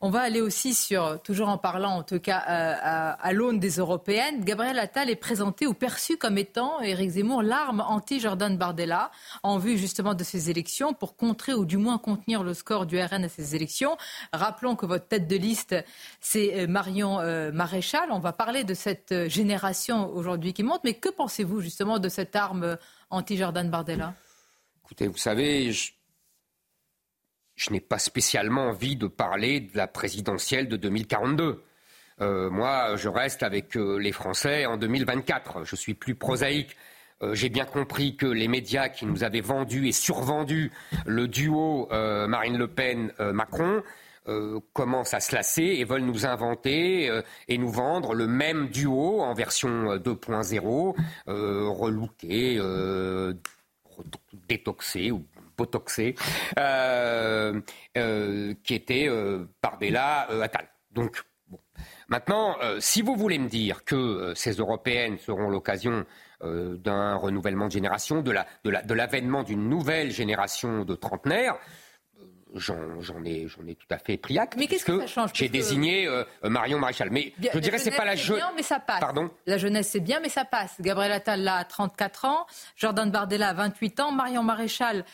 On 0.00 0.10
va 0.10 0.20
aller 0.20 0.40
aussi 0.40 0.74
sur, 0.74 1.20
toujours 1.22 1.48
en 1.48 1.58
parlant 1.58 1.92
en 1.96 2.02
tout 2.02 2.20
cas 2.20 2.42
euh, 2.48 3.14
à, 3.18 3.32
l'aune 3.32 3.58
des 3.58 3.76
européennes, 3.76 4.44
Gabriel 4.44 4.78
Attal 4.78 5.10
est 5.10 5.16
présenté 5.16 5.66
ou 5.66 5.74
perçu 5.74 6.16
comme 6.16 6.38
étant, 6.38 6.80
Éric 6.80 7.10
Zemmour, 7.10 7.42
l'arme 7.42 7.84
anti-Jordan 7.86 8.56
Bardella 8.56 9.10
en 9.42 9.58
vue 9.58 9.76
justement 9.76 10.14
de 10.14 10.24
ces 10.24 10.50
élections 10.50 10.94
pour 10.94 11.16
contrer 11.16 11.52
ou 11.52 11.64
du 11.64 11.76
moins 11.76 11.98
contenir 11.98 12.42
le 12.42 12.54
score 12.54 12.86
du 12.86 12.98
RN 12.98 13.24
à 13.24 13.28
ces 13.28 13.54
élections. 13.54 13.96
Rappelons 14.32 14.76
que 14.76 14.86
votre 14.86 15.06
tête 15.06 15.26
de 15.28 15.36
liste, 15.36 15.74
c'est 16.20 16.60
euh, 16.60 16.66
Marion 16.66 17.20
euh, 17.20 17.52
Maréchal. 17.52 18.10
On 18.10 18.20
va 18.20 18.32
parler 18.32 18.64
de 18.64 18.74
cette 18.74 19.28
génération 19.28 20.10
aujourd'hui 20.14 20.52
qui 20.52 20.62
monte, 20.62 20.80
mais 20.84 20.94
que 20.94 21.08
pensez-vous 21.08 21.60
justement 21.60 21.98
de 21.98 22.08
cette 22.08 22.34
arme 22.36 22.78
anti-Jordan 23.10 23.68
Bardella? 23.70 24.14
Écoutez, 24.84 25.06
vous 25.06 25.18
savez, 25.18 25.72
je 25.72 25.92
n'ai 27.70 27.80
pas 27.80 27.98
spécialement 27.98 28.68
envie 28.68 28.96
de 28.96 29.06
parler 29.06 29.60
de 29.60 29.76
la 29.76 29.86
présidentielle 29.86 30.68
de 30.68 30.76
2042. 30.76 31.62
Euh, 32.20 32.50
moi, 32.50 32.96
je 32.96 33.08
reste 33.08 33.42
avec 33.42 33.76
euh, 33.76 33.98
les 33.98 34.12
Français 34.12 34.66
en 34.66 34.76
2024. 34.76 35.64
Je 35.64 35.76
suis 35.76 35.94
plus 35.94 36.14
prosaïque. 36.14 36.76
Euh, 37.22 37.34
j'ai 37.34 37.48
bien 37.48 37.64
compris 37.64 38.16
que 38.16 38.26
les 38.26 38.48
médias 38.48 38.88
qui 38.88 39.06
nous 39.06 39.24
avaient 39.24 39.40
vendu 39.40 39.88
et 39.88 39.92
survendu 39.92 40.72
le 41.06 41.28
duo 41.28 41.88
Marine 41.90 42.58
Le 42.58 42.68
Pen-Macron 42.68 43.82
commencent 44.74 45.14
à 45.14 45.20
se 45.20 45.34
lasser 45.34 45.62
et 45.62 45.84
veulent 45.84 46.02
nous 46.02 46.26
inventer 46.26 47.10
et 47.48 47.56
nous 47.56 47.70
vendre 47.70 48.14
le 48.14 48.26
même 48.26 48.68
duo 48.68 49.22
en 49.22 49.32
version 49.32 49.96
2.0, 49.96 50.94
relooké, 51.26 52.60
détoxé 54.48 55.10
ou 55.10 55.24
botoxé, 55.58 56.14
euh, 56.58 57.60
euh, 57.98 58.54
qui 58.64 58.74
était 58.74 59.08
euh, 59.08 59.44
Bardella 59.62 60.28
Attal. 60.42 60.68
Donc, 60.92 61.22
bon. 61.48 61.58
Maintenant, 62.08 62.56
si 62.78 63.02
vous 63.02 63.14
voulez 63.16 63.38
me 63.38 63.48
dire 63.48 63.84
que 63.84 64.32
ces 64.34 64.52
européennes 64.52 65.18
seront 65.18 65.50
l'occasion 65.50 66.06
d'un 66.40 67.16
renouvellement 67.16 67.66
de 67.66 67.72
génération, 67.72 68.22
de 68.22 68.32
l'avènement 68.32 69.38
la, 69.38 69.44
de 69.44 69.48
d'une 69.48 69.68
nouvelle 69.68 70.10
génération 70.10 70.84
de 70.84 70.94
trentenaires, 70.94 71.58
j'en 72.54 73.24
ai, 73.24 73.46
ai, 73.66 73.74
tout 73.74 73.86
à 73.90 73.98
fait 73.98 74.16
pris 74.16 74.38
acte. 74.38 74.54
Mais 74.56 74.66
qu'est-ce 74.66 74.84
que 74.84 75.00
ça 75.00 75.06
change 75.06 75.30
J'ai 75.34 75.48
désigné 75.48 76.06
euh, 76.06 76.24
Marion 76.42 76.78
Maréchal. 76.78 77.10
Mais 77.10 77.32
je 77.52 77.58
dirais 77.58 77.78
c'est 77.78 77.90
pas 77.90 78.04
la 78.04 78.16
jeunesse. 78.16 78.44
mais 78.56 78.62
ça 78.62 78.80
passe. 78.80 79.00
Pardon? 79.00 79.30
La 79.46 79.58
jeunesse 79.58 79.88
c'est 79.88 80.00
bien, 80.00 80.20
mais 80.20 80.28
ça 80.28 80.44
passe. 80.44 80.76
Gabriel 80.80 81.12
Attal 81.12 81.42
là, 81.42 81.64
34 81.64 82.24
ans, 82.24 82.46
Jordan 82.76 83.10
Bardella 83.10 83.52
28 83.52 84.00
ans, 84.00 84.12
Marion 84.12 84.42
Maréchal 84.42 85.04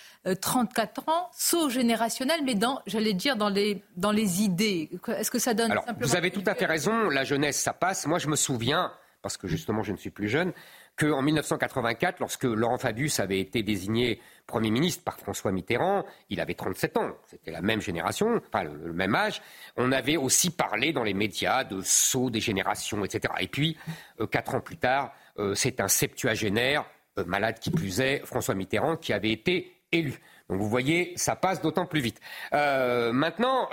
34 0.40 1.02
euh, 1.06 1.10
ans, 1.10 1.28
saut 1.32 1.68
générationnel, 1.68 2.40
mais 2.44 2.54
dans, 2.54 2.80
j'allais 2.86 3.14
dire 3.14 3.36
dans 3.36 3.48
les 3.48 3.82
dans 3.96 4.12
les 4.12 4.42
idées. 4.42 4.90
Est-ce 5.08 5.30
que 5.30 5.38
ça 5.38 5.54
donne 5.54 5.72
Alors, 5.72 5.84
Vous 6.00 6.16
avez 6.16 6.30
tout 6.30 6.44
à 6.46 6.54
fait 6.54 6.66
raison. 6.66 7.08
La 7.10 7.24
jeunesse 7.24 7.60
ça 7.60 7.72
passe. 7.72 8.06
Moi 8.06 8.18
je 8.18 8.28
me 8.28 8.36
souviens 8.36 8.92
parce 9.22 9.36
que 9.36 9.48
justement 9.48 9.82
je 9.82 9.92
ne 9.92 9.96
suis 9.96 10.10
plus 10.10 10.28
jeune 10.28 10.52
qu'en 10.96 11.22
1984, 11.22 12.20
lorsque 12.20 12.44
Laurent 12.44 12.78
Fabius 12.78 13.20
avait 13.20 13.40
été 13.40 13.62
désigné 13.62 14.20
Premier 14.46 14.70
ministre 14.70 15.02
par 15.02 15.18
François 15.18 15.52
Mitterrand, 15.52 16.04
il 16.28 16.40
avait 16.40 16.54
37 16.54 16.96
ans, 16.98 17.12
c'était 17.26 17.50
la 17.50 17.62
même 17.62 17.80
génération, 17.80 18.40
enfin 18.46 18.64
le, 18.64 18.92
même 18.92 19.14
âge, 19.14 19.40
on 19.76 19.90
avait 19.90 20.16
aussi 20.16 20.50
parlé 20.50 20.92
dans 20.92 21.02
les 21.02 21.14
médias 21.14 21.64
de 21.64 21.80
saut 21.82 22.28
des 22.28 22.40
générations, 22.40 23.04
etc. 23.04 23.32
Et 23.40 23.48
puis, 23.48 23.78
euh, 24.20 24.26
quatre 24.26 24.54
ans 24.54 24.60
plus 24.60 24.76
tard, 24.76 25.14
euh, 25.38 25.54
c'est 25.54 25.80
un 25.80 25.88
septuagénaire, 25.88 26.84
euh, 27.18 27.24
malade 27.24 27.58
qui 27.58 27.70
plus 27.70 28.00
est, 28.00 28.24
François 28.26 28.54
Mitterrand, 28.54 28.96
qui 28.96 29.12
avait 29.12 29.32
été 29.32 29.72
élu. 29.92 30.20
Donc 30.50 30.60
vous 30.60 30.68
voyez, 30.68 31.14
ça 31.16 31.36
passe 31.36 31.62
d'autant 31.62 31.86
plus 31.86 32.00
vite. 32.00 32.20
maintenant, 32.52 33.70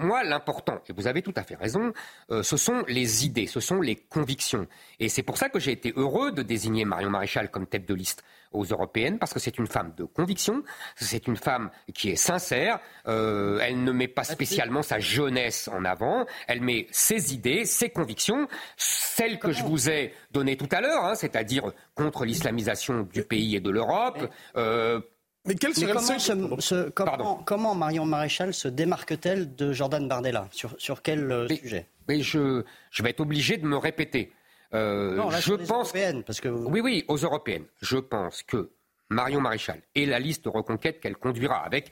moi, 0.00 0.24
l'important, 0.24 0.80
et 0.88 0.92
vous 0.92 1.06
avez 1.06 1.22
tout 1.22 1.34
à 1.36 1.42
fait 1.42 1.54
raison, 1.54 1.92
euh, 2.30 2.42
ce 2.42 2.56
sont 2.56 2.84
les 2.88 3.26
idées, 3.26 3.46
ce 3.46 3.60
sont 3.60 3.80
les 3.80 3.96
convictions. 3.96 4.66
Et 4.98 5.08
c'est 5.08 5.22
pour 5.22 5.36
ça 5.36 5.48
que 5.48 5.58
j'ai 5.58 5.72
été 5.72 5.92
heureux 5.96 6.32
de 6.32 6.42
désigner 6.42 6.84
Marion 6.84 7.10
Maréchal 7.10 7.50
comme 7.50 7.66
tête 7.66 7.86
de 7.86 7.94
liste 7.94 8.24
aux 8.52 8.64
européennes, 8.64 9.18
parce 9.18 9.32
que 9.32 9.38
c'est 9.38 9.58
une 9.58 9.66
femme 9.66 9.92
de 9.96 10.04
conviction, 10.04 10.62
c'est 10.96 11.28
une 11.28 11.36
femme 11.36 11.70
qui 11.94 12.10
est 12.10 12.16
sincère, 12.16 12.80
euh, 13.06 13.60
elle 13.62 13.84
ne 13.84 13.92
met 13.92 14.08
pas 14.08 14.24
spécialement 14.24 14.82
sa 14.82 14.98
jeunesse 14.98 15.68
en 15.72 15.84
avant, 15.84 16.26
elle 16.48 16.60
met 16.60 16.88
ses 16.90 17.32
idées, 17.32 17.64
ses 17.64 17.90
convictions, 17.90 18.48
celles 18.76 19.38
que 19.38 19.52
je 19.52 19.62
vous 19.62 19.88
ai 19.88 20.12
données 20.32 20.56
tout 20.56 20.68
à 20.72 20.80
l'heure, 20.80 21.04
hein, 21.04 21.14
c'est-à-dire 21.14 21.72
contre 21.94 22.24
l'islamisation 22.24 23.08
du 23.12 23.22
pays 23.22 23.54
et 23.54 23.60
de 23.60 23.70
l'Europe, 23.70 24.28
euh, 24.56 25.00
mais 25.46 25.54
quel 25.54 25.74
serait 25.74 26.92
comment, 26.94 27.42
comment, 27.44 27.74
Marion 27.74 28.04
Maréchal 28.04 28.52
se 28.52 28.68
démarque-t-elle 28.68 29.54
de 29.54 29.72
Jordan 29.72 30.06
Bardella 30.06 30.48
Sur, 30.52 30.74
sur 30.78 31.02
quel 31.02 31.30
euh, 31.30 31.48
sujet? 31.48 31.86
mais 32.08 32.20
je, 32.20 32.62
je, 32.90 33.02
vais 33.02 33.10
être 33.10 33.20
obligé 33.20 33.56
de 33.56 33.66
me 33.66 33.76
répéter. 33.76 34.32
Euh, 34.74 35.16
non, 35.16 35.30
je 35.30 35.54
pense. 35.54 35.92
Parce 36.26 36.40
que 36.40 36.48
Oui, 36.48 36.80
oui, 36.80 37.04
aux 37.08 37.16
européennes. 37.16 37.64
Je 37.80 37.96
pense 37.96 38.42
que 38.42 38.70
Marion 39.08 39.40
Maréchal 39.40 39.80
et 39.94 40.04
la 40.04 40.18
liste 40.18 40.44
reconquête 40.46 41.00
qu'elle 41.00 41.16
conduira 41.16 41.64
avec 41.64 41.90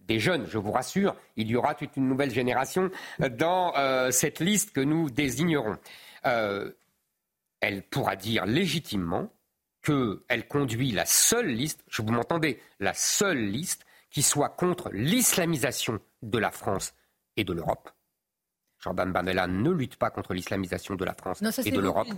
des 0.00 0.18
jeunes, 0.18 0.46
je 0.48 0.58
vous 0.58 0.72
rassure, 0.72 1.14
il 1.36 1.48
y 1.48 1.56
aura 1.56 1.74
toute 1.74 1.96
une 1.96 2.08
nouvelle 2.08 2.30
génération 2.30 2.90
dans 3.30 3.76
euh, 3.76 4.10
cette 4.10 4.40
liste 4.40 4.72
que 4.72 4.80
nous 4.80 5.10
désignerons. 5.10 5.76
elle 6.24 7.82
pourra 7.90 8.16
dire 8.16 8.44
légitimement 8.46 9.30
qu'elle 9.88 10.46
conduit 10.46 10.92
la 10.92 11.06
seule 11.06 11.48
liste, 11.48 11.82
je 11.88 12.02
vous 12.02 12.12
m'entendez, 12.12 12.60
la 12.78 12.92
seule 12.92 13.46
liste 13.46 13.86
qui 14.10 14.22
soit 14.22 14.50
contre 14.50 14.90
l'islamisation 14.92 16.00
de 16.22 16.38
la 16.38 16.50
France 16.50 16.94
et 17.36 17.44
de 17.44 17.52
l'Europe. 17.52 17.90
Jordan 18.88 19.12
Bardella 19.12 19.46
ne 19.46 19.70
lutte 19.70 19.96
pas 19.96 20.08
contre 20.08 20.32
l'islamisation 20.32 20.94
de 20.94 21.04
la 21.04 21.12
France 21.12 21.42
et 21.64 21.70
de 21.70 21.80
l'Europe. 21.80 22.08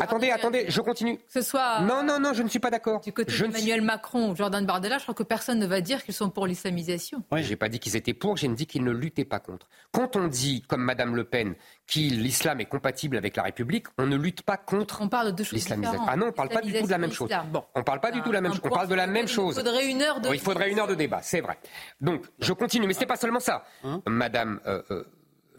Attendez, 0.00 0.30
attendez, 0.30 0.64
je 0.68 0.80
continue. 0.80 1.18
ce 1.28 1.42
soit 1.42 1.80
non, 1.82 2.02
non, 2.02 2.18
non, 2.18 2.32
je 2.32 2.42
ne 2.42 2.48
suis 2.48 2.58
pas 2.58 2.70
d'accord. 2.70 3.00
Du 3.00 3.12
côté 3.12 3.30
d'Emmanuel 3.36 3.82
Macron, 3.82 4.34
Jordan 4.34 4.64
Bardella, 4.64 4.96
je 4.96 5.02
crois 5.02 5.14
que 5.14 5.22
personne 5.22 5.58
ne 5.58 5.66
va 5.66 5.82
dire 5.82 6.02
qu'ils 6.02 6.14
sont 6.14 6.30
pour 6.30 6.46
l'islamisation. 6.46 7.22
Oui, 7.30 7.42
j'ai 7.42 7.56
pas 7.56 7.68
dit 7.68 7.78
qu'ils 7.78 7.96
étaient 7.96 8.14
pour, 8.14 8.38
j'ai 8.38 8.48
dit 8.48 8.66
qu'ils 8.66 8.84
ne 8.84 8.90
luttaient 8.90 9.26
pas 9.26 9.38
contre. 9.38 9.68
Quand 9.92 10.16
on 10.16 10.28
dit, 10.28 10.62
comme 10.62 10.82
Madame 10.82 11.14
Le 11.14 11.24
Pen, 11.24 11.54
que 11.86 11.98
l'islam 11.98 12.60
est 12.60 12.66
compatible 12.66 13.16
avec 13.18 13.36
la 13.36 13.42
République, 13.42 13.86
on 13.98 14.06
ne 14.06 14.16
lutte 14.16 14.42
pas 14.42 14.56
contre 14.56 15.02
on 15.02 15.08
parle 15.08 15.34
de 15.34 15.44
choses 15.44 15.52
l'islamisation. 15.52 16.00
Ah 16.08 16.16
non, 16.16 16.24
on 16.24 16.28
ne 16.28 16.32
parle 16.32 16.48
pas 16.48 16.62
du 16.62 16.72
tout 16.72 16.86
de 16.86 16.90
la 16.90 16.98
même 16.98 17.12
chose. 17.12 17.30
Bon. 17.52 17.64
On 17.74 17.82
parle 17.82 18.00
pas 18.00 18.10
du 18.10 18.22
tout 18.22 18.28
de 18.28 18.34
la 18.34 18.40
même 18.40 18.52
chose. 18.52 18.60
On 18.64 18.70
parle 18.70 18.88
de 18.88 18.94
la 18.94 19.06
même 19.06 19.28
chose. 19.28 19.56
Il 19.56 19.62
faudrait 19.62 19.90
une 19.90 20.02
heure 20.02 20.20
de. 20.20 20.28
il 20.32 20.40
faudrait 20.40 20.70
une 20.70 20.78
heure 20.78 20.86
de 20.86 20.94
débat, 20.94 21.20
c'est 21.22 21.40
vrai. 21.40 21.58
Donc, 22.00 22.24
je 22.38 22.52
continue, 22.54 22.86
mais 22.86 22.94
ce 22.94 23.00
n'est 23.00 23.06
pas 23.06 23.16
seulement 23.16 23.40
ça. 23.40 23.64
Hein 23.84 24.00
Madame. 24.06 24.60
Euh, 24.66 24.82
euh, 24.90 25.04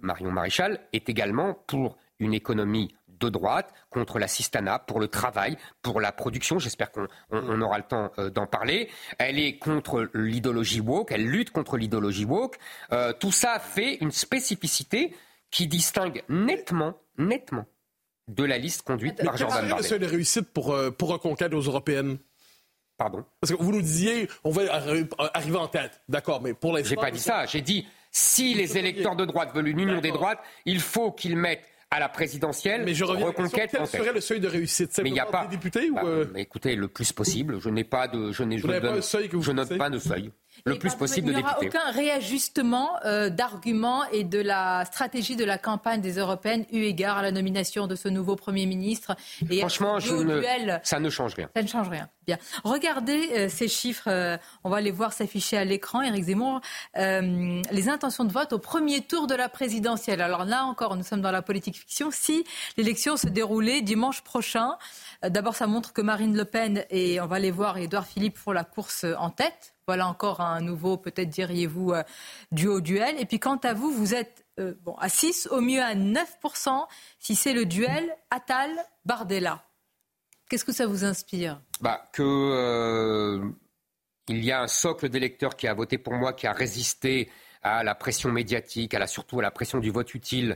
Marion 0.02 0.32
Maréchal, 0.32 0.80
est 0.94 1.10
également 1.10 1.54
pour 1.68 1.98
une 2.20 2.34
économie 2.34 2.94
de 3.20 3.30
droite, 3.30 3.74
contre 3.90 4.18
l'assistanat, 4.18 4.80
pour 4.80 5.00
le 5.00 5.08
travail, 5.08 5.58
pour 5.82 6.00
la 6.00 6.12
production. 6.12 6.58
J'espère 6.58 6.90
qu'on 6.92 7.62
aura 7.62 7.78
le 7.78 7.84
temps 7.84 8.12
euh, 8.18 8.30
d'en 8.30 8.48
parler. 8.48 8.90
Elle 9.18 9.40
est 9.40 9.58
contre 9.58 10.10
l'idéologie 10.14 10.80
woke, 10.80 11.12
elle 11.12 11.26
lutte 11.26 11.52
contre 11.52 11.78
l'idéologie 11.78 12.26
woke. 12.26 12.58
Euh, 12.92 13.12
tout 13.12 13.32
ça 13.32 13.60
fait 13.60 13.96
une 13.96 14.12
spécificité 14.12 15.14
qui 15.52 15.68
distingue 15.68 16.24
nettement, 16.30 16.96
nettement 17.18 17.66
de 18.30 18.44
la 18.44 18.58
liste 18.58 18.84
conduite 18.84 19.22
par 19.24 19.36
Jordan 19.36 19.68
Bardella. 19.68 19.84
Serait 19.84 20.00
le 20.00 20.08
réussite 20.08 20.54
pour, 20.54 20.74
euh, 20.74 20.92
pour 20.92 21.10
reconquête 21.10 21.54
aux 21.54 21.62
européennes? 21.62 22.20
Pardon? 22.98 23.26
Parce 23.40 23.54
que 23.54 23.62
vous 23.62 23.72
nous 23.72 23.82
disiez, 23.82 24.30
on 24.44 24.52
va 24.52 24.62
arriver 25.34 25.58
en 25.58 25.68
tête. 25.68 26.02
D'accord, 26.10 26.42
mais 26.42 26.54
pour 26.54 26.74
l'instant... 26.74 26.90
J'ai 26.90 26.96
pas 26.96 27.12
dit 27.12 27.20
ça. 27.20 27.46
J'ai 27.46 27.62
dit, 27.62 27.88
si 28.12 28.54
les 28.54 28.78
électeurs 28.78 29.16
de 29.16 29.26
droite 29.26 29.52
veulent 29.54 29.68
une 29.68 29.80
union 29.80 30.02
des 30.02 30.12
droites, 30.12 30.40
il 30.66 30.80
faut 30.80 31.12
qu'ils 31.12 31.38
mettent 31.38 31.66
à 31.92 32.00
la 32.00 32.08
présidentielle, 32.08 32.84
mais 32.86 32.94
je 32.94 33.04
reviens 33.04 33.28
reconquête. 33.28 33.72
Quel 33.72 33.88
serait 33.88 34.14
le 34.14 34.22
seuil 34.22 34.40
de 34.40 34.48
réussite? 34.48 35.00
Mais 35.02 35.10
il 35.10 35.14
n'y 35.14 35.20
a 35.20 35.26
pas. 35.26 35.46
Des 35.46 35.56
députés 35.56 35.90
ou 35.90 35.96
bah, 35.96 36.04
euh? 36.06 36.26
Écoutez, 36.36 36.76
le 36.76 36.88
plus 36.88 37.12
possible. 37.12 37.60
Je 37.60 37.70
n'ai 37.70 37.84
pas 37.84 38.08
de, 38.08 38.32
je 38.32 38.44
n'ai, 38.44 38.60
je, 38.60 38.68
donne, 38.68 39.02
je 39.02 39.52
note 39.52 39.78
pas 39.78 39.90
de 39.90 39.98
seuil. 39.98 40.32
Le 40.66 40.78
plus 40.78 40.96
possible 40.96 41.28
de 41.28 41.34
députés. 41.34 41.56
Il 41.62 41.70
n'y 41.70 41.76
aura 41.76 41.84
aucun 41.84 41.92
réajustement 41.92 42.92
euh, 43.06 43.30
d'arguments 43.30 44.04
et 44.12 44.24
de 44.24 44.40
la 44.40 44.86
stratégie 44.86 45.36
de 45.36 45.46
la 45.46 45.58
campagne 45.58 46.02
des 46.02 46.18
européennes 46.18 46.66
eu 46.72 46.82
égard 46.84 47.18
à 47.18 47.22
la 47.22 47.32
nomination 47.32 47.88
de 47.88 47.96
ce 47.96 48.08
nouveau 48.08 48.36
Premier 48.36 48.66
ministre. 48.66 49.16
Et 49.50 49.60
Franchement, 49.60 50.00
je 50.00 50.14
ne, 50.14 50.42
ça 50.84 51.00
ne 51.00 51.10
change 51.10 51.36
rien. 51.36 51.50
Ça 51.56 51.62
ne 51.62 51.68
change 51.68 51.90
rien. 51.90 52.10
Bien. 52.26 52.38
Regardez 52.64 53.30
euh, 53.32 53.50
ces 53.50 53.68
chiffres, 53.68 54.08
euh, 54.08 54.38
on 54.64 54.70
va 54.70 54.82
les 54.82 54.92
voir 54.92 55.14
s'afficher 55.14 55.58
à 55.58 55.66
l'écran, 55.66 56.02
Éric 56.02 56.26
Zemmour. 56.26 56.62
les 56.96 57.90
intentions 57.90 58.24
de 58.24 58.32
vote 58.32 58.54
au 58.54 58.60
premier 58.60 59.02
tour 59.02 59.28
de 59.28 59.36
la 59.36 59.50
présidentielle. 59.50 60.22
Alors 60.22 60.46
là 60.46 60.64
encore, 60.66 60.96
nous 60.96 61.04
sommes 61.04 61.22
dans 61.22 61.32
la 61.32 61.42
politique 61.42 61.78
fiction. 61.78 62.10
Si 62.12 62.44
l'élection 62.78 63.18
se 63.18 63.28
déroulait 63.28 63.82
dimanche 63.82 64.22
prochain, 64.22 64.78
d'abord 65.24 65.56
ça 65.56 65.68
montre 65.68 65.94
que 65.94 66.02
Marine 66.02 66.36
Le 66.36 66.46
Pen 66.46 66.86
et 66.90 67.20
on 67.20 67.26
va 67.26 67.40
les 67.40 67.52
voir, 67.52 67.78
Édouard 67.78 68.06
Philippe 68.06 68.38
font 68.38 68.52
la 68.52 68.64
course 68.64 69.06
en 69.18 69.30
tête 69.30 69.74
voilà 69.90 70.08
encore 70.08 70.40
un 70.40 70.62
nouveau, 70.62 70.98
peut-être 70.98 71.30
diriez-vous, 71.30 71.94
euh, 71.94 72.04
duo 72.52 72.80
duel. 72.80 73.20
Et 73.20 73.26
puis 73.26 73.40
quant 73.40 73.56
à 73.56 73.74
vous, 73.74 73.90
vous 73.90 74.14
êtes 74.14 74.46
euh, 74.60 74.76
bon, 74.84 74.94
à 74.98 75.10
6, 75.10 75.48
au 75.50 75.62
mieux 75.62 75.82
à 75.82 75.96
9%, 75.96 76.86
si 77.18 77.34
c'est 77.34 77.54
le 77.54 77.66
duel 77.66 78.16
Attal-Bardella. 78.30 79.64
Qu'est-ce 80.48 80.64
que 80.64 80.74
ça 80.74 80.86
vous 80.86 81.06
inspire? 81.06 81.60
Bah, 81.82 82.08
Que 82.14 82.22
euh, 82.22 83.50
il 84.28 84.46
y 84.46 84.52
a 84.52 84.62
un 84.62 84.68
socle 84.68 85.10
d'électeurs 85.10 85.56
qui 85.56 85.68
a 85.68 85.74
voté 85.74 85.98
pour 85.98 86.14
moi, 86.14 86.34
qui 86.34 86.46
a 86.46 86.54
résisté 86.54 87.32
à 87.64 87.84
la 87.84 87.96
pression 87.96 88.32
médiatique, 88.32 88.94
à 88.94 89.00
la, 89.00 89.08
surtout 89.08 89.40
à 89.40 89.42
la 89.42 89.50
pression 89.50 89.80
du 89.80 89.90
vote 89.90 90.14
utile 90.14 90.56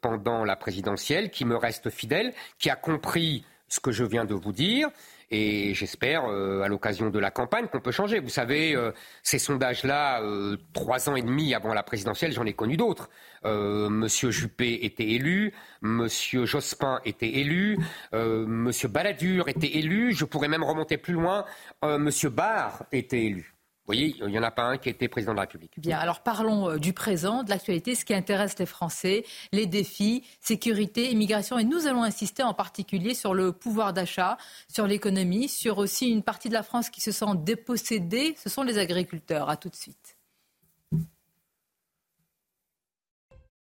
pendant 0.00 0.44
la 0.44 0.56
présidentielle, 0.56 1.30
qui 1.30 1.44
me 1.44 1.56
reste 1.56 1.90
fidèle, 1.90 2.32
qui 2.58 2.70
a 2.70 2.74
compris 2.74 3.44
ce 3.68 3.80
que 3.80 3.92
je 3.92 4.02
viens 4.02 4.24
de 4.24 4.34
vous 4.34 4.52
dire 4.52 4.88
et 5.30 5.74
j'espère, 5.74 6.26
euh, 6.26 6.62
à 6.62 6.68
l'occasion 6.68 7.10
de 7.10 7.18
la 7.18 7.30
campagne, 7.30 7.66
qu'on 7.66 7.80
peut 7.80 7.90
changer. 7.90 8.20
Vous 8.20 8.28
savez, 8.28 8.76
euh, 8.76 8.92
ces 9.22 9.38
sondages-là, 9.40 10.22
euh, 10.22 10.56
trois 10.72 11.08
ans 11.08 11.16
et 11.16 11.22
demi 11.22 11.52
avant 11.54 11.74
la 11.74 11.82
présidentielle, 11.82 12.32
j'en 12.32 12.44
ai 12.44 12.52
connu 12.52 12.76
d'autres. 12.76 13.10
Monsieur 13.44 14.32
Juppé 14.32 14.84
était 14.84 15.06
élu, 15.06 15.52
Monsieur 15.80 16.46
Jospin 16.46 17.00
était 17.04 17.28
élu, 17.28 17.78
Monsieur 18.12 18.88
Balladur 18.88 19.48
était 19.48 19.76
élu. 19.76 20.12
Je 20.12 20.24
pourrais 20.24 20.48
même 20.48 20.64
remonter 20.64 20.96
plus 20.96 21.14
loin. 21.14 21.44
Monsieur 21.84 22.28
Barr 22.28 22.86
était 22.90 23.22
élu. 23.22 23.55
Vous 23.86 23.94
voyez, 23.94 24.16
il 24.18 24.26
n'y 24.26 24.38
en 24.38 24.42
a 24.42 24.50
pas 24.50 24.64
un 24.64 24.78
qui 24.78 24.88
était 24.88 25.06
président 25.06 25.30
de 25.30 25.36
la 25.36 25.42
République. 25.42 25.78
Bien, 25.78 25.96
alors 25.96 26.18
parlons 26.18 26.70
euh, 26.70 26.78
du 26.78 26.92
présent, 26.92 27.44
de 27.44 27.50
l'actualité, 27.50 27.94
ce 27.94 28.04
qui 28.04 28.14
intéresse 28.14 28.58
les 28.58 28.66
Français, 28.66 29.24
les 29.52 29.66
défis, 29.66 30.24
sécurité, 30.40 31.12
immigration. 31.12 31.56
Et 31.56 31.62
nous 31.62 31.86
allons 31.86 32.02
insister 32.02 32.42
en 32.42 32.52
particulier 32.52 33.14
sur 33.14 33.32
le 33.32 33.52
pouvoir 33.52 33.92
d'achat, 33.92 34.38
sur 34.66 34.88
l'économie, 34.88 35.48
sur 35.48 35.78
aussi 35.78 36.10
une 36.10 36.24
partie 36.24 36.48
de 36.48 36.54
la 36.54 36.64
France 36.64 36.90
qui 36.90 37.00
se 37.00 37.12
sent 37.12 37.26
dépossédée. 37.36 38.34
Ce 38.42 38.48
sont 38.48 38.64
les 38.64 38.78
agriculteurs. 38.78 39.48
À 39.48 39.56
tout 39.56 39.68
de 39.68 39.76
suite. 39.76 40.16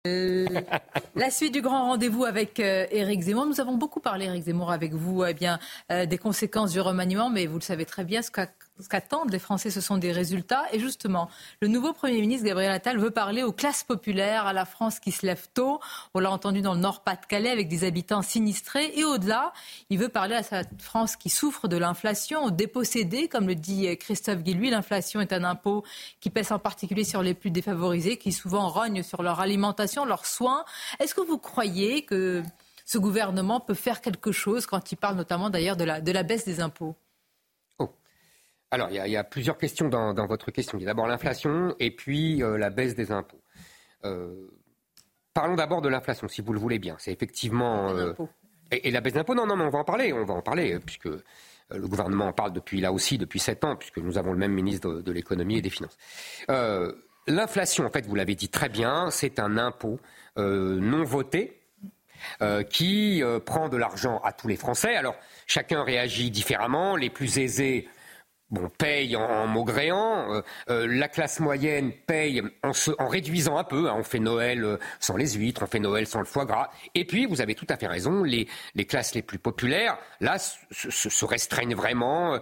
Euh, 0.07 0.47
la 1.17 1.31
suite 1.31 1.53
du 1.53 1.61
grand 1.61 1.89
rendez-vous 1.89 2.25
avec 2.25 2.61
euh, 2.61 2.87
Éric 2.91 3.21
Zemmour. 3.21 3.45
Nous 3.45 3.61
avons 3.61 3.77
beaucoup 3.77 4.01
parlé, 4.01 4.25
Éric 4.25 4.45
Zemmour, 4.45 4.73
avec 4.73 4.95
vous, 4.95 5.23
eh 5.25 5.35
bien, 5.35 5.59
des 5.91 6.19
conséquences 6.19 6.73
du 6.73 6.81
remaniement, 6.81 7.29
mais 7.29 7.47
vous 7.47 7.57
le 7.57 7.63
savez 7.63 7.85
très 7.85 8.05
bien, 8.05 8.23
ce 8.23 8.31
qu'a 8.31 8.49
ce 8.81 8.89
qu'attendent 8.89 9.31
les 9.31 9.39
Français, 9.39 9.71
ce 9.71 9.81
sont 9.81 9.99
des 9.99 10.11
résultats. 10.11 10.65
Et 10.73 10.81
justement, 10.81 11.29
le 11.61 11.69
nouveau 11.69 11.93
Premier 11.93 12.21
ministre, 12.21 12.47
Gabriel 12.47 12.73
Attal, 12.73 12.99
veut 12.99 13.13
parler 13.13 13.43
aux 13.43 13.53
classes 13.53 13.85
populaires, 13.85 14.47
à 14.47 14.53
la 14.53 14.65
France 14.65 14.99
qui 14.99 15.13
se 15.13 15.25
lève 15.25 15.47
tôt. 15.55 15.81
On 16.13 16.19
l'a 16.19 16.31
entendu 16.31 16.61
dans 16.61 16.75
le 16.75 16.81
Nord-Pas-de-Calais 16.81 17.51
avec 17.51 17.69
des 17.69 17.85
habitants 17.85 18.23
sinistrés. 18.23 18.93
Et 18.97 19.05
au-delà, 19.05 19.53
il 19.91 19.99
veut 19.99 20.09
parler 20.09 20.35
à 20.35 20.43
cette 20.43 20.83
France 20.83 21.15
qui 21.15 21.29
souffre 21.29 21.69
de 21.69 21.77
l'inflation, 21.77 22.45
aux 22.45 22.51
dépossédés, 22.51 23.29
comme 23.29 23.47
le 23.47 23.55
dit 23.55 23.97
Christophe 23.97 24.43
Guilluy. 24.43 24.71
L'inflation 24.71 25.21
est 25.21 25.33
un 25.33 25.45
impôt 25.45 25.85
qui 26.21 26.31
pèse 26.31 26.51
en 26.51 26.59
particulier 26.59 27.05
sur 27.05 27.23
les 27.23 27.35
plus 27.35 27.51
défavorisés, 27.51 28.17
qui 28.17 28.33
souvent 28.33 28.69
rognent 28.69 29.05
sur 29.05 29.23
leur 29.23 29.39
alimentation, 29.39 30.05
leurs 30.05 30.27
soins. 30.27 30.65
Est-ce 30.99 31.15
que 31.15 31.21
vous 31.21 31.39
croyez 31.39 32.05
que 32.05 32.43
ce 32.85 32.99
gouvernement 32.99 33.61
peut 33.61 33.75
faire 33.75 34.01
quelque 34.01 34.33
chose 34.33 34.67
quand 34.67 34.91
il 34.91 34.97
parle 34.97 35.17
notamment 35.17 35.49
d'ailleurs 35.49 35.77
de 35.77 35.85
la, 35.85 36.01
de 36.01 36.11
la 36.11 36.25
baisse 36.25 36.45
des 36.45 36.61
impôts? 36.61 36.97
Alors, 38.75 38.89
il 38.91 38.97
y, 38.97 39.17
a 39.17 39.23
plusieurs 39.23 39.57
questions 39.57 39.89
dans, 39.89 40.27
votre 40.27 40.51
question. 40.51 40.79
Il 40.79 40.81
y 40.81 40.85
a 40.85 40.89
d'abord 40.89 41.07
l'inflation 41.07 41.77
et 41.79 41.93
puis 41.93 42.43
euh, 42.43 42.59
la 42.59 42.71
baisse 42.71 42.97
des 42.97 43.13
impôts. 43.13 43.41
Euh, 44.05 44.49
parlons 45.33 45.55
d'abord 45.55 45.81
de 45.81 45.89
l'inflation, 45.89 46.27
si 46.27 46.43
vous 46.43 46.53
le 46.53 46.59
voulez 46.59 46.81
bien. 46.81 46.97
C'est 46.99 47.13
effectivement. 47.13 47.91
Euh, 47.91 48.13
et, 48.73 48.91
la 48.91 49.01
baisse 49.01 49.13
d'impôts, 49.13 49.37
non, 49.37 49.47
non, 49.47 49.55
mais 49.55 49.65
on 49.65 49.71
va 49.71 49.79
en 49.79 49.85
parler. 49.85 50.13
On 50.13 50.25
va 50.25 50.35
en 50.35 50.43
parler, 50.43 50.81
puisque 50.85 51.09
le 51.71 51.89
gouvernement 51.89 52.27
en 52.27 52.33
parle 52.33 52.53
depuis 52.53 52.81
là 52.81 52.93
aussi, 52.93 53.17
depuis 53.17 53.39
sept 53.39 53.63
ans, 53.65 53.77
puisque 53.77 53.99
nous 53.99 54.19
avons 54.19 54.33
le 54.33 54.39
même 54.39 54.53
ministre 54.53 54.93
de, 54.93 55.03
de 55.03 55.13
l'économie 55.13 55.59
et 55.59 55.63
des 55.63 55.71
finances. 55.71 55.97
L'inflation, 57.27 57.87
en 57.87 57.91
fait, 57.91 58.07
vous 58.07 58.17
l'avez 58.17 58.35
dit 58.35 58.49
très 58.49 58.69
bien, 58.69 59.11
c'est 59.11 59.39
un 59.39 59.57
impôt 59.57 60.01
non 60.37 61.05
voté. 61.05 61.61
qui 62.71 63.23
prend 63.47 63.69
de 63.69 63.77
l'argent 63.77 64.21
à 64.25 64.33
tous 64.33 64.49
les 64.49 64.57
Français. 64.57 64.97
Alors, 64.97 65.15
chacun 65.47 65.85
réagit 65.85 66.33
différemment. 66.33 66.97
Les 66.97 67.11
plus 67.11 67.39
aisés 67.39 67.89
bon, 68.55 68.71
paye 68.71 69.17
en, 69.17 69.47
maugréant. 69.47 70.33
Euh, 70.33 70.43
euh, 70.71 70.87
la 70.89 71.09
classe 71.09 71.41
moyenne 71.41 71.93
paye 72.07 72.43
en, 72.63 73.09
réduisant 73.09 73.59
un 73.59 73.65
peu. 73.65 73.89
Hein. 73.89 73.97
on 73.99 74.03
fait 74.03 74.19
Noël 74.19 74.65
euh, 74.65 74.79
sans 75.01 75.17
les 75.17 75.33
huîtres, 75.33 75.63
on 75.63 75.67
fait 75.67 75.81
Noël 75.81 76.07
sans 76.07 76.21
le 76.21 76.25
foie 76.25 76.47
gras. 76.47 76.71
Et 76.95 77.05
puis, 77.05 77.27
vous 77.27 77.41
avez 77.41 77.55
tout 77.55 77.67
à 77.69 77.77
fait 77.77 77.87
raison, 77.87 78.23
les, 78.23 78.47
classes 78.87 79.15
les 79.15 79.23
plus 79.23 79.39
populaires, 79.39 79.99
là, 80.21 80.39
se, 80.39 81.25
restreignent 81.25 81.75
vraiment, 81.75 82.39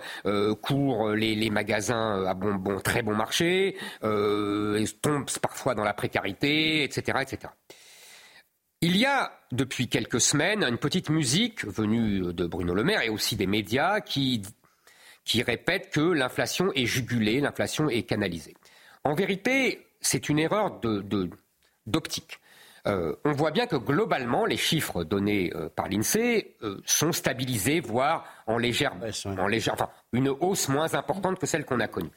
courent 0.60 1.10
les, 1.10 1.34
les, 1.34 1.50
magasins 1.50 2.24
à 2.26 2.34
bon, 2.34 2.54
bon, 2.54 2.80
très 2.80 3.02
bon 3.02 3.14
marché, 3.14 3.76
tombent 4.00 5.30
parfois 5.40 5.74
dans 5.74 5.84
la 5.84 5.94
précarité, 5.94 6.84
etc., 6.84 7.18
etc. 7.22 7.52
Il 8.80 8.96
y 8.96 9.06
a 9.06 9.32
depuis 9.52 9.88
quelques 9.88 10.20
semaines 10.20 10.64
une 10.64 10.76
petite 10.76 11.08
musique 11.08 11.64
venue 11.64 12.34
de 12.34 12.46
Bruno 12.46 12.74
Le 12.74 12.82
Maire 12.82 13.02
et 13.02 13.10
aussi 13.10 13.36
des 13.36 13.46
médias 13.46 14.00
qui 14.00 14.42
qui 15.24 15.42
répète 15.42 15.90
que 15.90 16.00
l'inflation 16.00 16.72
est 16.74 16.86
jugulée, 16.86 17.40
l'inflation 17.40 17.88
est 17.88 18.02
canalisée. 18.02 18.54
En 19.04 19.14
vérité, 19.14 19.86
c'est 20.00 20.28
une 20.28 20.38
erreur 20.38 20.80
d'optique. 21.86 22.40
Euh, 22.88 23.14
on 23.24 23.30
voit 23.32 23.52
bien 23.52 23.66
que 23.66 23.76
globalement, 23.76 24.44
les 24.44 24.56
chiffres 24.56 25.04
donnés 25.04 25.52
euh, 25.54 25.68
par 25.68 25.88
l'INSEE 25.88 26.56
euh, 26.62 26.80
sont 26.84 27.12
stabilisés, 27.12 27.78
voire 27.80 28.24
en 28.48 28.58
légère, 28.58 28.96
en 29.24 29.46
légère, 29.46 29.74
enfin, 29.74 29.88
une 30.12 30.28
hausse 30.28 30.68
moins 30.68 30.92
importante 30.94 31.38
que 31.38 31.46
celle 31.46 31.64
qu'on 31.64 31.78
a 31.78 31.86
connue. 31.86 32.10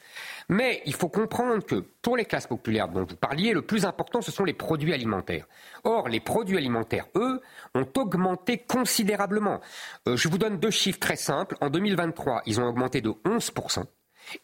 Mais 0.48 0.82
il 0.84 0.94
faut 0.94 1.08
comprendre 1.08 1.64
que 1.64 1.76
pour 2.02 2.16
les 2.16 2.24
classes 2.24 2.48
populaires 2.48 2.88
dont 2.88 3.04
vous 3.04 3.14
parliez, 3.16 3.52
le 3.52 3.62
plus 3.62 3.84
important, 3.84 4.20
ce 4.20 4.32
sont 4.32 4.44
les 4.44 4.54
produits 4.54 4.92
alimentaires. 4.92 5.46
Or, 5.84 6.08
les 6.08 6.20
produits 6.20 6.56
alimentaires, 6.56 7.06
eux, 7.14 7.40
ont 7.76 7.86
augmenté 7.96 8.58
considérablement. 8.58 9.60
je 10.06 10.28
vous 10.28 10.38
donne 10.38 10.58
deux 10.58 10.70
chiffres 10.70 10.98
très 10.98 11.16
simples. 11.16 11.56
En 11.60 11.70
2023, 11.70 12.42
ils 12.46 12.60
ont 12.60 12.66
augmenté 12.66 13.00
de 13.00 13.14
11 13.24 13.52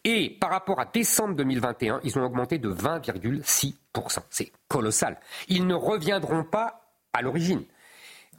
et 0.03 0.37
par 0.39 0.49
rapport 0.49 0.79
à 0.79 0.85
décembre 0.85 1.35
2021, 1.35 1.99
ils 2.03 2.17
ont 2.17 2.23
augmenté 2.23 2.57
de 2.57 2.71
20,6%. 2.71 4.19
C'est 4.29 4.51
colossal. 4.67 5.19
Ils 5.47 5.67
ne 5.67 5.75
reviendront 5.75 6.43
pas 6.43 6.89
à 7.13 7.21
l'origine. 7.21 7.63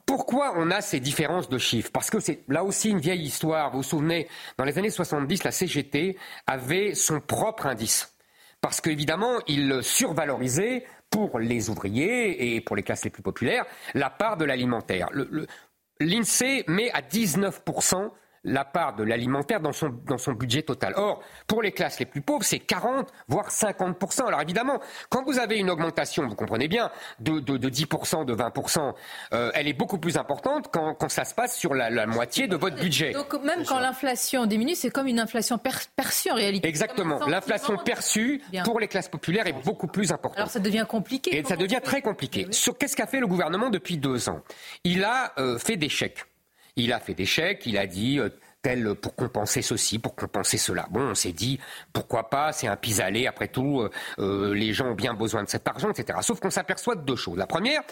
Pourquoi 0.06 0.52
on 0.56 0.70
a 0.70 0.80
ces 0.82 1.00
différences 1.00 1.48
de 1.48 1.56
chiffres? 1.56 1.90
Parce 1.92 2.10
que 2.10 2.20
c'est 2.20 2.44
là 2.48 2.62
aussi 2.62 2.90
une 2.90 2.98
vieille 2.98 3.22
histoire. 3.22 3.70
Vous 3.70 3.78
vous 3.78 3.82
souvenez, 3.82 4.28
dans 4.58 4.64
les 4.64 4.78
années 4.78 4.90
70, 4.90 5.44
la 5.44 5.50
CGT 5.50 6.18
avait 6.46 6.94
son 6.94 7.20
propre 7.20 7.66
indice. 7.66 8.14
Parce 8.60 8.80
qu'évidemment, 8.80 9.38
il 9.46 9.80
survalorisait 9.82 10.84
pour 11.08 11.38
les 11.38 11.70
ouvriers 11.70 12.54
et 12.54 12.60
pour 12.60 12.76
les 12.76 12.82
classes 12.82 13.04
les 13.04 13.10
plus 13.10 13.22
populaires 13.22 13.64
la 13.94 14.10
part 14.10 14.36
de 14.36 14.44
l'alimentaire. 14.44 15.08
L'INSEE 16.00 16.64
met 16.66 16.90
à 16.90 17.00
19% 17.00 18.10
la 18.44 18.64
part 18.64 18.94
de 18.94 19.02
l'alimentaire 19.02 19.60
dans 19.60 19.72
son, 19.72 19.90
dans 20.06 20.18
son 20.18 20.32
budget 20.32 20.62
total. 20.62 20.94
Or, 20.96 21.22
pour 21.46 21.62
les 21.62 21.72
classes 21.72 21.98
les 21.98 22.06
plus 22.06 22.20
pauvres, 22.20 22.44
c'est 22.44 22.58
40, 22.58 23.10
voire 23.28 23.48
50%. 23.50 24.26
Alors 24.26 24.40
évidemment, 24.42 24.80
quand 25.08 25.24
vous 25.24 25.38
avez 25.38 25.58
une 25.58 25.70
augmentation, 25.70 26.26
vous 26.26 26.34
comprenez 26.34 26.68
bien, 26.68 26.90
de, 27.20 27.40
de, 27.40 27.56
de 27.56 27.68
10%, 27.68 28.24
de 28.24 28.34
20%, 28.34 28.94
euh, 29.32 29.50
elle 29.54 29.68
est 29.68 29.72
beaucoup 29.72 29.98
plus 29.98 30.16
importante 30.16 30.68
quand, 30.72 30.94
quand 30.94 31.08
ça 31.08 31.24
se 31.24 31.34
passe 31.34 31.56
sur 31.56 31.74
la, 31.74 31.90
la 31.90 32.06
moitié 32.06 32.46
de 32.46 32.56
votre 32.56 32.76
budget. 32.76 33.12
Donc 33.12 33.34
même 33.42 33.64
quand 33.64 33.80
l'inflation 33.80 34.46
diminue, 34.46 34.74
c'est 34.74 34.90
comme 34.90 35.06
une 35.06 35.20
inflation 35.20 35.58
perçue 35.58 36.30
en 36.30 36.34
réalité. 36.34 36.68
Exactement. 36.68 37.26
L'inflation 37.26 37.76
perçue 37.78 38.42
pour 38.64 38.80
les 38.80 38.88
classes 38.88 39.08
populaires 39.08 39.46
est 39.46 39.64
beaucoup 39.64 39.86
plus 39.86 40.12
importante. 40.12 40.38
Alors 40.38 40.50
ça 40.50 40.60
devient 40.60 40.86
compliqué. 40.88 41.36
Et 41.36 41.44
ça 41.44 41.56
devient 41.56 41.80
très 41.82 42.02
compliqué. 42.02 42.46
Qu'est-ce 42.78 42.96
qu'a 42.96 43.06
fait 43.06 43.20
le 43.20 43.26
gouvernement 43.26 43.70
depuis 43.70 43.96
deux 43.96 44.28
ans? 44.28 44.40
Il 44.84 45.04
a 45.04 45.32
euh, 45.38 45.58
fait 45.58 45.76
des 45.76 45.88
chèques. 45.88 46.24
Il 46.76 46.92
a 46.92 47.00
fait 47.00 47.14
des 47.14 47.26
chèques, 47.26 47.66
il 47.66 47.78
a 47.78 47.86
dit 47.86 48.18
euh, 48.18 48.28
tel 48.62 48.94
pour 48.94 49.14
compenser 49.14 49.62
ceci, 49.62 49.98
pour 49.98 50.14
compenser 50.14 50.58
cela. 50.58 50.86
Bon, 50.90 51.10
on 51.10 51.14
s'est 51.14 51.32
dit 51.32 51.60
pourquoi 51.92 52.30
pas, 52.30 52.52
c'est 52.52 52.66
un 52.66 52.76
pis-aller, 52.76 53.26
après 53.26 53.48
tout, 53.48 53.80
euh, 53.80 53.90
euh, 54.18 54.54
les 54.54 54.72
gens 54.72 54.88
ont 54.88 54.94
bien 54.94 55.14
besoin 55.14 55.44
de 55.44 55.48
cet 55.48 55.68
argent, 55.68 55.90
etc. 55.90 56.18
Sauf 56.22 56.40
qu'on 56.40 56.50
s'aperçoit 56.50 56.96
de 56.96 57.02
deux 57.02 57.16
choses. 57.16 57.38
La 57.38 57.46
première, 57.46 57.82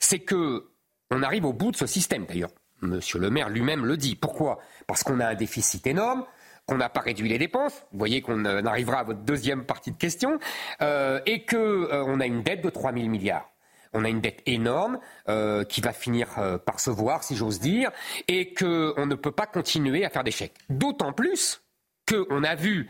c'est 0.00 0.20
que 0.20 0.68
on 1.10 1.22
arrive 1.22 1.44
au 1.44 1.52
bout 1.52 1.70
de 1.70 1.76
ce 1.76 1.86
système. 1.86 2.24
D'ailleurs, 2.24 2.50
Monsieur 2.82 3.20
le 3.20 3.30
Maire 3.30 3.48
lui-même 3.48 3.86
le 3.86 3.96
dit. 3.96 4.16
Pourquoi? 4.16 4.58
Parce 4.86 5.04
qu'on 5.04 5.20
a 5.20 5.28
un 5.28 5.34
déficit 5.34 5.86
énorme. 5.86 6.24
qu'on 6.66 6.76
n'a 6.76 6.88
pas 6.88 7.00
réduit 7.00 7.28
les 7.28 7.38
dépenses, 7.38 7.84
vous 7.90 7.98
voyez 7.98 8.22
qu'on 8.22 8.44
euh, 8.44 8.62
arrivera 8.64 9.00
à 9.00 9.02
votre 9.02 9.18
deuxième 9.20 9.64
partie 9.64 9.90
de 9.90 9.96
question, 9.96 10.38
euh, 10.80 11.20
et 11.26 11.44
qu'on 11.44 11.56
euh, 11.56 12.20
a 12.20 12.26
une 12.26 12.44
dette 12.44 12.62
de 12.62 12.70
3 12.70 12.92
000 12.92 13.08
milliards. 13.08 13.51
On 13.92 14.04
a 14.04 14.08
une 14.08 14.20
dette 14.20 14.42
énorme 14.46 14.98
euh, 15.28 15.64
qui 15.64 15.80
va 15.80 15.92
finir 15.92 16.28
par 16.64 16.80
se 16.80 16.90
voir, 16.90 17.24
si 17.24 17.36
j'ose 17.36 17.60
dire, 17.60 17.90
et 18.28 18.54
qu'on 18.54 19.06
ne 19.06 19.14
peut 19.14 19.32
pas 19.32 19.46
continuer 19.46 20.04
à 20.04 20.10
faire 20.10 20.24
des 20.24 20.30
chèques. 20.30 20.56
D'autant 20.70 21.12
plus 21.12 21.62
qu'on 22.08 22.42
a 22.44 22.54
vu, 22.54 22.88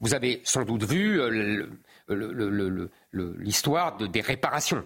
vous 0.00 0.14
avez 0.14 0.40
sans 0.44 0.64
doute 0.64 0.84
vu 0.84 1.20
l'histoire 3.12 3.96
des 3.96 4.20
réparations. 4.20 4.84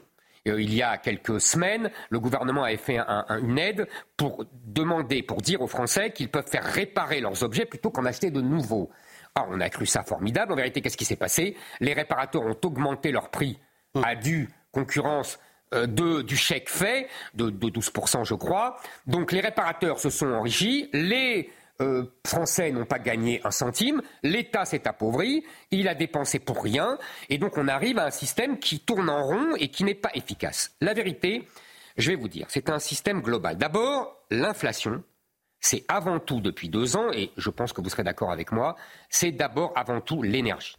Euh, 0.48 0.60
il 0.60 0.74
y 0.74 0.82
a 0.82 0.98
quelques 0.98 1.40
semaines, 1.40 1.90
le 2.10 2.18
gouvernement 2.18 2.64
avait 2.64 2.76
fait 2.76 2.98
une 2.98 3.58
aide 3.58 3.86
pour 4.16 4.44
demander, 4.64 5.22
pour 5.22 5.40
dire 5.40 5.62
aux 5.62 5.68
Français 5.68 6.10
qu'ils 6.10 6.30
peuvent 6.30 6.48
faire 6.48 6.64
réparer 6.64 7.20
leurs 7.20 7.42
objets 7.42 7.64
plutôt 7.64 7.90
qu'en 7.90 8.04
acheter 8.04 8.30
de 8.30 8.40
nouveaux. 8.40 8.90
Ah, 9.34 9.46
on 9.48 9.60
a 9.60 9.70
cru 9.70 9.86
ça 9.86 10.02
formidable. 10.02 10.52
En 10.52 10.56
vérité, 10.56 10.80
qu'est-ce 10.80 10.96
qui 10.96 11.04
s'est 11.04 11.16
passé? 11.16 11.56
Les 11.80 11.92
réparateurs 11.92 12.42
ont 12.42 12.56
augmenté 12.64 13.12
leur 13.12 13.30
prix 13.30 13.58
à 14.02 14.14
due 14.14 14.48
concurrence 14.72 15.38
euh, 15.72 16.22
du 16.22 16.36
chèque 16.36 16.68
fait, 16.68 17.08
de, 17.34 17.50
de 17.50 17.68
12%, 17.68 18.24
je 18.24 18.34
crois. 18.34 18.78
Donc 19.06 19.32
les 19.32 19.40
réparateurs 19.40 19.98
se 19.98 20.10
sont 20.10 20.32
enrichis. 20.32 20.88
Les 20.92 21.50
euh, 21.82 22.04
Français 22.26 22.70
n'ont 22.70 22.84
pas 22.84 22.98
gagné 22.98 23.40
un 23.44 23.50
centime, 23.50 24.02
l'État 24.22 24.64
s'est 24.64 24.86
appauvri, 24.86 25.44
il 25.70 25.88
a 25.88 25.94
dépensé 25.94 26.38
pour 26.38 26.62
rien, 26.62 26.98
et 27.28 27.38
donc 27.38 27.56
on 27.56 27.66
arrive 27.66 27.98
à 27.98 28.06
un 28.06 28.10
système 28.10 28.58
qui 28.58 28.80
tourne 28.80 29.08
en 29.08 29.24
rond 29.24 29.56
et 29.56 29.68
qui 29.68 29.82
n'est 29.84 29.94
pas 29.94 30.10
efficace. 30.14 30.76
La 30.80 30.94
vérité, 30.94 31.48
je 31.96 32.10
vais 32.10 32.16
vous 32.16 32.28
dire, 32.28 32.46
c'est 32.50 32.70
un 32.70 32.78
système 32.78 33.20
global. 33.20 33.56
D'abord, 33.56 34.16
l'inflation, 34.30 35.02
c'est 35.60 35.84
avant 35.88 36.20
tout 36.20 36.40
depuis 36.40 36.68
deux 36.68 36.96
ans, 36.96 37.10
et 37.12 37.32
je 37.36 37.50
pense 37.50 37.72
que 37.72 37.80
vous 37.80 37.88
serez 37.88 38.04
d'accord 38.04 38.30
avec 38.30 38.52
moi, 38.52 38.76
c'est 39.08 39.32
d'abord 39.32 39.72
avant 39.74 40.00
tout 40.00 40.22
l'énergie. 40.22 40.76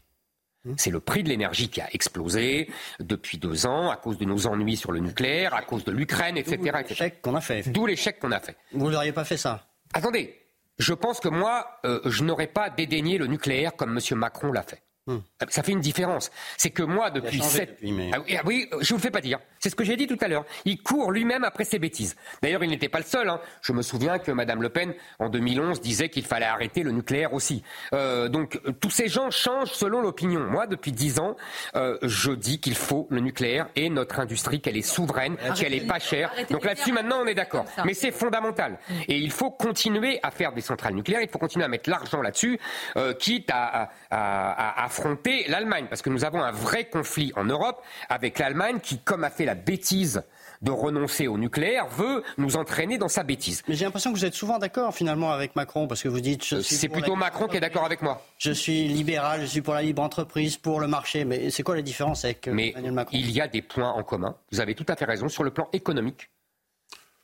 Mmh. 0.65 0.73
C'est 0.77 0.91
le 0.91 1.01
prix 1.01 1.23
de 1.23 1.29
l'énergie 1.29 1.69
qui 1.69 1.81
a 1.81 1.93
explosé 1.93 2.69
depuis 2.99 3.37
deux 3.37 3.65
ans 3.65 3.89
à 3.89 3.97
cause 3.97 4.17
de 4.17 4.25
nos 4.25 4.47
ennuis 4.47 4.77
sur 4.77 4.93
le 4.93 4.99
nucléaire, 4.99 5.53
à 5.53 5.61
cause 5.61 5.83
de 5.83 5.91
l'Ukraine, 5.91 6.37
etc. 6.37 6.57
D'où 6.57 6.87
l'échec 6.87 7.21
qu'on 7.21 7.35
a 7.35 7.41
fait. 7.41 7.69
D'où 7.69 7.85
l'échec 7.85 8.19
qu'on 8.19 8.31
a 8.31 8.39
fait. 8.39 8.55
Vous 8.71 8.89
n'auriez 8.89 9.11
pas 9.11 9.25
fait 9.25 9.37
ça? 9.37 9.67
Attendez, 9.93 10.39
je 10.79 10.93
pense 10.93 11.19
que 11.19 11.27
moi, 11.27 11.79
euh, 11.85 11.99
je 12.05 12.23
n'aurais 12.23 12.47
pas 12.47 12.69
dédaigné 12.69 13.17
le 13.17 13.27
nucléaire 13.27 13.75
comme 13.75 13.97
M. 13.97 14.17
Macron 14.17 14.51
l'a 14.51 14.63
fait. 14.63 14.81
Hmm. 15.05 15.17
Ça 15.49 15.63
fait 15.63 15.73
une 15.73 15.81
différence. 15.81 16.31
C'est 16.55 16.69
que 16.69 16.81
moi, 16.81 17.11
depuis 17.11 17.41
sept... 17.41 17.77
Ah, 18.13 18.17
ah, 18.17 18.41
oui, 18.45 18.69
je 18.79 18.87
vous 18.89 18.95
le 18.95 19.01
fais 19.01 19.11
pas 19.11 19.19
dire. 19.19 19.39
C'est 19.59 19.69
ce 19.69 19.75
que 19.75 19.83
j'ai 19.83 19.97
dit 19.97 20.07
tout 20.07 20.17
à 20.21 20.29
l'heure. 20.29 20.45
Il 20.63 20.81
court 20.81 21.11
lui-même 21.11 21.43
après 21.43 21.65
ses 21.65 21.77
bêtises. 21.77 22.15
D'ailleurs, 22.41 22.63
il 22.63 22.69
n'était 22.69 22.87
pas 22.87 22.99
le 22.99 23.03
seul. 23.03 23.27
Hein. 23.27 23.41
Je 23.61 23.73
me 23.73 23.81
souviens 23.81 24.17
que 24.17 24.31
Mme 24.31 24.61
Le 24.61 24.69
Pen, 24.69 24.93
en 25.19 25.27
2011, 25.27 25.81
disait 25.81 26.07
qu'il 26.07 26.23
fallait 26.23 26.45
arrêter 26.45 26.83
le 26.83 26.91
nucléaire 26.91 27.33
aussi. 27.33 27.63
Euh, 27.93 28.29
donc, 28.29 28.61
tous 28.79 28.91
ces 28.91 29.09
gens 29.09 29.29
changent 29.29 29.73
selon 29.73 29.99
l'opinion. 29.99 30.39
Moi, 30.49 30.67
depuis 30.67 30.93
dix 30.93 31.19
ans, 31.19 31.35
euh, 31.75 31.97
je 32.01 32.31
dis 32.31 32.61
qu'il 32.61 32.75
faut 32.75 33.07
le 33.09 33.19
nucléaire 33.19 33.67
et 33.75 33.89
notre 33.89 34.21
industrie, 34.21 34.61
qu'elle 34.61 34.77
est 34.77 34.81
souveraine, 34.81 35.35
qu'elle 35.57 35.73
est 35.73 35.85
pas 35.85 35.99
chère. 35.99 36.31
Donc 36.49 36.63
là-dessus, 36.63 36.93
maintenant, 36.93 37.19
on 37.23 37.27
est 37.27 37.35
d'accord. 37.35 37.65
Mais 37.83 37.93
c'est 37.93 38.11
fondamental. 38.11 38.79
Hmm. 38.89 38.93
Et 39.09 39.17
il 39.17 39.31
faut 39.31 39.51
continuer 39.51 40.19
à 40.23 40.31
faire 40.31 40.53
des 40.53 40.61
centrales 40.61 40.93
nucléaires. 40.95 41.21
Il 41.21 41.29
faut 41.29 41.39
continuer 41.39 41.65
à 41.65 41.69
mettre 41.69 41.89
l'argent 41.89 42.21
là-dessus, 42.21 42.57
euh, 42.95 43.13
quitte 43.13 43.49
à, 43.51 43.91
à, 44.09 44.83
à 44.85 44.92
affronter 44.93 45.45
l'Allemagne, 45.47 45.87
parce 45.89 46.03
que 46.03 46.11
nous 46.11 46.23
avons 46.23 46.43
un 46.43 46.51
vrai 46.51 46.85
conflit 46.85 47.33
en 47.35 47.45
Europe 47.45 47.83
avec 48.09 48.37
l'Allemagne 48.37 48.79
qui, 48.79 48.99
comme 48.99 49.23
a 49.23 49.31
fait 49.31 49.45
la 49.45 49.55
bêtise 49.55 50.21
de 50.61 50.69
renoncer 50.69 51.27
au 51.27 51.37
nucléaire, 51.39 51.87
veut 51.87 52.23
nous 52.37 52.57
entraîner 52.57 52.99
dans 52.99 53.07
sa 53.07 53.23
bêtise. 53.23 53.63
Mais 53.67 53.73
j'ai 53.73 53.85
l'impression 53.85 54.13
que 54.13 54.17
vous 54.17 54.25
êtes 54.25 54.35
souvent 54.35 54.59
d'accord 54.59 54.93
finalement 54.93 55.31
avec 55.31 55.55
Macron, 55.55 55.87
parce 55.87 56.03
que 56.03 56.09
vous 56.09 56.21
dites... 56.21 56.61
C'est 56.61 56.89
plutôt 56.89 57.15
Macron 57.15 57.47
qui 57.47 57.57
est 57.57 57.59
d'accord 57.59 57.85
avec 57.85 58.03
moi. 58.03 58.21
Je 58.37 58.51
suis 58.51 58.87
libéral, 58.87 59.41
je 59.41 59.47
suis 59.47 59.61
pour 59.61 59.73
la 59.73 59.81
libre 59.81 60.03
entreprise, 60.03 60.57
pour 60.57 60.79
le 60.79 60.87
marché, 60.87 61.25
mais 61.25 61.49
c'est 61.49 61.63
quoi 61.63 61.75
la 61.75 61.81
différence 61.81 62.23
avec 62.23 62.47
euh, 62.47 62.51
Emmanuel 62.51 62.91
Macron? 62.91 63.17
Il 63.17 63.31
y 63.31 63.41
a 63.41 63.47
des 63.47 63.63
points 63.63 63.91
en 63.91 64.03
commun, 64.03 64.35
vous 64.51 64.61
avez 64.61 64.75
tout 64.75 64.85
à 64.87 64.95
fait 64.95 65.05
raison, 65.05 65.27
sur 65.27 65.43
le 65.43 65.49
plan 65.49 65.69
économique. 65.73 66.29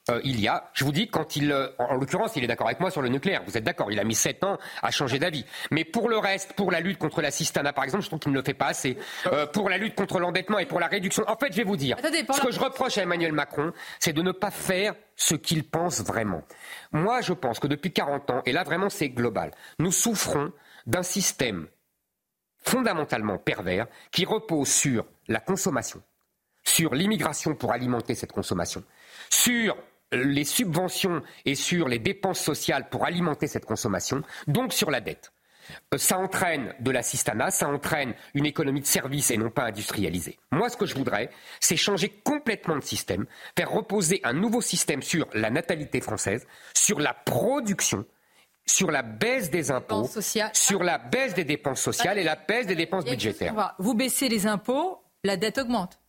Euh, 0.09 0.21
il 0.23 0.39
y 0.39 0.47
a, 0.47 0.69
je 0.73 0.83
vous 0.83 0.91
dis, 0.91 1.07
quand 1.07 1.35
il, 1.35 1.51
euh, 1.51 1.67
en, 1.77 1.95
l'occurrence, 1.95 2.35
il 2.35 2.43
est 2.43 2.47
d'accord 2.47 2.67
avec 2.67 2.79
moi 2.79 2.91
sur 2.91 3.01
le 3.01 3.09
nucléaire. 3.09 3.41
Vous 3.45 3.57
êtes 3.57 3.63
d'accord 3.63 3.91
Il 3.91 3.99
a 3.99 4.03
mis 4.03 4.15
sept 4.15 4.43
ans 4.43 4.57
à 4.81 4.91
changer 4.91 5.19
d'avis. 5.19 5.45
Mais 5.71 5.83
pour 5.83 6.09
le 6.09 6.17
reste, 6.17 6.53
pour 6.53 6.71
la 6.71 6.79
lutte 6.79 6.97
contre 6.97 7.21
la 7.21 7.31
cistana, 7.31 7.73
par 7.73 7.83
exemple, 7.83 8.03
je 8.03 8.09
trouve 8.09 8.19
qu'il 8.19 8.31
ne 8.31 8.37
le 8.37 8.43
fait 8.43 8.53
pas 8.53 8.67
assez. 8.67 8.97
Euh, 9.27 9.45
pour 9.45 9.69
la 9.69 9.77
lutte 9.77 9.95
contre 9.95 10.19
l'endettement 10.19 10.59
et 10.59 10.65
pour 10.65 10.79
la 10.79 10.87
réduction. 10.87 11.23
En 11.27 11.35
fait, 11.35 11.51
je 11.51 11.57
vais 11.57 11.63
vous 11.63 11.77
dire, 11.77 11.97
ce 12.01 12.41
que 12.41 12.51
je 12.51 12.59
reproche 12.59 12.97
à 12.97 13.03
Emmanuel 13.03 13.33
Macron, 13.33 13.71
c'est 13.99 14.13
de 14.13 14.21
ne 14.21 14.31
pas 14.31 14.51
faire 14.51 14.95
ce 15.15 15.35
qu'il 15.35 15.63
pense 15.63 16.01
vraiment. 16.01 16.43
Moi, 16.91 17.21
je 17.21 17.33
pense 17.33 17.59
que 17.59 17.67
depuis 17.67 17.91
40 17.91 18.29
ans, 18.31 18.41
et 18.45 18.51
là 18.51 18.63
vraiment 18.63 18.89
c'est 18.89 19.09
global, 19.09 19.51
nous 19.79 19.91
souffrons 19.91 20.51
d'un 20.85 21.03
système 21.03 21.67
fondamentalement 22.63 23.37
pervers 23.37 23.87
qui 24.11 24.25
repose 24.25 24.69
sur 24.69 25.05
la 25.27 25.39
consommation, 25.39 26.01
sur 26.63 26.93
l'immigration 26.93 27.55
pour 27.55 27.71
alimenter 27.71 28.15
cette 28.15 28.31
consommation, 28.31 28.83
sur 29.29 29.75
les 30.11 30.43
subventions 30.43 31.21
et 31.45 31.55
sur 31.55 31.87
les 31.87 31.99
dépenses 31.99 32.39
sociales 32.39 32.89
pour 32.89 33.05
alimenter 33.05 33.47
cette 33.47 33.65
consommation, 33.65 34.21
donc 34.47 34.73
sur 34.73 34.91
la 34.91 35.01
dette. 35.01 35.31
Euh, 35.93 35.97
ça 35.97 36.17
entraîne 36.17 36.73
de 36.79 36.91
l'assistanat, 36.91 37.51
ça 37.51 37.69
entraîne 37.69 38.13
une 38.33 38.45
économie 38.45 38.81
de 38.81 38.85
services 38.85 39.31
et 39.31 39.37
non 39.37 39.49
pas 39.49 39.65
industrialisée. 39.65 40.39
Moi, 40.51 40.69
ce 40.69 40.77
que 40.77 40.85
je 40.85 40.95
voudrais, 40.95 41.29
c'est 41.59 41.77
changer 41.77 42.09
complètement 42.23 42.77
de 42.77 42.83
système, 42.83 43.25
faire 43.57 43.71
reposer 43.71 44.19
un 44.23 44.33
nouveau 44.33 44.61
système 44.61 45.01
sur 45.01 45.27
la 45.33 45.49
natalité 45.49 46.01
française, 46.01 46.47
sur 46.75 46.99
la 46.99 47.13
production, 47.13 48.05
sur 48.65 48.91
la 48.91 49.01
baisse 49.01 49.49
des 49.49 49.71
impôts, 49.71 50.09
sur 50.53 50.83
la 50.83 50.97
baisse 50.97 51.33
des 51.33 51.43
dépenses 51.43 51.81
sociales 51.81 52.17
et 52.17 52.23
la 52.23 52.35
baisse 52.35 52.67
des 52.67 52.75
dépenses 52.75 53.05
budgétaires. 53.05 53.75
Vous 53.79 53.93
baissez 53.95 54.29
les 54.29 54.47
impôts, 54.47 55.03
la 55.23 55.37
dette 55.37 55.57
augmente. 55.57 55.99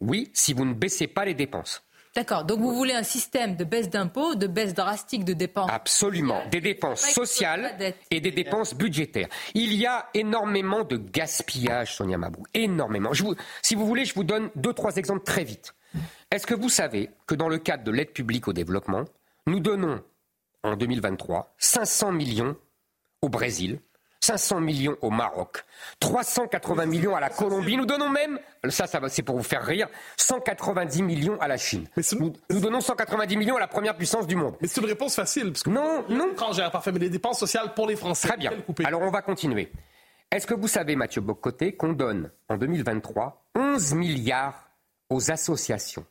Oui, 0.00 0.30
si 0.32 0.54
vous 0.54 0.64
ne 0.64 0.72
baissez 0.72 1.06
pas 1.06 1.26
les 1.26 1.34
dépenses. 1.34 1.82
D'accord. 2.16 2.44
Donc 2.44 2.58
vous 2.58 2.74
voulez 2.74 2.94
un 2.94 3.04
système 3.04 3.54
de 3.54 3.64
baisse 3.64 3.88
d'impôts, 3.88 4.34
de 4.34 4.48
baisse 4.48 4.74
drastique 4.74 5.24
de 5.24 5.32
dépenses 5.32 5.70
Absolument. 5.72 6.42
Des 6.50 6.60
dépenses 6.60 7.02
sociales 7.02 7.94
et 8.10 8.20
des 8.20 8.32
dépenses 8.32 8.74
budgétaires. 8.74 9.28
Il 9.54 9.74
y 9.74 9.86
a 9.86 10.08
énormément 10.14 10.82
de 10.82 10.96
gaspillage, 10.96 11.94
Sonia 11.94 12.18
Mabou. 12.18 12.44
Énormément. 12.52 13.12
si 13.62 13.74
vous 13.74 13.86
voulez, 13.86 14.04
je 14.04 14.14
vous 14.14 14.24
donne 14.24 14.50
deux, 14.56 14.72
trois 14.72 14.96
exemples 14.96 15.24
très 15.24 15.44
vite. 15.44 15.74
Est-ce 16.30 16.46
que 16.46 16.54
vous 16.54 16.68
savez 16.68 17.10
que 17.26 17.34
dans 17.34 17.48
le 17.48 17.58
cadre 17.58 17.84
de 17.84 17.90
l'aide 17.90 18.12
publique 18.12 18.48
au 18.48 18.52
développement, 18.52 19.04
nous 19.46 19.60
donnons 19.60 20.02
en 20.62 20.76
2023 20.76 21.54
500 21.58 22.12
millions 22.12 22.56
au 23.22 23.28
Brésil, 23.28 23.80
500 24.20 24.60
millions 24.60 24.96
au 25.00 25.10
Maroc, 25.10 25.64
380 25.98 26.86
millions 26.86 27.16
à 27.16 27.20
la 27.20 27.30
Colombie. 27.30 27.76
Nous 27.76 27.86
donnons 27.86 28.10
même, 28.10 28.38
ça, 28.68 28.86
ça 28.86 29.00
c'est 29.08 29.22
pour 29.22 29.36
vous 29.36 29.42
faire 29.42 29.64
rire, 29.64 29.88
190 30.18 31.02
millions 31.02 31.40
à 31.40 31.48
la 31.48 31.56
Chine. 31.56 31.86
nous, 32.18 32.60
donnons 32.60 32.80
190 32.80 33.36
millions 33.36 33.56
à 33.56 33.60
la 33.60 33.66
première 33.66 33.96
puissance 33.96 34.26
du 34.26 34.36
monde. 34.36 34.56
Mais 34.60 34.68
c'est 34.68 34.80
une 34.80 34.86
réponse 34.86 35.16
facile, 35.16 35.52
parce 35.52 35.62
que 35.62 35.70
non, 35.70 36.04
non. 36.08 36.32
étrangère, 36.32 36.70
parfait, 36.70 36.92
mais 36.92 36.98
les 36.98 37.10
dépenses 37.10 37.38
sociales 37.38 37.72
pour 37.74 37.86
les 37.86 37.96
Français. 37.96 38.28
Très 38.28 38.36
bien. 38.36 38.52
Alors 38.84 39.00
on 39.02 39.10
va 39.10 39.22
continuer. 39.22 39.72
Est-ce 40.30 40.46
que 40.46 40.54
vous 40.54 40.68
savez, 40.68 40.94
Mathieu 40.94 41.22
Bocoté, 41.22 41.74
qu'on 41.74 41.92
donne 41.92 42.30
en 42.48 42.56
2023 42.56 43.46
11 43.56 43.94
milliards 43.94 44.70
aux 45.08 45.32
associations? 45.32 46.04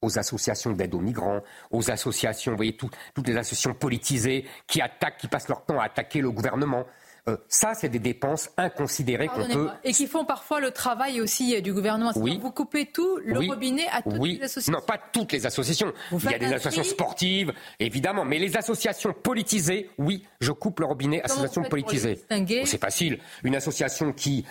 Aux 0.00 0.16
associations 0.16 0.70
d'aide 0.70 0.94
aux 0.94 1.00
migrants, 1.00 1.40
aux 1.72 1.90
associations, 1.90 2.52
vous 2.52 2.56
voyez, 2.56 2.76
toutes 2.76 2.96
les 3.26 3.36
associations 3.36 3.74
politisées 3.74 4.46
qui 4.68 4.80
attaquent, 4.80 5.18
qui 5.18 5.26
passent 5.26 5.48
leur 5.48 5.64
temps 5.64 5.80
à 5.80 5.86
attaquer 5.86 6.20
le 6.20 6.30
gouvernement. 6.30 6.86
Euh, 7.28 7.36
ça, 7.48 7.74
c'est 7.74 7.88
des 7.88 7.98
dépenses 7.98 8.50
inconsidérées 8.56 9.28
qu'on 9.28 9.46
peut. 9.46 9.68
Et 9.84 9.92
qui 9.92 10.06
font 10.06 10.24
parfois 10.24 10.60
le 10.60 10.70
travail 10.70 11.20
aussi 11.20 11.54
euh, 11.54 11.60
du 11.60 11.72
gouvernement. 11.72 12.12
Oui. 12.16 12.38
Vous 12.40 12.50
coupez 12.50 12.86
tout 12.86 13.18
le 13.24 13.38
robinet 13.38 13.86
à 13.92 14.02
toutes 14.02 14.26
les 14.26 14.42
associations. 14.42 14.72
Non, 14.72 14.80
pas 14.80 14.98
toutes 15.12 15.32
les 15.32 15.46
associations. 15.46 15.92
Il 16.12 16.30
y 16.30 16.34
a 16.34 16.38
des 16.38 16.46
associations 16.46 16.84
sportives, 16.84 17.52
évidemment, 17.78 18.24
mais 18.24 18.38
les 18.38 18.56
associations 18.56 19.12
politisées, 19.12 19.90
oui, 19.98 20.24
je 20.40 20.52
coupe 20.52 20.80
le 20.80 20.86
robinet 20.86 21.20
à 21.22 21.26
associations 21.26 21.62
politisées. 21.64 22.20
C'est 22.64 22.80
facile. 22.80 23.18
Une 23.44 23.54
association 23.54 24.12
qui 24.12 24.44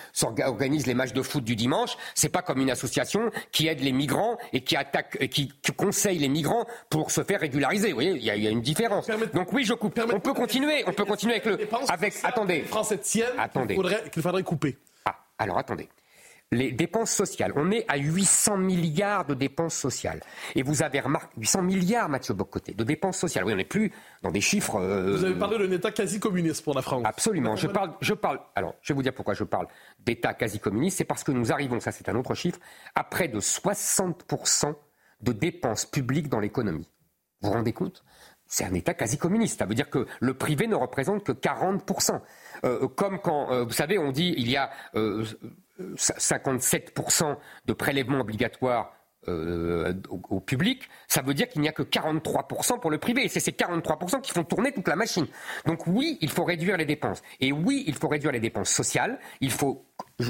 organise 0.45 0.85
les 0.85 0.93
matchs 0.93 1.13
de 1.13 1.21
foot 1.21 1.43
du 1.43 1.55
dimanche, 1.55 1.97
c'est 2.13 2.29
pas 2.29 2.41
comme 2.41 2.59
une 2.59 2.71
association 2.71 3.31
qui 3.51 3.67
aide 3.67 3.81
les 3.81 3.91
migrants 3.91 4.37
et 4.53 4.61
qui 4.61 4.75
attaque, 4.75 5.17
qui, 5.29 5.51
conseille 5.75 6.17
les 6.17 6.29
migrants 6.29 6.65
pour 6.89 7.11
se 7.11 7.23
faire 7.23 7.39
régulariser. 7.39 7.89
Vous 7.89 7.95
voyez, 7.95 8.11
il 8.11 8.23
y, 8.23 8.47
a 8.47 8.49
une 8.49 8.61
différence. 8.61 9.07
Donc 9.33 9.53
oui, 9.53 9.63
je 9.63 9.73
coupe. 9.73 9.99
On 10.11 10.19
peut 10.19 10.33
continuer. 10.33 10.83
On 10.87 10.93
peut 10.93 11.05
continuer 11.05 11.35
avec 11.35 11.45
le. 11.45 11.67
Avec 11.89 12.13
attendez. 12.23 12.65
Français 12.67 12.97
tiennent 12.97 13.27
qu'il 14.11 14.21
faudrait, 14.21 14.43
couper. 14.43 14.77
Ah, 15.05 15.15
alors 15.37 15.57
attendez 15.57 15.89
les 16.51 16.71
dépenses 16.71 17.11
sociales. 17.11 17.51
On 17.55 17.71
est 17.71 17.85
à 17.87 17.97
800 17.97 18.57
milliards 18.57 19.25
de 19.25 19.33
dépenses 19.33 19.75
sociales. 19.75 20.21
Et 20.55 20.63
vous 20.63 20.81
avez 20.81 20.99
remarqué, 20.99 21.33
800 21.37 21.61
milliards, 21.61 22.09
Mathieu 22.09 22.33
Bocoté, 22.33 22.73
de 22.73 22.83
dépenses 22.83 23.17
sociales. 23.17 23.43
Oui, 23.45 23.53
on 23.53 23.57
n'est 23.57 23.65
plus 23.65 23.91
dans 24.23 24.31
des 24.31 24.41
chiffres. 24.41 24.75
Euh, 24.75 25.11
vous 25.11 25.25
avez 25.25 25.35
parlé 25.35 25.57
d'un 25.57 25.73
État 25.73 25.91
quasi 25.91 26.19
communiste 26.19 26.63
pour 26.63 26.73
la 26.73 26.81
France. 26.81 27.03
Absolument. 27.05 27.55
Je 27.55 27.67
parle, 27.67 27.91
je 27.99 28.13
parle. 28.13 28.39
Alors, 28.55 28.75
je 28.81 28.93
vais 28.93 28.95
vous 28.95 29.03
dire 29.03 29.13
pourquoi 29.13 29.33
je 29.33 29.43
parle 29.43 29.67
d'État 29.99 30.33
quasi 30.33 30.59
communiste. 30.59 30.97
C'est 30.97 31.05
parce 31.05 31.23
que 31.23 31.31
nous 31.31 31.51
arrivons, 31.51 31.79
ça 31.79 31.91
c'est 31.91 32.07
un 32.07 32.15
autre 32.15 32.33
chiffre, 32.33 32.59
à 32.95 33.03
près 33.03 33.27
de 33.27 33.39
60% 33.41 34.73
de 35.21 35.31
dépenses 35.33 35.85
publiques 35.85 36.29
dans 36.29 36.39
l'économie. 36.39 36.87
Vous 37.41 37.49
vous 37.49 37.55
rendez 37.55 37.73
compte? 37.73 38.03
C'est 38.47 38.63
un 38.63 38.73
État 38.73 38.93
quasi 38.93 39.17
communiste. 39.17 39.59
Ça 39.59 39.65
veut 39.65 39.75
dire 39.75 39.89
que 39.89 40.07
le 40.19 40.33
privé 40.33 40.67
ne 40.67 40.75
représente 40.75 41.23
que 41.23 41.31
40%. 41.31 42.21
Euh, 42.63 42.87
comme 42.87 43.19
quand, 43.19 43.51
euh, 43.51 43.63
vous 43.63 43.71
savez, 43.71 43.97
on 43.97 44.11
dit 44.11 44.33
il 44.37 44.49
y 44.49 44.57
a 44.57 44.71
57% 45.95 47.37
de 47.65 47.73
prélèvements 47.73 48.21
obligatoires 48.21 48.93
au, 49.27 50.39
public, 50.39 50.87
ça 51.09 51.21
veut 51.21 51.33
dire 51.33 51.49
qu'il 51.49 51.59
n'y 51.61 51.67
a 51.67 51.73
que 51.73 51.83
43% 51.83 52.79
pour 52.79 52.89
le 52.89 52.97
privé. 52.97 53.25
Et 53.25 53.27
c'est 53.27 53.41
ces 53.41 53.51
43% 53.51 54.21
qui 54.21 54.31
font 54.31 54.45
tourner 54.45 54.71
toute 54.71 54.87
la 54.87 54.95
machine. 54.95 55.27
Donc 55.65 55.85
oui, 55.85 56.17
il 56.21 56.29
faut 56.29 56.45
réduire 56.45 56.77
les 56.77 56.85
dépenses. 56.85 57.21
Et 57.41 57.51
oui, 57.51 57.83
il 57.87 57.95
faut 57.95 58.07
réduire 58.07 58.31
les 58.31 58.39
dépenses 58.39 58.69
sociales. 58.69 59.19
Il 59.41 59.51
faut. 59.51 59.85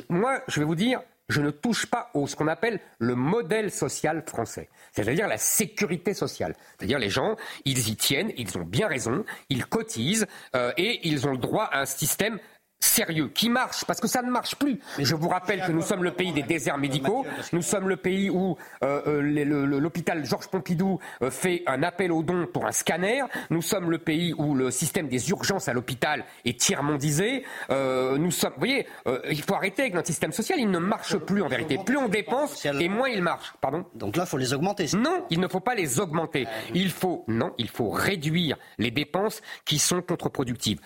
Moi, 0.10 0.42
je 0.48 0.60
vais 0.60 0.66
vous 0.66 0.74
dire, 0.74 1.02
je 1.30 1.42
ne 1.42 1.52
touche 1.52 1.86
pas 1.86 2.10
au 2.14 2.28
ce 2.28 2.36
qu'on 2.36 2.48
appelle 2.48 2.80
le 3.00 3.16
modèle 3.16 3.72
social 3.72 4.24
français, 4.26 4.70
c'est-à-dire 4.92 5.28
la 5.28 5.38
sécurité 5.38 6.14
sociale. 6.14 6.56
C'est-à-dire 6.78 7.00
les 7.00 7.10
gens, 7.10 7.36
ils 7.66 7.90
y 7.90 7.96
tiennent, 7.96 8.32
ils 8.38 8.58
ont 8.58 8.64
bien 8.64 8.88
raison, 8.88 9.26
ils 9.50 9.66
cotisent 9.66 10.28
euh, 10.56 10.72
et 10.78 11.08
ils 11.08 11.28
ont 11.28 11.32
le 11.32 11.38
droit 11.38 11.66
à 11.66 11.82
un 11.82 11.86
système 11.86 12.40
sérieux, 12.80 13.30
qui 13.34 13.50
marche, 13.50 13.86
parce 13.86 14.00
que 14.00 14.08
ça 14.08 14.22
ne 14.22 14.30
marche 14.30 14.56
plus. 14.56 14.80
Je 15.00 15.16
vous 15.16 15.30
rappelle 15.30 15.62
que 15.66 15.72
nous 15.72 15.82
sommes 15.82 16.04
le 16.04 16.12
pays 16.12 16.32
des 16.32 16.44
déserts 16.44 16.78
médicaux, 16.78 17.26
nous 17.54 17.62
sommes 17.62 17.90
le 17.90 17.98
pays 17.98 18.30
où 18.30 18.58
euh, 18.84 19.02
euh, 19.08 19.80
l'hôpital 19.80 20.26
Georges 20.26 20.48
Pompidou 20.48 21.00
euh, 21.22 21.32
fait 21.32 21.64
un 21.66 21.84
appel 21.84 22.12
aux 22.12 22.24
dons 22.24 22.48
pour 22.52 22.66
un 22.66 22.72
scanner, 22.72 23.24
nous 23.50 23.62
sommes 23.62 23.90
le 23.90 23.98
pays 23.98 24.34
où 24.38 24.54
le 24.54 24.72
système 24.72 25.08
des 25.08 25.30
urgences 25.30 25.68
à 25.68 25.74
l'hôpital 25.74 26.26
est 26.46 26.60
tiers-mondisé, 26.60 27.44
nous 27.70 28.32
sommes, 28.32 28.54
vous 28.54 28.60
voyez, 28.60 28.88
il 29.30 29.42
faut 29.42 29.56
arrêter 29.56 29.84
avec 29.84 29.94
notre 29.94 30.08
système 30.08 30.32
social, 30.32 30.60
il 30.60 30.70
ne 30.70 30.80
marche 30.80 31.18
plus 31.18 31.42
en 31.42 31.48
vérité. 31.48 31.80
Plus 31.84 31.98
on 31.98 32.10
dépense 32.10 32.66
et 32.66 32.90
moins 32.90 33.10
il 33.10 33.22
marche. 33.22 33.54
Pardon 33.62 33.86
Donc 33.96 34.16
là, 34.16 34.24
il 34.26 34.30
faut 34.30 34.38
les 34.38 34.54
augmenter. 34.54 34.88
Non, 34.98 35.26
il 35.30 35.40
ne 35.40 35.48
faut 35.48 35.60
pas 35.60 35.76
les 35.76 36.00
augmenter. 36.00 36.48
Il 36.74 36.92
faut, 36.92 37.24
non, 37.28 37.54
il 37.58 37.70
faut 37.70 37.90
réduire 37.90 38.58
les 38.78 38.92
dépenses 38.92 39.42
qui 39.66 39.80
sont 39.80 40.02
contre-productives. 40.02 40.80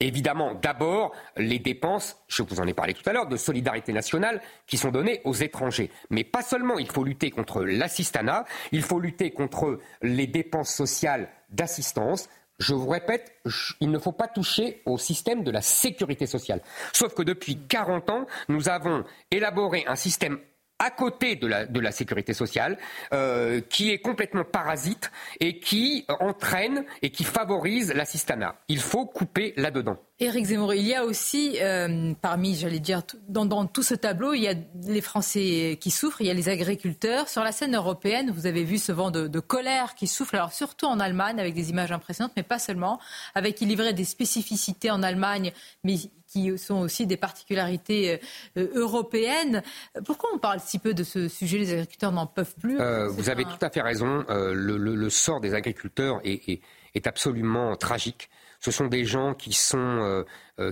Évidemment, 0.00 0.54
d'abord, 0.54 1.12
les 1.36 1.58
dépenses, 1.58 2.16
je 2.28 2.44
vous 2.44 2.60
en 2.60 2.66
ai 2.68 2.74
parlé 2.74 2.94
tout 2.94 3.08
à 3.08 3.12
l'heure, 3.12 3.26
de 3.26 3.36
solidarité 3.36 3.92
nationale 3.92 4.40
qui 4.68 4.76
sont 4.76 4.92
données 4.92 5.20
aux 5.24 5.34
étrangers. 5.34 5.90
Mais 6.10 6.22
pas 6.22 6.42
seulement, 6.42 6.78
il 6.78 6.88
faut 6.88 7.02
lutter 7.02 7.32
contre 7.32 7.64
l'assistanat, 7.64 8.44
il 8.70 8.82
faut 8.82 9.00
lutter 9.00 9.32
contre 9.32 9.80
les 10.02 10.28
dépenses 10.28 10.72
sociales 10.72 11.28
d'assistance. 11.50 12.28
Je 12.60 12.74
vous 12.74 12.88
répète, 12.88 13.32
il 13.80 13.90
ne 13.90 13.98
faut 13.98 14.12
pas 14.12 14.28
toucher 14.28 14.82
au 14.86 14.98
système 14.98 15.42
de 15.42 15.50
la 15.50 15.62
sécurité 15.62 16.26
sociale. 16.26 16.62
Sauf 16.92 17.14
que 17.14 17.22
depuis 17.22 17.58
40 17.66 18.10
ans, 18.10 18.26
nous 18.48 18.68
avons 18.68 19.04
élaboré 19.32 19.84
un 19.88 19.96
système 19.96 20.38
à 20.78 20.90
côté 20.90 21.36
de 21.36 21.46
la, 21.46 21.92
sécurité 21.92 22.34
sociale, 22.34 22.78
euh, 23.12 23.60
qui 23.60 23.90
est 23.90 23.98
complètement 23.98 24.44
parasite 24.44 25.10
et 25.40 25.58
qui 25.58 26.04
entraîne 26.20 26.84
et 27.02 27.10
qui 27.10 27.24
favorise 27.24 27.92
l'assistanat. 27.94 28.56
Il 28.68 28.80
faut 28.80 29.06
couper 29.06 29.54
là-dedans. 29.56 29.96
Éric 30.20 30.46
Zemmour, 30.46 30.74
il 30.74 30.86
y 30.86 30.94
a 30.94 31.04
aussi, 31.04 31.58
euh, 31.60 32.12
parmi, 32.20 32.56
j'allais 32.56 32.80
dire, 32.80 33.02
dans, 33.28 33.66
tout 33.66 33.84
ce 33.84 33.94
tableau, 33.94 34.34
il 34.34 34.42
y 34.42 34.48
a 34.48 34.54
les 34.86 35.00
Français 35.00 35.78
qui 35.80 35.90
souffrent, 35.90 36.20
il 36.20 36.26
y 36.26 36.30
a 36.30 36.34
les 36.34 36.48
agriculteurs. 36.48 37.28
Sur 37.28 37.44
la 37.44 37.52
scène 37.52 37.76
européenne, 37.76 38.32
vous 38.32 38.46
avez 38.46 38.64
vu 38.64 38.78
ce 38.78 38.90
vent 38.90 39.12
de, 39.12 39.28
de 39.28 39.40
colère 39.40 39.94
qui 39.94 40.08
souffle, 40.08 40.36
alors 40.36 40.52
surtout 40.52 40.86
en 40.86 40.98
Allemagne, 40.98 41.38
avec 41.38 41.54
des 41.54 41.70
images 41.70 41.92
impressionnantes, 41.92 42.32
mais 42.36 42.42
pas 42.42 42.58
seulement, 42.58 42.98
avec 43.34 43.60
il 43.60 43.68
livrait 43.68 43.92
des 43.92 44.04
spécificités 44.04 44.90
en 44.90 45.04
Allemagne, 45.04 45.52
mais 45.84 45.96
qui 46.28 46.56
sont 46.58 46.76
aussi 46.76 47.06
des 47.06 47.16
particularités 47.16 48.20
euh, 48.56 48.68
européennes. 48.74 49.62
Pourquoi 50.04 50.30
on 50.34 50.38
parle 50.38 50.60
si 50.60 50.78
peu 50.78 50.94
de 50.94 51.02
ce 51.02 51.28
sujet? 51.28 51.58
Les 51.58 51.72
agriculteurs 51.72 52.12
n'en 52.12 52.26
peuvent 52.26 52.54
plus. 52.60 52.78
Euh, 52.80 53.08
vous 53.08 53.30
avez 53.30 53.44
tout 53.44 53.58
à 53.60 53.70
fait 53.70 53.80
raison. 53.80 54.24
Euh, 54.28 54.52
le, 54.54 55.10
sort 55.10 55.40
des 55.40 55.54
agriculteurs 55.54 56.20
est, 56.24 56.60
absolument 57.06 57.76
tragique. 57.76 58.28
Ce 58.60 58.70
sont 58.70 58.86
des 58.86 59.04
gens 59.04 59.34
qui 59.34 59.52
sont, 59.52 60.24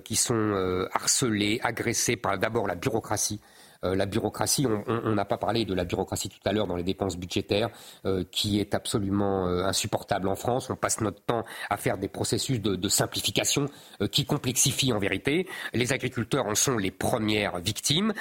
qui 0.04 0.16
sont 0.16 0.88
harcelés, 0.92 1.60
agressés 1.62 2.16
par 2.16 2.36
d'abord 2.36 2.66
la 2.66 2.74
bureaucratie. 2.74 3.40
Euh, 3.86 3.94
la 3.94 4.06
bureaucratie, 4.06 4.66
on 4.66 5.14
n'a 5.14 5.24
pas 5.24 5.38
parlé 5.38 5.64
de 5.64 5.74
la 5.74 5.84
bureaucratie 5.84 6.28
tout 6.28 6.40
à 6.44 6.52
l'heure 6.52 6.66
dans 6.66 6.76
les 6.76 6.82
dépenses 6.82 7.16
budgétaires, 7.16 7.70
euh, 8.04 8.24
qui 8.30 8.60
est 8.60 8.74
absolument 8.74 9.46
euh, 9.46 9.64
insupportable 9.64 10.28
en 10.28 10.36
France. 10.36 10.70
On 10.70 10.76
passe 10.76 11.00
notre 11.00 11.22
temps 11.22 11.44
à 11.70 11.76
faire 11.76 11.98
des 11.98 12.08
processus 12.08 12.60
de, 12.60 12.88
simplification 12.88 13.66
qui 14.12 14.24
complexifient 14.24 14.92
en 14.92 14.98
vérité. 14.98 15.48
Les 15.74 15.92
agriculteurs 15.92 16.46
en 16.46 16.54
sont 16.54 16.78
les 16.78 16.92
premières 16.92 17.58
victimes. 17.58 18.14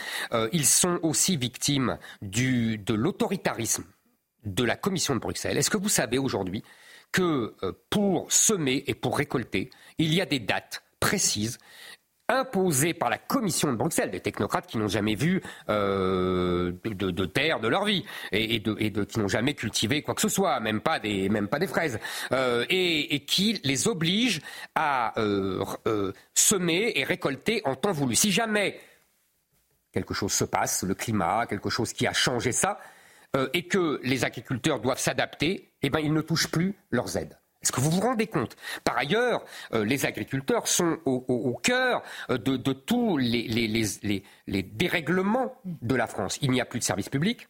ils 0.51 0.65
sont 0.65 0.99
aussi 1.03 1.37
victimes 1.37 1.97
de 2.21 2.93
l'autoritarisme 2.93 3.83
de 4.43 4.63
la 4.63 4.75
Commission 4.75 5.13
de 5.13 5.19
Bruxelles. 5.19 5.57
Est-ce 5.57 5.69
que 5.69 5.77
vous 5.77 5.89
savez 5.89 6.17
aujourd'hui 6.17 6.63
que 7.11 7.55
pour 7.89 8.31
semer 8.31 8.83
et 8.87 8.95
pour 8.95 9.17
récolter, 9.17 9.69
il 9.97 10.13
y 10.13 10.19
a 10.19 10.25
des 10.25 10.39
dates 10.39 10.83
précises 10.99 11.59
imposés 12.27 12.93
par 12.93 13.09
la 13.09 13.17
Commission 13.17 13.71
de 13.71 13.77
Bruxelles, 13.77 14.11
des 14.11 14.19
technocrates 14.19 14.67
qui 14.67 14.77
n'ont 14.77 14.87
jamais 14.87 15.15
vu 15.15 15.41
euh, 15.69 16.73
de, 16.83 17.25
terre 17.25 17.59
de 17.59 17.67
leur 17.67 17.85
vie 17.85 18.03
et, 18.31 18.61
qui 18.61 19.19
n'ont 19.19 19.27
jamais 19.27 19.53
cultivé 19.53 20.01
quoi 20.01 20.15
que 20.15 20.21
ce 20.21 20.29
soit, 20.29 20.59
même 20.59 20.81
pas 20.81 20.99
des, 20.99 21.29
même 21.29 21.47
pas 21.47 21.59
des 21.59 21.67
fraises, 21.67 21.99
euh, 22.31 22.65
et, 22.69 23.23
qui 23.25 23.59
les 23.63 23.87
obligent 23.87 24.41
à 24.73 25.19
euh, 25.19 25.63
semer 26.33 26.93
et 26.95 27.03
récolter 27.03 27.61
en 27.65 27.75
temps 27.75 27.91
voulu. 27.91 28.15
Si 28.15 28.31
jamais 28.31 28.79
quelque 29.91 30.13
chose 30.13 30.33
se 30.33 30.43
passe, 30.43 30.83
le 30.83 30.95
climat, 30.95 31.45
quelque 31.47 31.69
chose 31.69 31.93
qui 31.93 32.07
a 32.07 32.13
changé 32.13 32.51
ça, 32.51 32.79
et 33.53 33.67
que 33.67 33.99
les 34.03 34.23
agriculteurs 34.23 34.79
doivent 34.79 34.99
s'adapter, 34.99 35.73
eh 35.81 35.89
ben, 35.89 35.99
ils 35.99 36.13
ne 36.13 36.21
touchent 36.21 36.49
plus 36.49 36.73
leurs 36.89 37.17
aides. 37.17 37.37
Est-ce 37.65 37.71
que 37.71 37.81
vous 37.81 37.89
vous 37.89 38.01
rendez 38.01 38.27
compte? 38.27 38.55
Par 38.83 38.95
ailleurs, 38.95 39.43
euh, 39.73 39.83
les 39.83 40.05
agriculteurs 40.05 40.67
sont 40.67 40.99
au, 41.05 41.59
cœur 41.63 42.03
euh, 42.29 42.37
de, 42.37 42.73
tous 42.73 43.17
les, 43.17 44.23
dérèglements 44.47 45.51
de 45.65 45.95
la 45.95 46.05
France. 46.05 46.37
Il 46.43 46.51
n'y 46.51 46.61
a 46.61 46.65
plus 46.65 46.77
de 46.77 46.83
services 46.83 47.09
publics. 47.09 47.47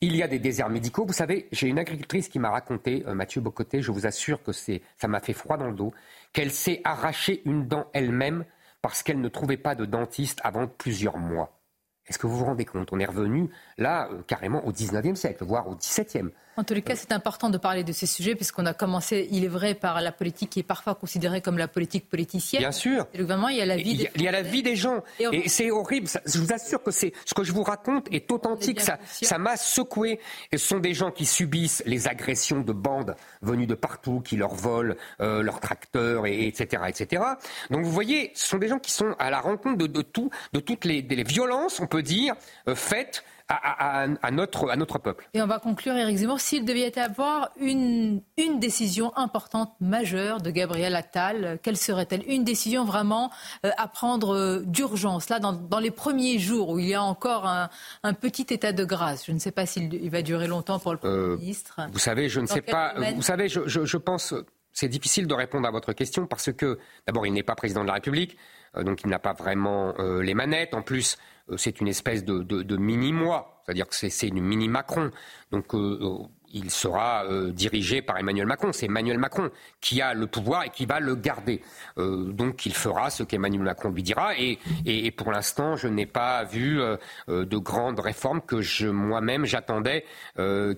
Il 0.00 0.16
y 0.16 0.22
a 0.22 0.26
des 0.26 0.38
déserts 0.38 0.70
médicaux. 0.70 1.04
Vous 1.04 1.12
savez, 1.12 1.48
j'ai 1.52 1.68
une 1.68 1.78
agricultrice 1.78 2.30
qui 2.30 2.38
m'a 2.38 2.48
raconté, 2.48 3.04
euh, 3.06 3.12
Mathieu 3.12 3.42
Bocoté, 3.42 3.82
je 3.82 3.92
vous 3.92 4.06
assure 4.06 4.42
que 4.42 4.52
ça 4.52 5.06
m'a 5.06 5.20
fait 5.20 5.34
froid 5.34 5.58
dans 5.58 5.66
le 5.66 5.74
dos, 5.74 5.92
qu'elle 6.32 6.50
s'est 6.50 6.80
arraché 6.84 7.42
une 7.44 7.68
dent 7.68 7.88
elle-même 7.92 8.46
parce 8.80 9.02
qu'elle 9.02 9.20
ne 9.20 9.28
trouvait 9.28 9.58
pas 9.58 9.74
de 9.74 9.84
dentiste 9.84 10.40
avant 10.44 10.66
plusieurs 10.66 11.18
mois. 11.18 11.60
Est-ce 12.06 12.18
que 12.18 12.26
vous 12.26 12.38
vous 12.38 12.46
rendez 12.46 12.64
compte? 12.64 12.88
On 12.90 12.98
est 12.98 13.04
revenu 13.04 13.50
là 13.76 14.08
carrément 14.26 14.64
au 14.66 14.72
19e 14.72 15.14
siècle, 15.14 15.44
voire 15.44 15.68
au 15.68 15.74
17e. 15.74 16.30
En 16.58 16.64
tous 16.64 16.74
les 16.74 16.82
cas, 16.82 16.96
c'est 16.96 17.12
important 17.12 17.50
de 17.50 17.56
parler 17.56 17.84
de 17.84 17.92
ces 17.92 18.06
sujets 18.06 18.34
puisqu'on 18.34 18.66
a 18.66 18.74
commencé, 18.74 19.28
il 19.30 19.44
est 19.44 19.48
vrai, 19.48 19.74
par 19.74 20.00
la 20.00 20.10
politique 20.10 20.50
qui 20.50 20.58
est 20.58 20.64
parfois 20.64 20.96
considérée 20.96 21.40
comme 21.40 21.56
la 21.56 21.68
politique 21.68 22.10
politicienne. 22.10 22.62
Bien 22.62 22.72
sûr. 22.72 23.06
Et 23.14 23.18
le 23.18 23.22
gouvernement, 23.22 23.48
il 23.48 23.58
y 23.58 23.60
a 23.60 23.66
la 23.66 23.76
vie 23.76 23.96
des, 23.96 24.10
il 24.16 24.22
y 24.22 24.26
a 24.26 24.32
la 24.32 24.42
vie 24.42 24.64
des 24.64 24.74
gens. 24.74 25.04
Et, 25.20 25.48
c'est 25.48 25.70
horrible. 25.70 26.08
je 26.26 26.38
vous 26.40 26.52
assure 26.52 26.82
que 26.82 26.90
c'est 26.90 27.12
ce 27.24 27.32
que 27.32 27.44
je 27.44 27.52
vous 27.52 27.62
raconte 27.62 28.08
est 28.10 28.32
authentique. 28.32 28.80
Ça, 28.80 28.98
ça 29.08 29.38
m'a 29.38 29.56
secoué. 29.56 30.18
Et 30.50 30.58
ce 30.58 30.66
sont 30.66 30.80
des 30.80 30.94
gens 30.94 31.12
qui 31.12 31.26
subissent 31.26 31.84
les 31.86 32.08
agressions 32.08 32.60
de 32.60 32.72
bandes 32.72 33.14
venues 33.40 33.68
de 33.68 33.76
partout, 33.76 34.18
qui 34.18 34.36
leur 34.36 34.52
volent 34.52 34.96
euh, 35.20 35.44
leurs 35.44 35.60
tracteurs, 35.60 36.26
et, 36.26 36.48
etc., 36.48 36.82
etc. 36.88 37.22
Donc 37.70 37.84
vous 37.84 37.92
voyez, 37.92 38.32
ce 38.34 38.48
sont 38.48 38.58
des 38.58 38.66
gens 38.66 38.80
qui 38.80 38.90
sont 38.90 39.14
à 39.20 39.30
la 39.30 39.40
rencontre 39.40 39.86
de, 39.86 40.02
tout, 40.02 40.30
de 40.52 40.58
toutes 40.58 40.84
les, 40.84 41.02
violences, 41.22 41.78
on 41.78 41.86
peut 41.86 42.02
dire, 42.02 42.34
euh, 42.66 42.74
faites 42.74 43.22
à, 43.48 44.30
notre, 44.30 44.68
à 44.68 44.76
notre 44.76 44.98
peuple. 44.98 45.28
Et 45.32 45.40
on 45.40 45.46
va 45.46 45.58
conclure, 45.58 45.96
Éric 45.96 46.18
Zemmour, 46.18 46.40
s'il 46.40 46.64
devait 46.64 46.90
y 46.94 46.98
avoir 46.98 47.50
une, 47.58 48.20
une 48.36 48.60
décision 48.60 49.16
importante, 49.16 49.72
majeure 49.80 50.42
de 50.42 50.50
Gabriel 50.50 50.94
Attal, 50.94 51.58
quelle 51.62 51.78
serait-elle? 51.78 52.22
Une 52.28 52.44
décision 52.44 52.84
vraiment 52.84 53.30
euh, 53.64 53.70
à 53.78 53.88
prendre 53.88 54.34
euh, 54.34 54.62
d'urgence, 54.66 55.30
là, 55.30 55.38
dans, 55.38 55.52
dans, 55.54 55.78
les 55.78 55.90
premiers 55.90 56.38
jours 56.38 56.70
où 56.70 56.78
il 56.78 56.88
y 56.88 56.94
a 56.94 57.02
encore 57.02 57.46
un, 57.46 57.70
un 58.02 58.12
petit 58.12 58.46
état 58.50 58.72
de 58.72 58.84
grâce? 58.84 59.24
Je 59.26 59.32
ne 59.32 59.38
sais 59.38 59.52
pas 59.52 59.64
s'il 59.64 60.10
va 60.10 60.20
durer 60.20 60.46
longtemps 60.46 60.78
pour 60.78 60.92
le 60.92 60.98
Premier 60.98 61.14
euh, 61.14 61.36
ministre. 61.38 61.80
Vous 61.90 61.98
savez, 61.98 62.28
je 62.28 62.40
ne 62.40 62.46
sais 62.46 62.62
pas. 62.62 62.94
Vous 63.14 63.22
savez, 63.22 63.48
je, 63.48 63.66
je, 63.66 63.84
je 63.84 63.96
pense. 63.96 64.34
C'est 64.74 64.88
difficile 64.88 65.26
de 65.26 65.34
répondre 65.34 65.66
à 65.66 65.72
votre 65.72 65.92
question 65.92 66.26
parce 66.26 66.52
que, 66.52 66.78
d'abord, 67.06 67.26
il 67.26 67.32
n'est 67.32 67.42
pas 67.42 67.56
président 67.56 67.80
de 67.80 67.88
la 67.88 67.94
République, 67.94 68.36
donc 68.76 69.02
il 69.02 69.08
n'a 69.08 69.18
pas 69.18 69.32
vraiment 69.32 69.92
les 69.98 70.34
manettes. 70.34 70.72
En 70.74 70.82
plus, 70.82 71.16
c'est 71.56 71.80
une 71.80 71.88
espèce 71.88 72.24
de, 72.24 72.42
de 72.42 72.76
mini-moi, 72.76 73.62
c'est-à-dire 73.64 73.88
que 73.88 73.94
c'est 73.94 74.28
une 74.28 74.40
mini-Macron. 74.40 75.10
Donc 75.50 75.74
euh, 75.74 75.98
euh, 76.00 76.26
il 76.52 76.70
sera 76.70 77.24
euh, 77.24 77.52
dirigé 77.52 78.02
par 78.02 78.18
Emmanuel 78.18 78.46
Macron. 78.46 78.72
C'est 78.72 78.86
Emmanuel 78.86 79.18
Macron 79.18 79.50
qui 79.80 80.00
a 80.00 80.14
le 80.14 80.26
pouvoir 80.26 80.64
et 80.64 80.70
qui 80.70 80.86
va 80.86 81.00
le 81.00 81.14
garder. 81.14 81.62
Euh, 81.98 82.32
donc 82.32 82.66
il 82.66 82.74
fera 82.74 83.10
ce 83.10 83.22
qu'Emmanuel 83.22 83.62
Macron 83.62 83.90
lui 83.90 84.02
dira. 84.02 84.38
Et, 84.38 84.58
et, 84.86 85.10
pour 85.10 85.32
l'instant, 85.32 85.76
je 85.76 85.88
n'ai 85.88 86.06
pas 86.06 86.44
vu 86.44 86.80
euh, 86.80 86.96
de 87.28 87.56
grandes 87.56 88.00
réformes 88.00 88.40
que 88.40 88.60
je 88.60 88.88
moi-même 88.88 89.44
j'attendais 89.44 90.04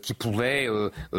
qui 0.02 0.14
pouvaient 0.14 0.68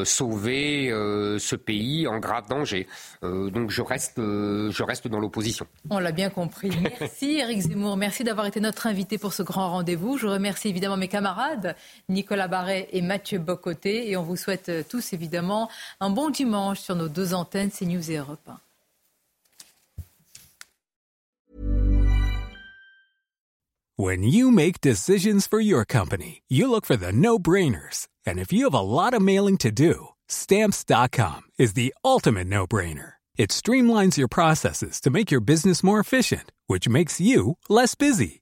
sauver 0.04 0.89
ce 0.89 1.56
pays 1.56 2.08
en 2.08 2.20
grave 2.20 2.47
danger. 2.49 2.88
donc 3.22 3.70
je 3.70 3.82
reste, 3.82 4.18
je 4.18 4.84
reste 4.84 5.08
dans 5.08 5.20
l'opposition. 5.20 5.68
On 5.89 5.99
l'a 5.99 6.12
bien 6.12 6.30
compris. 6.30 6.72
Merci 6.99 7.38
Eric 7.39 7.60
Zemmour. 7.62 7.97
Merci 7.97 8.24
d'avoir 8.24 8.45
été 8.47 8.60
notre 8.60 8.88
invité 8.88 9.18
pour 9.18 9.34
ce 9.34 9.43
grand 9.43 9.70
rendez-vous. 9.70 10.18
Je 10.18 10.28
remercie 10.28 10.70
évidemment 10.70 10.97
mes 10.97 11.08
camarades 11.08 11.76
Nicolas 12.10 12.47
Barret 12.47 12.88
et 12.91 13.02
Mathieu 13.02 13.39
Bocoté. 13.39 14.10
Et 14.10 14.18
on 14.18 14.24
vous 14.24 14.36
souhaite 14.42 14.70
euh, 14.70 14.84
tous 14.88 15.14
évidemment 15.14 15.70
un 16.00 16.10
bon 16.10 16.30
dimanche 16.30 16.80
sur 16.80 16.96
nos 16.96 17.08
deux 17.08 17.34
antennes, 17.34 17.72
CNews 17.72 18.12
et 18.12 18.18
Europe 18.18 18.39
1. 18.48 18.60
When 23.98 24.24
you 24.24 24.50
make 24.50 24.82
decisions 24.82 25.46
for 25.46 25.60
your 25.60 25.86
company, 25.86 26.42
you 26.48 26.68
look 26.70 26.86
for 26.86 26.98
the 26.98 27.12
no-brainers. 27.12 28.08
And 28.26 28.39
if 28.39 28.52
you 28.52 28.64
have 28.64 28.74
a 28.74 28.82
lot 28.82 29.14
of 29.14 29.22
mailing 29.22 29.58
to 29.58 29.72
do, 29.72 30.08
stamps.com 30.28 31.42
is 31.60 31.74
the 31.74 31.94
ultimate 32.04 32.48
no-brainer. 32.48 33.14
It 33.38 33.52
streamlines 33.52 34.18
your 34.18 34.28
processes 34.28 35.00
to 35.02 35.10
make 35.10 35.32
your 35.32 35.42
business 35.42 35.84
more 35.84 36.00
efficient, 36.00 36.52
which 36.68 36.89
makes 36.89 37.22
you 37.22 37.58
less 37.70 37.96
busy. 37.96 38.42